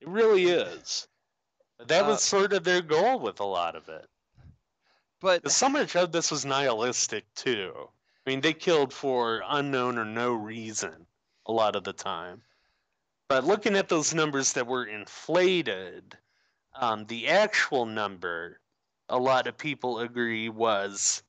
it 0.00 0.08
really 0.08 0.44
is. 0.44 1.08
That 1.78 2.04
Uh, 2.04 2.08
was 2.08 2.22
sort 2.22 2.52
of 2.52 2.64
their 2.64 2.82
goal 2.82 3.18
with 3.20 3.40
a 3.40 3.44
lot 3.44 3.76
of 3.76 3.88
it. 3.88 4.08
But 5.20 5.50
So 5.50 5.68
much 5.68 5.96
of 5.96 6.12
this 6.12 6.30
was 6.30 6.44
nihilistic 6.44 7.32
too. 7.34 7.90
I 8.26 8.30
mean, 8.30 8.40
they 8.40 8.54
killed 8.54 8.92
for 8.92 9.42
unknown 9.46 9.98
or 9.98 10.04
no 10.04 10.32
reason 10.32 11.06
a 11.46 11.52
lot 11.52 11.76
of 11.76 11.84
the 11.84 11.92
time. 11.92 12.42
But 13.28 13.44
looking 13.44 13.76
at 13.76 13.88
those 13.88 14.14
numbers 14.14 14.52
that 14.54 14.66
were 14.66 14.84
inflated, 14.84 16.16
um, 16.74 17.06
the 17.06 17.28
actual 17.28 17.86
number, 17.86 18.60
a 19.08 19.18
lot 19.18 19.46
of 19.46 19.56
people 19.56 20.00
agree 20.00 20.48
was, 20.48 21.22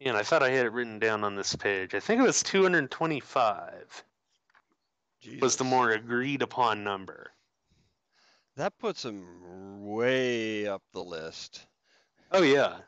and 0.00 0.16
I 0.16 0.22
thought 0.22 0.42
I 0.42 0.50
had 0.50 0.66
it 0.66 0.72
written 0.72 0.98
down 0.98 1.22
on 1.22 1.36
this 1.36 1.54
page. 1.54 1.94
I 1.94 2.00
think 2.00 2.20
it 2.20 2.24
was 2.24 2.42
225 2.42 4.04
was 5.40 5.56
the 5.56 5.64
more 5.64 5.90
agreed 5.90 6.42
upon 6.42 6.84
number. 6.84 7.32
that 8.56 8.76
puts 8.78 9.02
them 9.02 9.84
way 9.84 10.66
up 10.66 10.82
the 10.92 11.02
list, 11.02 11.66
Oh 12.30 12.42
yeah. 12.42 12.80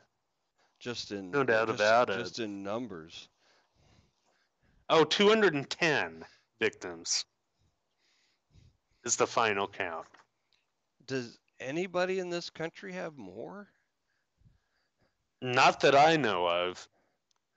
Just 0.79 1.11
in 1.11 1.31
No 1.31 1.43
doubt 1.43 1.67
just, 1.67 1.79
about 1.79 2.09
it. 2.09 2.17
just 2.17 2.39
in 2.39 2.63
numbers. 2.63 3.29
Oh, 4.89 5.03
210 5.03 6.25
victims 6.59 7.25
is 9.03 9.15
the 9.15 9.27
final 9.27 9.67
count. 9.67 10.07
Does 11.05 11.39
anybody 11.59 12.19
in 12.19 12.29
this 12.29 12.49
country 12.49 12.93
have 12.93 13.17
more? 13.17 13.67
Not 15.41 15.79
that 15.81 15.95
I 15.95 16.15
know 16.15 16.47
of. 16.47 16.87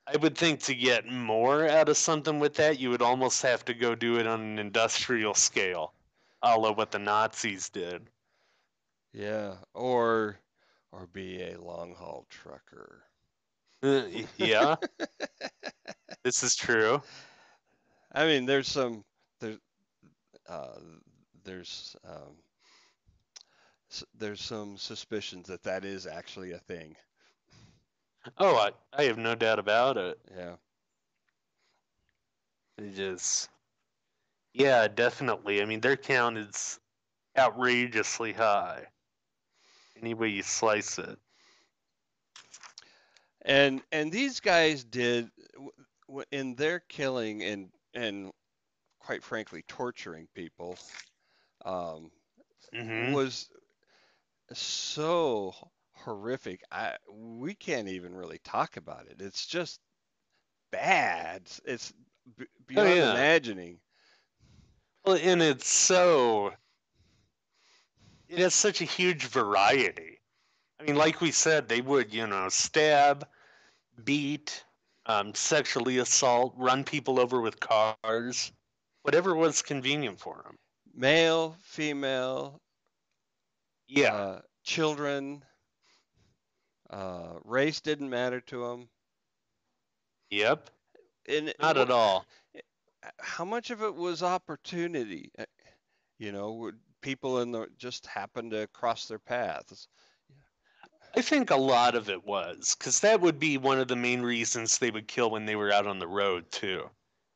I 0.07 0.17
would 0.17 0.37
think 0.37 0.61
to 0.63 0.75
get 0.75 1.05
more 1.05 1.67
out 1.67 1.87
of 1.89 1.97
something 1.97 2.39
with 2.39 2.55
that, 2.55 2.79
you 2.79 2.89
would 2.89 3.01
almost 3.01 3.41
have 3.43 3.63
to 3.65 3.73
go 3.73 3.95
do 3.95 4.17
it 4.17 4.27
on 4.27 4.41
an 4.41 4.59
industrial 4.59 5.33
scale, 5.33 5.93
a 6.41 6.57
la 6.57 6.71
what 6.71 6.91
the 6.91 6.99
Nazis 6.99 7.69
did. 7.69 8.09
Yeah, 9.13 9.55
or 9.73 10.39
or 10.91 11.07
be 11.07 11.41
a 11.43 11.59
long 11.61 11.93
haul 11.95 12.25
trucker. 12.29 13.03
Uh, 13.83 14.03
yeah, 14.37 14.75
this 16.23 16.43
is 16.43 16.55
true. 16.55 17.01
I 18.13 18.25
mean, 18.25 18.45
there's 18.45 18.67
some 18.67 19.03
there's 19.39 19.59
uh, 20.49 20.79
there's 21.43 21.95
um, 22.05 22.37
s- 23.91 24.03
there's 24.15 24.41
some 24.41 24.75
suspicions 24.75 25.45
that 25.45 25.61
that 25.61 25.85
is 25.85 26.07
actually 26.07 26.51
a 26.51 26.57
thing. 26.57 26.97
Oh, 28.37 28.57
I, 28.57 28.71
I 28.93 29.03
have 29.05 29.17
no 29.17 29.35
doubt 29.35 29.59
about 29.59 29.97
it. 29.97 30.19
Yeah. 30.35 30.55
It 32.77 32.95
just, 32.95 33.49
Yeah, 34.53 34.87
definitely. 34.87 35.61
I 35.61 35.65
mean, 35.65 35.81
their 35.81 35.97
count 35.97 36.37
is 36.37 36.79
outrageously 37.37 38.33
high. 38.33 38.87
Any 39.95 40.13
way 40.13 40.27
you 40.27 40.43
slice 40.43 40.99
it. 40.99 41.17
And 43.45 43.81
and 43.91 44.11
these 44.11 44.39
guys 44.39 44.83
did 44.83 45.31
in 46.31 46.55
their 46.55 46.79
killing 46.79 47.43
and 47.43 47.71
and 47.93 48.31
quite 48.99 49.23
frankly 49.23 49.63
torturing 49.67 50.27
people 50.35 50.77
um, 51.65 52.11
hmm 52.73 53.13
was 53.13 53.49
so 54.53 55.53
horrific. 55.93 56.63
I 56.71 56.97
we 57.11 57.53
can't 57.55 57.87
even 57.89 58.15
really 58.15 58.39
talk 58.39 58.77
about 58.77 59.07
it. 59.07 59.21
It's 59.21 59.45
just 59.45 59.79
bad. 60.71 61.43
It's 61.65 61.93
b- 62.37 62.47
Oh 62.75 62.83
beyond 62.83 62.85
yeah. 62.85 63.23
imagining. 63.23 63.81
Well, 65.05 65.15
and 65.21 65.43
it's 65.43 65.67
so 65.69 66.53
it 68.29 68.39
has 68.39 68.55
such 68.55 68.81
a 68.81 68.85
huge 68.85 69.25
variety. 69.25 70.20
I 70.81 70.83
mean, 70.83 70.95
like 70.95 71.21
we 71.21 71.31
said, 71.31 71.69
they 71.69 71.81
would, 71.81 72.11
you 72.13 72.25
know, 72.25 72.49
stab, 72.49 73.27
beat, 74.03 74.65
um, 75.05 75.35
sexually 75.35 75.99
assault, 75.99 76.55
run 76.57 76.83
people 76.85 77.19
over 77.19 77.39
with 77.39 77.59
cars, 77.59 78.51
whatever 79.03 79.35
was 79.35 79.61
convenient 79.61 80.19
for 80.19 80.41
them. 80.43 80.57
Male, 80.93 81.57
female, 81.59 82.61
Yeah, 83.87 84.13
uh, 84.13 84.41
children, 84.63 85.45
uh, 86.89 87.39
race 87.43 87.81
didn't 87.81 88.09
matter 88.09 88.41
to 88.41 88.67
them. 88.67 88.89
yep, 90.29 90.69
And 91.27 91.53
not 91.59 91.77
at 91.77 91.91
all. 91.91 92.25
how 93.19 93.45
much 93.45 93.69
of 93.71 93.81
it 93.81 93.95
was 93.95 94.23
opportunity? 94.23 95.31
Uh, 95.37 95.45
You 96.17 96.31
know, 96.31 96.71
people 97.01 97.39
in 97.41 97.51
the 97.51 97.67
just 97.77 98.07
happened 98.07 98.51
to 98.51 98.67
cross 98.67 99.07
their 99.07 99.19
paths? 99.19 99.87
I 101.15 101.21
think 101.21 101.49
a 101.49 101.55
lot 101.57 101.95
of 101.95 102.09
it 102.09 102.25
was 102.25 102.75
because 102.75 102.99
that 103.01 103.21
would 103.21 103.39
be 103.39 103.57
one 103.57 103.79
of 103.79 103.87
the 103.87 103.95
main 103.95 104.21
reasons 104.21 104.77
they 104.77 104.91
would 104.91 105.07
kill 105.07 105.29
when 105.31 105.45
they 105.45 105.55
were 105.55 105.71
out 105.71 105.87
on 105.87 105.99
the 105.99 106.07
road 106.07 106.51
too. 106.51 106.89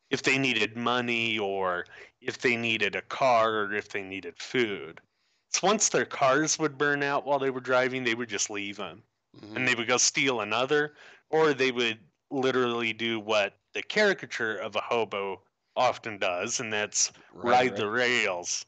If 0.10 0.24
they 0.24 0.38
needed 0.38 0.76
money, 0.78 1.40
or 1.40 1.86
if 2.22 2.38
they 2.40 2.56
needed 2.56 2.96
a 2.96 3.02
car, 3.02 3.62
or 3.62 3.74
if 3.74 3.90
they 3.90 4.02
needed 4.02 4.38
food. 4.40 5.02
So 5.50 5.68
once 5.68 5.90
their 5.90 6.06
cars 6.06 6.60
would 6.60 6.78
burn 6.78 7.04
out 7.04 7.26
while 7.26 7.40
they 7.40 7.50
were 7.50 7.62
driving, 7.62 8.04
they 8.04 8.16
would 8.16 8.30
just 8.30 8.50
leave 8.50 8.78
them, 8.78 9.04
Mhm. 9.36 9.56
and 9.56 9.68
they 9.68 9.76
would 9.76 9.88
go 9.88 9.98
steal 9.98 10.42
another, 10.42 10.96
or 11.30 11.54
they 11.54 11.72
would 11.72 12.00
literally 12.32 12.94
do 12.94 13.20
what 13.20 13.60
the 13.74 13.84
caricature 13.84 14.58
of 14.58 14.76
a 14.76 14.82
hobo 14.82 15.44
often 15.76 16.18
does, 16.18 16.60
and 16.60 16.72
that's 16.74 17.12
Right, 17.32 17.46
ride 17.46 17.76
right. 17.76 17.76
the 17.76 17.90
rails. 17.90 18.66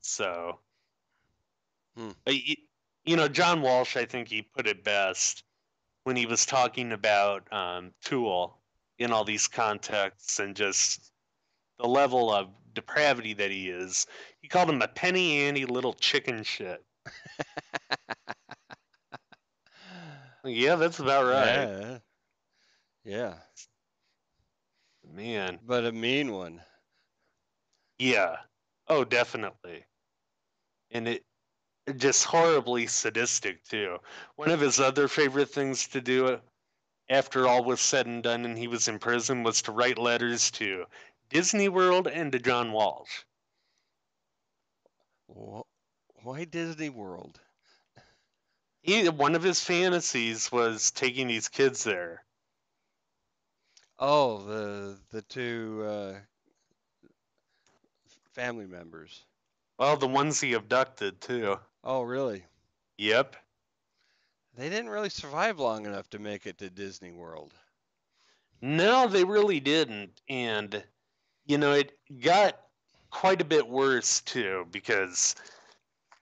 So, 0.00 0.60
Hmm. 1.96 2.12
You 3.04 3.16
know, 3.16 3.28
John 3.28 3.60
Walsh, 3.60 3.96
I 3.96 4.04
think 4.04 4.28
he 4.28 4.42
put 4.42 4.66
it 4.66 4.84
best 4.84 5.44
when 6.04 6.16
he 6.16 6.26
was 6.26 6.46
talking 6.46 6.92
about 6.92 7.50
um, 7.52 7.92
Toole 8.02 8.58
in 8.98 9.12
all 9.12 9.24
these 9.24 9.48
contexts 9.48 10.38
and 10.38 10.54
just 10.54 11.12
the 11.78 11.86
level 11.86 12.32
of 12.32 12.48
depravity 12.72 13.34
that 13.34 13.50
he 13.50 13.68
is. 13.68 14.06
He 14.40 14.48
called 14.48 14.70
him 14.70 14.82
a 14.82 14.88
penny 14.88 15.40
ante 15.40 15.66
little 15.66 15.92
chicken 15.94 16.42
shit. 16.42 16.84
Yeah, 20.46 20.76
that's 20.76 20.98
about 20.98 21.24
right. 21.24 21.66
Yeah. 21.66 21.98
Yeah, 23.04 23.34
Man. 25.14 25.58
but 25.66 25.84
a 25.84 25.92
mean 25.92 26.32
one. 26.32 26.60
Yeah. 27.98 28.36
Oh, 28.88 29.04
definitely. 29.04 29.84
And 30.90 31.08
it 31.08 31.24
just 31.96 32.24
horribly 32.24 32.86
sadistic 32.86 33.64
too. 33.64 33.98
One 34.36 34.50
of 34.50 34.60
his 34.60 34.80
other 34.80 35.08
favorite 35.08 35.50
things 35.50 35.88
to 35.88 36.00
do 36.00 36.40
after 37.08 37.46
all 37.46 37.64
was 37.64 37.80
said 37.80 38.06
and 38.06 38.22
done 38.22 38.44
and 38.44 38.56
he 38.56 38.68
was 38.68 38.88
in 38.88 38.98
prison 38.98 39.42
was 39.42 39.62
to 39.62 39.72
write 39.72 39.98
letters 39.98 40.50
to 40.52 40.86
Disney 41.28 41.68
World 41.68 42.06
and 42.06 42.32
to 42.32 42.38
John 42.38 42.72
Walsh. 42.72 43.24
Why 46.22 46.44
Disney 46.44 46.88
World? 46.88 47.40
He, 48.80 49.08
one 49.08 49.34
of 49.34 49.42
his 49.42 49.60
fantasies 49.60 50.52
was 50.52 50.90
taking 50.90 51.28
these 51.28 51.48
kids 51.48 51.84
there. 51.84 52.24
Oh, 53.98 54.42
the 54.44 54.98
the 55.10 55.22
two 55.22 55.82
uh, 55.86 56.14
family 58.32 58.66
members. 58.66 59.24
Well, 59.78 59.96
the 59.96 60.06
ones 60.06 60.40
he 60.40 60.52
abducted 60.52 61.20
too. 61.20 61.58
Oh, 61.84 62.00
really? 62.02 62.44
Yep. 62.96 63.36
They 64.56 64.70
didn't 64.70 64.88
really 64.88 65.10
survive 65.10 65.58
long 65.58 65.84
enough 65.84 66.08
to 66.10 66.18
make 66.18 66.46
it 66.46 66.58
to 66.58 66.70
Disney 66.70 67.12
World. 67.12 67.52
No, 68.62 69.06
they 69.06 69.24
really 69.24 69.60
didn't. 69.60 70.20
And, 70.28 70.82
you 71.44 71.58
know, 71.58 71.72
it 71.72 71.98
got 72.22 72.58
quite 73.10 73.42
a 73.42 73.44
bit 73.44 73.68
worse, 73.68 74.22
too, 74.22 74.66
because 74.70 75.34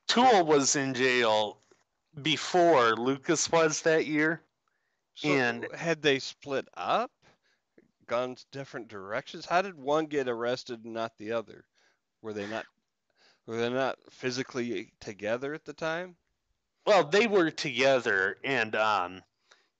Toole 0.08 0.44
was 0.44 0.74
in 0.74 0.94
jail 0.94 1.60
before 2.22 2.96
Lucas 2.96 3.50
was 3.52 3.82
that 3.82 4.06
year. 4.06 4.42
So 5.14 5.28
And- 5.28 5.68
had 5.74 6.02
they 6.02 6.18
split 6.18 6.66
up, 6.74 7.12
gone 8.06 8.36
different 8.50 8.88
directions? 8.88 9.46
How 9.46 9.62
did 9.62 9.76
one 9.76 10.06
get 10.06 10.28
arrested 10.28 10.84
and 10.84 10.94
not 10.94 11.16
the 11.18 11.32
other? 11.32 11.66
Were 12.20 12.32
they 12.32 12.46
not 12.46 12.66
were 13.46 13.56
they 13.56 13.70
not 13.70 13.98
physically 14.10 14.92
together 15.00 15.54
at 15.54 15.64
the 15.64 15.72
time? 15.72 16.16
Well, 16.86 17.04
they 17.04 17.26
were 17.26 17.50
together, 17.50 18.38
and 18.44 18.74
um, 18.76 19.22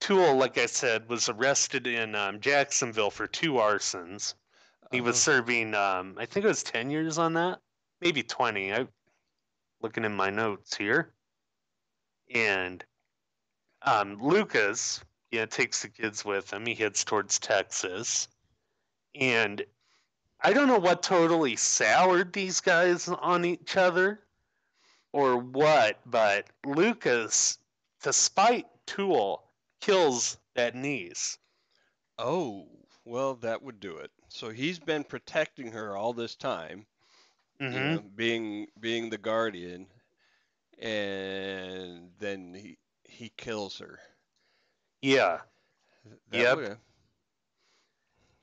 Toole, 0.01 0.37
like 0.37 0.59
I 0.59 0.67
said, 0.67 1.09
was 1.09 1.29
arrested 1.29 1.87
in 1.87 2.15
um, 2.15 2.41
Jacksonville 2.41 3.11
for 3.11 3.27
two 3.27 3.53
arsons. 3.55 4.35
He 4.91 5.01
was 5.01 5.17
Oh, 5.17 5.33
serving, 5.33 5.75
um, 5.75 6.17
I 6.19 6.27
think 6.27 6.45
it 6.45 6.49
was 6.49 6.63
10 6.63 6.91
years 6.91 7.19
on 7.19 7.35
that, 7.35 7.61
maybe 8.01 8.23
20. 8.23 8.73
I'm 8.73 8.89
looking 9.81 10.05
in 10.05 10.15
my 10.15 10.31
notes 10.31 10.77
here. 10.77 11.15
And 12.35 12.85
um, 13.83 14.19
Lucas, 14.21 15.03
yeah, 15.31 15.47
takes 15.47 15.83
the 15.83 15.89
kids 15.89 16.25
with 16.25 16.53
him. 16.53 16.67
He 16.67 16.75
heads 16.75 17.05
towards 17.05 17.39
Texas. 17.39 18.29
And 19.15 19.65
I 20.43 20.53
don't 20.53 20.69
know 20.69 20.79
what 20.79 21.03
totally 21.03 21.57
soured 21.57 22.33
these 22.35 22.61
guys 22.61 23.09
on 23.09 23.45
each 23.47 23.77
other 23.77 24.23
or 25.13 25.37
what, 25.39 26.01
but 26.07 26.49
Lucas, 26.65 27.59
despite 28.03 28.67
Toole, 28.87 29.45
kills 29.81 30.39
that 30.55 30.75
niece. 30.75 31.39
oh, 32.19 32.69
well, 33.05 33.35
that 33.37 33.63
would 33.63 33.81
do 33.81 33.97
it. 33.99 34.11
So 34.29 34.51
he's 34.51 34.79
been 34.79 35.05
protecting 35.05 35.73
her 35.73 35.97
all 35.97 36.13
this 36.15 36.35
time, 36.37 36.87
you 37.69 37.81
hmm 37.81 37.97
know, 37.97 38.03
being 38.15 38.69
being 38.81 39.11
the 39.11 39.19
guardian, 39.19 39.89
and 40.79 42.13
then 42.19 42.55
he 42.55 42.79
he 43.05 43.31
kills 43.31 43.79
her. 43.79 44.01
Yeah. 45.03 45.41
That 46.31 46.49
Yep. 46.49 46.51
would- 46.51 46.81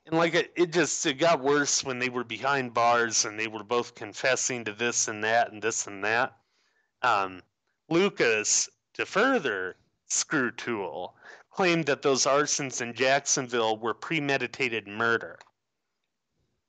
And 0.10 0.18
like 0.18 0.34
it, 0.34 0.52
it 0.56 0.74
just 0.74 1.06
it 1.06 1.20
got 1.20 1.40
worse 1.40 1.84
when 1.84 2.00
they 2.00 2.10
were 2.10 2.24
behind 2.24 2.74
bars 2.74 3.26
and 3.26 3.40
they 3.40 3.48
were 3.48 3.64
both 3.64 3.94
confessing 3.94 4.66
to 4.66 4.74
this 4.74 5.08
and 5.08 5.24
that 5.24 5.52
and 5.52 5.62
this 5.62 5.86
and 5.86 6.04
that. 6.04 6.36
Um, 7.04 7.44
Lucas, 7.90 8.68
to 8.96 9.06
further 9.06 9.76
screw 10.08 10.50
Toole, 10.50 11.16
claimed 11.52 11.86
that 11.86 12.02
those 12.02 12.26
arsons 12.26 12.82
in 12.82 12.96
Jacksonville 12.96 13.78
were 13.78 13.94
premeditated 13.94 14.88
murder, 14.88 15.38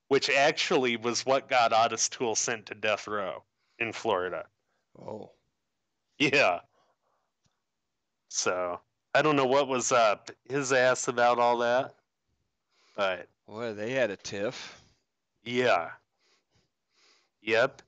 which 0.09 0.29
actually 0.29 0.99
was 0.99 1.25
what 1.25 1.49
got 1.49 1.73
Otis 1.73 2.11
Toole 2.11 2.35
sent 2.35 2.67
to 2.67 2.75
death 2.75 3.09
row 3.09 3.43
in 3.79 3.95
Florida. 3.95 4.45
Oh, 5.01 5.31
Yeah. 6.19 6.61
So 8.29 8.83
I 9.15 9.23
don't 9.23 9.37
know 9.37 9.47
what 9.47 9.67
was 9.67 9.93
up 9.93 10.31
his 10.45 10.75
ass 10.75 11.09
about 11.09 11.39
all 11.39 11.57
that, 11.59 11.95
but 12.95 13.30
well, 13.51 13.75
they 13.75 13.93
had 13.93 14.11
a 14.11 14.17
tiff. 14.17 14.81
Yeah. 15.43 15.91
Yep. 17.43 17.83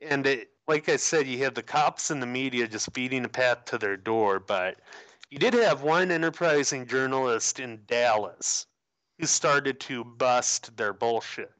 And 0.00 0.26
it, 0.26 0.50
like 0.68 0.88
I 0.88 0.96
said, 0.96 1.26
you 1.26 1.38
had 1.38 1.54
the 1.54 1.62
cops 1.62 2.10
and 2.10 2.22
the 2.22 2.26
media 2.26 2.68
just 2.68 2.92
beating 2.92 3.24
a 3.24 3.28
path 3.28 3.64
to 3.66 3.78
their 3.78 3.96
door, 3.96 4.38
but 4.38 4.78
you 5.30 5.38
did 5.38 5.54
have 5.54 5.82
one 5.82 6.10
enterprising 6.10 6.86
journalist 6.86 7.58
in 7.58 7.82
Dallas 7.86 8.66
who 9.18 9.26
started 9.26 9.80
to 9.80 10.04
bust 10.04 10.76
their 10.76 10.92
bullshit 10.92 11.52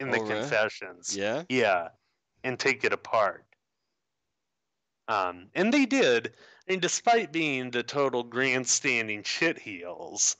in 0.00 0.10
the 0.10 0.18
Oh, 0.18 0.22
really? 0.22 0.40
confessions. 0.40 1.16
Yeah. 1.16 1.42
Yeah. 1.48 1.88
And 2.44 2.58
take 2.58 2.84
it 2.84 2.92
apart. 2.92 3.44
Um, 5.08 5.48
and 5.54 5.72
they 5.72 5.86
did. 5.86 6.34
And 6.68 6.80
despite 6.80 7.32
being 7.32 7.70
the 7.70 7.82
total 7.82 8.22
grandstanding 8.22 9.22
shitheels, 9.22 10.36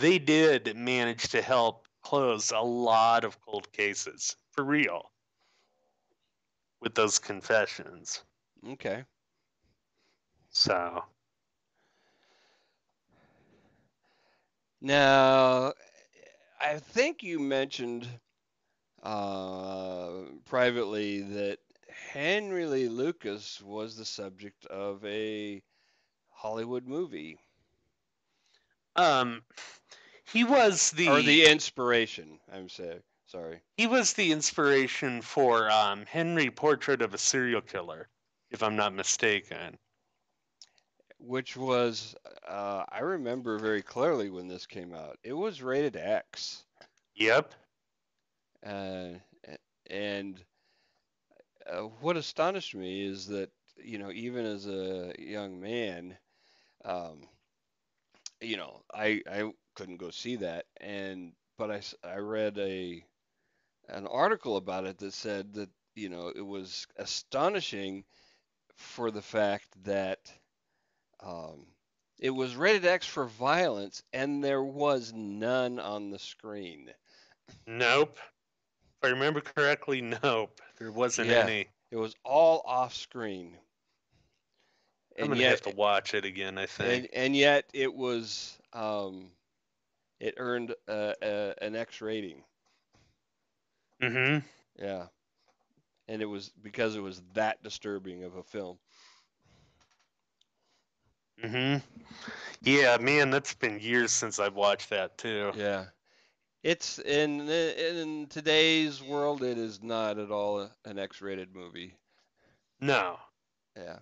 they 0.00 0.18
did 0.18 0.76
manage 0.76 1.28
to 1.28 1.42
help 1.42 1.86
close 2.02 2.50
a 2.50 2.60
lot 2.60 3.24
of 3.24 3.40
cold 3.42 3.70
cases 3.72 4.36
for 4.52 4.64
real 4.64 5.12
with 6.80 6.94
those 6.94 7.18
confessions. 7.18 8.24
Okay. 8.72 9.04
So, 10.50 11.04
Now, 14.82 15.74
I 16.60 16.78
think 16.78 17.22
you 17.22 17.38
mentioned 17.38 18.08
uh, 19.02 20.22
privately 20.46 21.20
that 21.22 21.58
Henry 22.12 22.66
Lee 22.66 22.88
Lucas 22.88 23.60
was 23.60 23.96
the 23.96 24.04
subject 24.06 24.64
of 24.66 25.04
a 25.04 25.62
Hollywood 26.30 26.86
movie, 26.86 27.38
um, 28.96 29.42
he 30.32 30.44
was 30.44 30.90
the, 30.92 31.08
or 31.08 31.22
the 31.22 31.46
inspiration. 31.46 32.38
I'm 32.52 32.68
saying, 32.68 33.00
sorry. 33.26 33.60
he 33.76 33.86
was 33.86 34.12
the 34.12 34.32
inspiration 34.32 35.22
for 35.22 35.70
um, 35.70 36.04
Henry 36.06 36.50
Portrait 36.50 37.02
of 37.02 37.14
a 37.14 37.18
Serial 37.18 37.60
Killer, 37.60 38.08
if 38.50 38.62
I'm 38.62 38.76
not 38.76 38.94
mistaken. 38.94 39.78
Which 41.18 41.56
was, 41.56 42.14
uh, 42.48 42.84
I 42.88 43.00
remember 43.00 43.58
very 43.58 43.82
clearly 43.82 44.30
when 44.30 44.48
this 44.48 44.66
came 44.66 44.94
out. 44.94 45.18
It 45.22 45.34
was 45.34 45.62
rated 45.62 45.96
X. 45.96 46.64
Yep. 47.14 47.54
Uh, 48.64 49.08
and 49.90 50.42
uh, 51.70 51.82
what 52.00 52.16
astonished 52.16 52.74
me 52.74 53.04
is 53.04 53.26
that, 53.26 53.50
you 53.76 53.98
know, 53.98 54.10
even 54.12 54.46
as 54.46 54.66
a 54.66 55.12
young 55.18 55.60
man, 55.60 56.16
um, 56.84 57.22
you 58.40 58.56
know, 58.56 58.82
I 58.92 59.22
I 59.30 59.52
couldn't 59.74 59.98
go 59.98 60.10
see 60.10 60.36
that, 60.36 60.66
and 60.80 61.32
but 61.58 61.70
I 61.70 61.82
I 62.04 62.16
read 62.16 62.58
a 62.58 63.04
an 63.88 64.06
article 64.06 64.56
about 64.56 64.86
it 64.86 64.98
that 64.98 65.12
said 65.12 65.54
that, 65.54 65.70
you 65.94 66.08
know, 66.08 66.28
it 66.34 66.40
was 66.40 66.86
astonishing 66.96 68.04
for 68.76 69.10
the 69.10 69.22
fact 69.22 69.66
that 69.84 70.32
um, 71.20 71.66
it 72.18 72.30
was 72.30 72.56
rated 72.56 72.84
X 72.86 73.06
for 73.06 73.26
violence, 73.26 74.02
and 74.12 74.42
there 74.44 74.62
was 74.62 75.12
none 75.12 75.78
on 75.78 76.10
the 76.10 76.18
screen. 76.18 76.92
Nope. 77.66 78.18
If 79.02 79.04
I 79.04 79.08
remember 79.12 79.40
correctly, 79.40 80.00
nope. 80.00 80.60
There 80.78 80.90
wasn't 80.92 81.30
Yeah. 81.30 81.30
any. 81.30 81.68
It 81.90 81.96
was 81.96 82.14
all 82.24 82.62
off 82.66 82.94
screen. 82.94 83.58
I'm 85.20 85.28
And 85.28 85.34
gonna 85.34 85.42
yet, 85.42 85.50
have 85.50 85.62
to 85.62 85.70
watch 85.70 86.14
it 86.14 86.24
again. 86.24 86.58
I 86.58 86.66
think. 86.66 87.02
and, 87.02 87.08
and 87.12 87.36
yet 87.36 87.64
it 87.72 87.94
was 87.94 88.58
um, 88.72 89.30
it 90.20 90.34
earned 90.38 90.74
uh, 90.88 91.14
uh, 91.22 91.54
an 91.60 91.76
X 91.76 92.00
rating. 92.00 92.42
mm-hmm. 94.00 94.38
Yeah, 94.78 95.08
and 96.08 96.22
it 96.22 96.26
was 96.26 96.50
because 96.50 96.96
it 96.96 97.00
was 97.00 97.22
that 97.34 97.62
disturbing 97.62 98.24
of 98.24 98.34
a 98.36 98.42
film. 98.42 98.78
Mm-hmm. 101.42 101.78
Yeah, 102.62 102.96
man, 102.98 103.30
that's 103.30 103.54
been 103.54 103.78
years 103.80 104.12
since 104.12 104.38
I've 104.38 104.54
watched 104.54 104.90
that 104.90 105.18
too. 105.18 105.52
Yeah, 105.52 105.86
it's 106.62 106.98
in 106.98 107.48
in 107.48 108.26
today's 108.28 109.02
world, 109.02 109.42
it 109.42 109.58
is 109.58 109.82
not 109.82 110.18
at 110.18 110.30
all 110.30 110.60
a, 110.60 110.70
an 110.84 110.98
X-rated 110.98 111.54
movie. 111.54 111.96
No. 112.80 113.18
Yeah, 113.76 114.00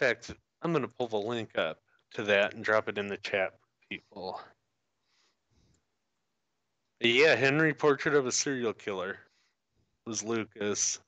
In 0.00 0.06
fact, 0.06 0.32
I'm 0.62 0.72
gonna 0.72 0.88
pull 0.88 1.08
the 1.08 1.16
link 1.16 1.56
up 1.58 1.80
to 2.14 2.22
that 2.24 2.54
and 2.54 2.64
drop 2.64 2.88
it 2.88 2.98
in 2.98 3.06
the 3.08 3.16
chat 3.18 3.52
for 3.60 3.68
people. 3.88 4.40
Yeah, 7.00 7.34
Henry 7.36 7.74
Portrait 7.74 8.14
of 8.14 8.26
a 8.26 8.32
Serial 8.32 8.72
Killer 8.72 9.18
was 10.06 10.22
Lucas. 10.22 11.00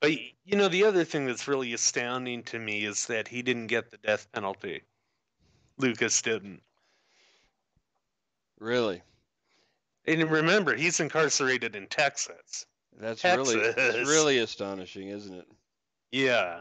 But 0.00 0.12
you 0.44 0.56
know, 0.56 0.68
the 0.68 0.84
other 0.84 1.04
thing 1.04 1.26
that's 1.26 1.48
really 1.48 1.72
astounding 1.72 2.42
to 2.44 2.58
me 2.58 2.84
is 2.84 3.06
that 3.06 3.28
he 3.28 3.42
didn't 3.42 3.68
get 3.68 3.90
the 3.90 3.98
death 3.98 4.30
penalty. 4.32 4.82
Lucas 5.78 6.20
didn't. 6.22 6.62
really, 8.58 9.02
And 10.06 10.30
remember, 10.30 10.74
he's 10.74 11.00
incarcerated 11.00 11.76
in 11.76 11.86
Texas. 11.88 12.66
That's 13.00 13.24
really 13.24 13.60
Texas. 13.60 14.08
really 14.08 14.38
astonishing, 14.38 15.08
isn't 15.08 15.34
it? 15.34 15.46
Yeah. 16.12 16.60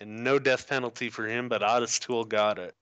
And 0.00 0.24
no 0.24 0.38
death 0.38 0.68
penalty 0.68 1.10
for 1.10 1.26
him, 1.26 1.48
but 1.48 1.62
Ottis 1.62 1.98
Toole 1.98 2.24
got 2.24 2.58
it. 2.58 2.74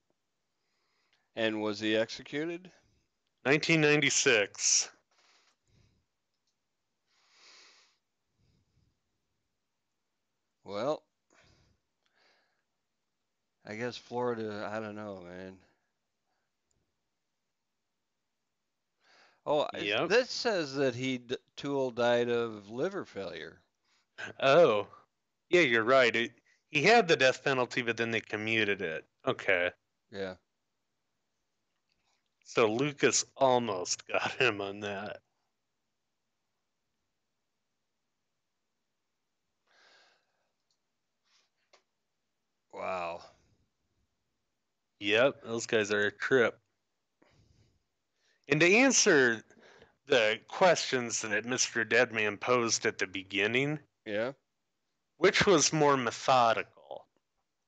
And 1.34 1.60
was 1.60 1.80
he 1.80 1.96
executed? 1.96 2.70
1996. 3.44 4.90
Well, 10.64 11.02
I 13.64 13.74
guess 13.76 13.96
Florida, 13.96 14.68
I 14.72 14.80
don't 14.80 14.96
know, 14.96 15.22
man. 15.26 15.56
Oh, 19.46 19.66
Yep. 19.78 20.10
this 20.10 20.30
says 20.30 20.74
that 20.74 20.94
he 20.94 21.18
d- 21.18 21.38
Toole 21.56 21.90
died 21.90 22.28
of 22.28 22.68
liver 22.68 23.04
failure. 23.06 23.62
Oh, 24.40 24.88
yeah, 25.50 25.60
you're 25.62 25.84
right. 25.84 26.14
It, 26.14 26.32
he 26.70 26.82
had 26.82 27.08
the 27.08 27.16
death 27.16 27.44
penalty, 27.44 27.82
but 27.82 27.96
then 27.96 28.10
they 28.10 28.20
commuted 28.20 28.82
it. 28.82 29.06
Okay. 29.26 29.70
Yeah. 30.10 30.36
So 32.44 32.72
Lucas 32.72 33.24
almost 33.36 34.06
got 34.08 34.32
him 34.32 34.60
on 34.62 34.80
that. 34.80 35.22
Wow. 42.72 43.22
Yep, 45.00 45.42
those 45.42 45.66
guys 45.66 45.90
are 45.90 46.06
a 46.06 46.12
trip. 46.12 46.60
And 48.48 48.60
to 48.60 48.72
answer 48.74 49.42
the 50.06 50.40
questions 50.48 51.20
that 51.22 51.44
Mr. 51.44 51.88
Deadman 51.88 52.36
posed 52.38 52.86
at 52.86 52.98
the 52.98 53.06
beginning, 53.06 53.80
Yeah. 54.04 54.32
which 55.16 55.46
was 55.46 55.72
more 55.72 55.96
methodical? 55.96 57.08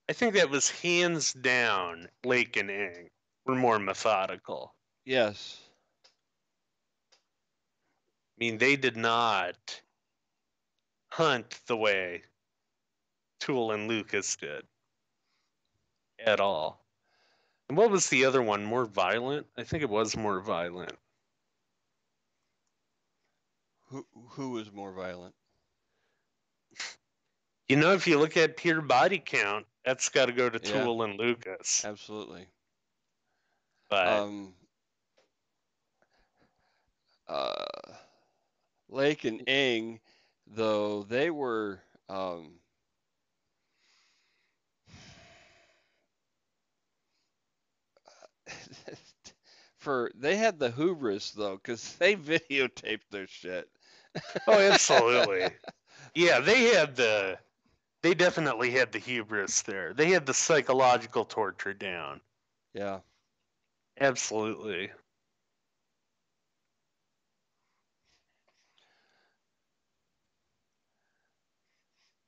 I 0.08 0.12
think 0.12 0.34
that 0.34 0.48
was 0.48 0.70
hands 0.70 1.32
down 1.32 2.08
Lake 2.24 2.56
and 2.56 2.70
Ng 2.70 3.10
were 3.44 3.56
more 3.56 3.78
methodical. 3.78 4.74
Yes. 5.04 5.60
I 7.12 7.16
mean, 8.38 8.58
they 8.58 8.76
did 8.76 8.96
not 8.96 9.82
hunt 11.10 11.60
the 11.66 11.76
way 11.76 12.22
Toole 13.40 13.72
and 13.72 13.88
Lucas 13.88 14.36
did 14.36 14.66
at 16.18 16.38
all. 16.40 16.87
And 17.68 17.76
what 17.76 17.90
was 17.90 18.08
the 18.08 18.24
other 18.24 18.42
one? 18.42 18.64
More 18.64 18.86
violent? 18.86 19.46
I 19.56 19.64
think 19.64 19.82
it 19.82 19.90
was 19.90 20.16
more 20.16 20.40
violent. 20.40 20.92
Who 23.90 24.06
who 24.30 24.50
was 24.50 24.72
more 24.72 24.92
violent? 24.92 25.34
You 27.68 27.76
know, 27.76 27.92
if 27.92 28.06
you 28.06 28.18
look 28.18 28.36
at 28.36 28.56
pure 28.56 28.80
body 28.80 29.18
count, 29.18 29.66
that's 29.84 30.08
got 30.08 30.26
to 30.26 30.32
go 30.32 30.48
to 30.48 30.60
Yeah. 30.62 30.84
Toole 30.84 31.02
and 31.02 31.18
Lucas. 31.18 31.84
Absolutely. 31.84 32.46
But 33.90 34.06
Um. 34.08 34.54
Uh. 37.26 37.64
Lake 38.88 39.24
and 39.24 39.46
Ng, 39.46 40.00
though 40.46 41.02
they 41.02 41.30
were 41.30 41.82
um. 42.08 42.57
For 49.88 50.10
they 50.14 50.36
had 50.36 50.58
the 50.58 50.70
hubris 50.70 51.30
though, 51.30 51.56
because 51.56 51.94
they 51.98 52.14
videotaped 52.14 53.08
their 53.10 53.26
shit. 53.26 53.70
oh, 54.46 54.60
absolutely. 54.60 55.48
yeah, 56.14 56.40
they 56.40 56.64
had 56.64 56.94
the. 56.94 57.38
They 58.02 58.12
definitely 58.12 58.70
had 58.70 58.92
the 58.92 58.98
hubris 58.98 59.62
there. 59.62 59.94
They 59.94 60.10
had 60.10 60.26
the 60.26 60.34
psychological 60.34 61.24
torture 61.24 61.72
down. 61.72 62.20
Yeah. 62.74 62.98
Absolutely. 63.98 64.90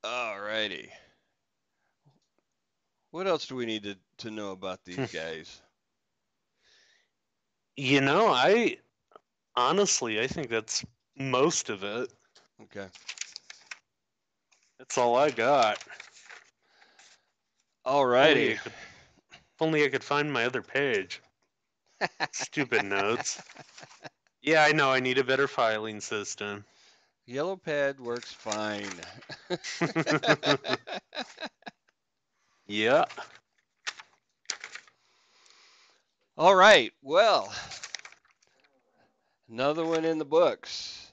Alrighty. 0.03 0.89
What 3.11 3.27
else 3.27 3.47
do 3.47 3.55
we 3.55 3.67
need 3.67 3.83
to, 3.83 3.97
to 4.17 4.31
know 4.31 4.53
about 4.53 4.83
these 4.87 4.97
hmm. 4.97 5.05
guys? 5.15 5.61
You 7.81 8.03
know, 8.03 8.27
I 8.27 8.77
honestly, 9.57 10.21
I 10.21 10.27
think 10.27 10.51
that's 10.51 10.85
most 11.17 11.71
of 11.71 11.83
it. 11.83 12.13
Okay. 12.65 12.87
That's 14.79 14.99
all 14.99 15.17
I 15.17 15.31
got. 15.31 15.83
Alrighty. 17.87 18.51
If 18.53 19.63
only 19.63 19.83
I 19.83 19.89
could 19.89 20.05
find 20.05 20.31
my 20.31 20.45
other 20.45 20.61
page. 20.61 21.23
Stupid 22.33 22.85
notes. 22.85 23.41
Yeah, 24.43 24.63
I 24.63 24.73
know. 24.73 24.91
I 24.91 25.01
need 25.01 25.17
a 25.17 25.25
better 25.25 25.49
filing 25.49 26.03
system. 26.03 26.67
Yellow 27.25 27.57
pad 27.57 27.99
works 27.99 28.31
fine. 28.31 28.91
Yeah. 32.67 33.07
All 36.41 36.55
right. 36.55 36.91
Well, 37.03 37.53
another 39.51 39.85
one 39.85 40.07
in 40.07 40.17
the 40.17 40.25
books. 40.25 41.13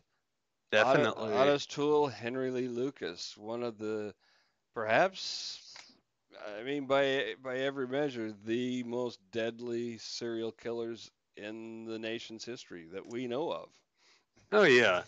Definitely. 0.72 1.34
Ottis 1.34 1.68
Toole, 1.68 2.08
Henry 2.08 2.50
Lee 2.50 2.70
Lucas, 2.70 3.36
one 3.36 3.62
of 3.62 3.78
the 3.78 4.14
perhaps 4.74 5.76
I 6.58 6.64
mean 6.64 6.86
by 6.86 7.34
by 7.44 7.58
every 7.58 7.90
measure 7.90 8.32
the 8.46 8.84
most 8.84 9.20
deadly 9.34 9.98
serial 9.98 10.54
killers 10.54 11.12
in 11.36 11.84
the 11.84 12.00
nation's 12.00 12.46
history 12.46 12.88
that 12.94 13.06
we 13.06 13.28
know 13.28 13.52
of. 13.52 13.68
Oh 14.54 14.64
yeah. 14.64 15.04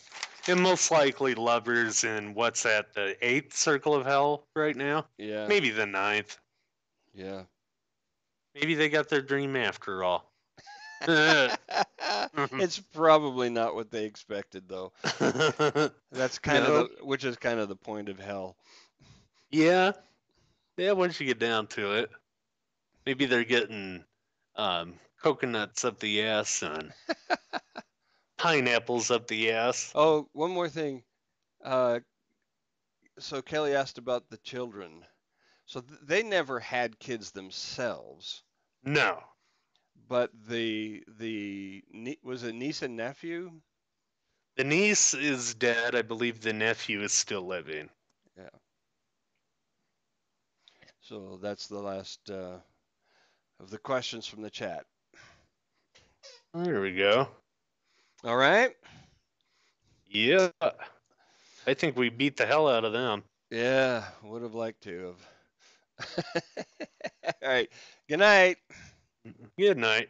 And 0.49 0.59
most 0.59 0.91
likely 0.91 1.33
lovers 1.33 2.03
in 2.03 2.33
what's 2.33 2.63
that, 2.63 2.93
the 2.93 3.15
eighth 3.25 3.55
circle 3.55 3.95
of 3.95 4.05
hell 4.05 4.43
right 4.53 4.75
now? 4.75 5.05
Yeah. 5.17 5.47
Maybe 5.47 5.69
the 5.69 5.85
ninth. 5.85 6.37
Yeah. 7.13 7.43
Maybe 8.55 8.75
they 8.75 8.89
got 8.89 9.09
their 9.09 9.21
dream 9.21 9.55
after 9.55 10.03
all. 10.03 10.31
it's 11.07 12.79
probably 12.93 13.49
not 13.49 13.75
what 13.75 13.89
they 13.91 14.05
expected 14.05 14.67
though. 14.67 14.91
That's 16.11 16.39
kind 16.39 16.63
No. 16.65 16.73
of 16.75 16.89
the, 16.89 17.05
which 17.05 17.23
is 17.23 17.37
kind 17.37 17.59
of 17.59 17.69
the 17.69 17.75
point 17.75 18.09
of 18.09 18.19
hell. 18.19 18.57
yeah. 19.51 19.91
Yeah, 20.77 20.93
once 20.93 21.19
you 21.19 21.25
get 21.25 21.39
down 21.39 21.67
to 21.67 21.93
it. 21.95 22.09
Maybe 23.05 23.25
they're 23.25 23.43
getting 23.43 24.03
um, 24.55 24.93
coconuts 25.21 25.83
up 25.83 25.99
the 25.99 26.23
ass 26.23 26.61
and 26.63 26.93
pineapples 28.37 29.11
up 29.11 29.27
the 29.27 29.51
ass. 29.51 29.91
Oh, 29.95 30.29
one 30.33 30.51
more 30.51 30.69
thing. 30.69 31.03
Uh, 31.63 31.99
so 33.17 33.41
Kelly 33.41 33.73
asked 33.75 33.97
about 33.97 34.29
the 34.29 34.37
children. 34.37 35.03
So 35.69 35.81
th- 35.81 35.99
they 36.01 36.23
never 36.23 36.59
had 36.59 36.97
kids 36.97 37.29
themselves, 37.29 38.41
No. 38.83 39.23
but 40.07 40.31
the 40.47 41.03
the 41.19 41.83
was 42.23 42.41
it 42.41 42.55
niece 42.55 42.81
and 42.81 42.97
nephew? 42.97 43.51
The 44.55 44.63
niece 44.63 45.13
is 45.13 45.53
dead. 45.53 45.93
I 45.93 46.01
believe 46.01 46.41
the 46.41 46.53
nephew 46.53 47.03
is 47.03 47.13
still 47.13 47.45
living. 47.45 47.87
Yeah. 48.35 48.49
So 51.01 51.37
that's 51.39 51.67
the 51.67 51.77
last 51.77 52.31
uh, 52.31 52.57
of 53.59 53.69
the 53.69 53.77
questions 53.77 54.25
from 54.25 54.41
the 54.41 54.49
chat. 54.49 54.85
There 56.55 56.81
we 56.81 56.95
go. 56.95 57.27
All 58.23 58.37
right. 58.37 58.75
Yeah. 60.07 60.49
I 61.67 61.75
think 61.75 61.95
we 61.95 62.09
beat 62.09 62.37
the 62.37 62.47
hell 62.47 62.67
out 62.67 62.85
of 62.85 62.91
them. 62.91 63.21
Yeah, 63.51 64.03
would 64.23 64.41
have 64.41 64.55
liked 64.55 64.81
to 64.85 65.05
have. 65.09 65.29
All 67.25 67.33
right. 67.49 67.69
Good 68.07 68.19
night. 68.19 68.57
Good 69.57 69.77
night. 69.77 70.09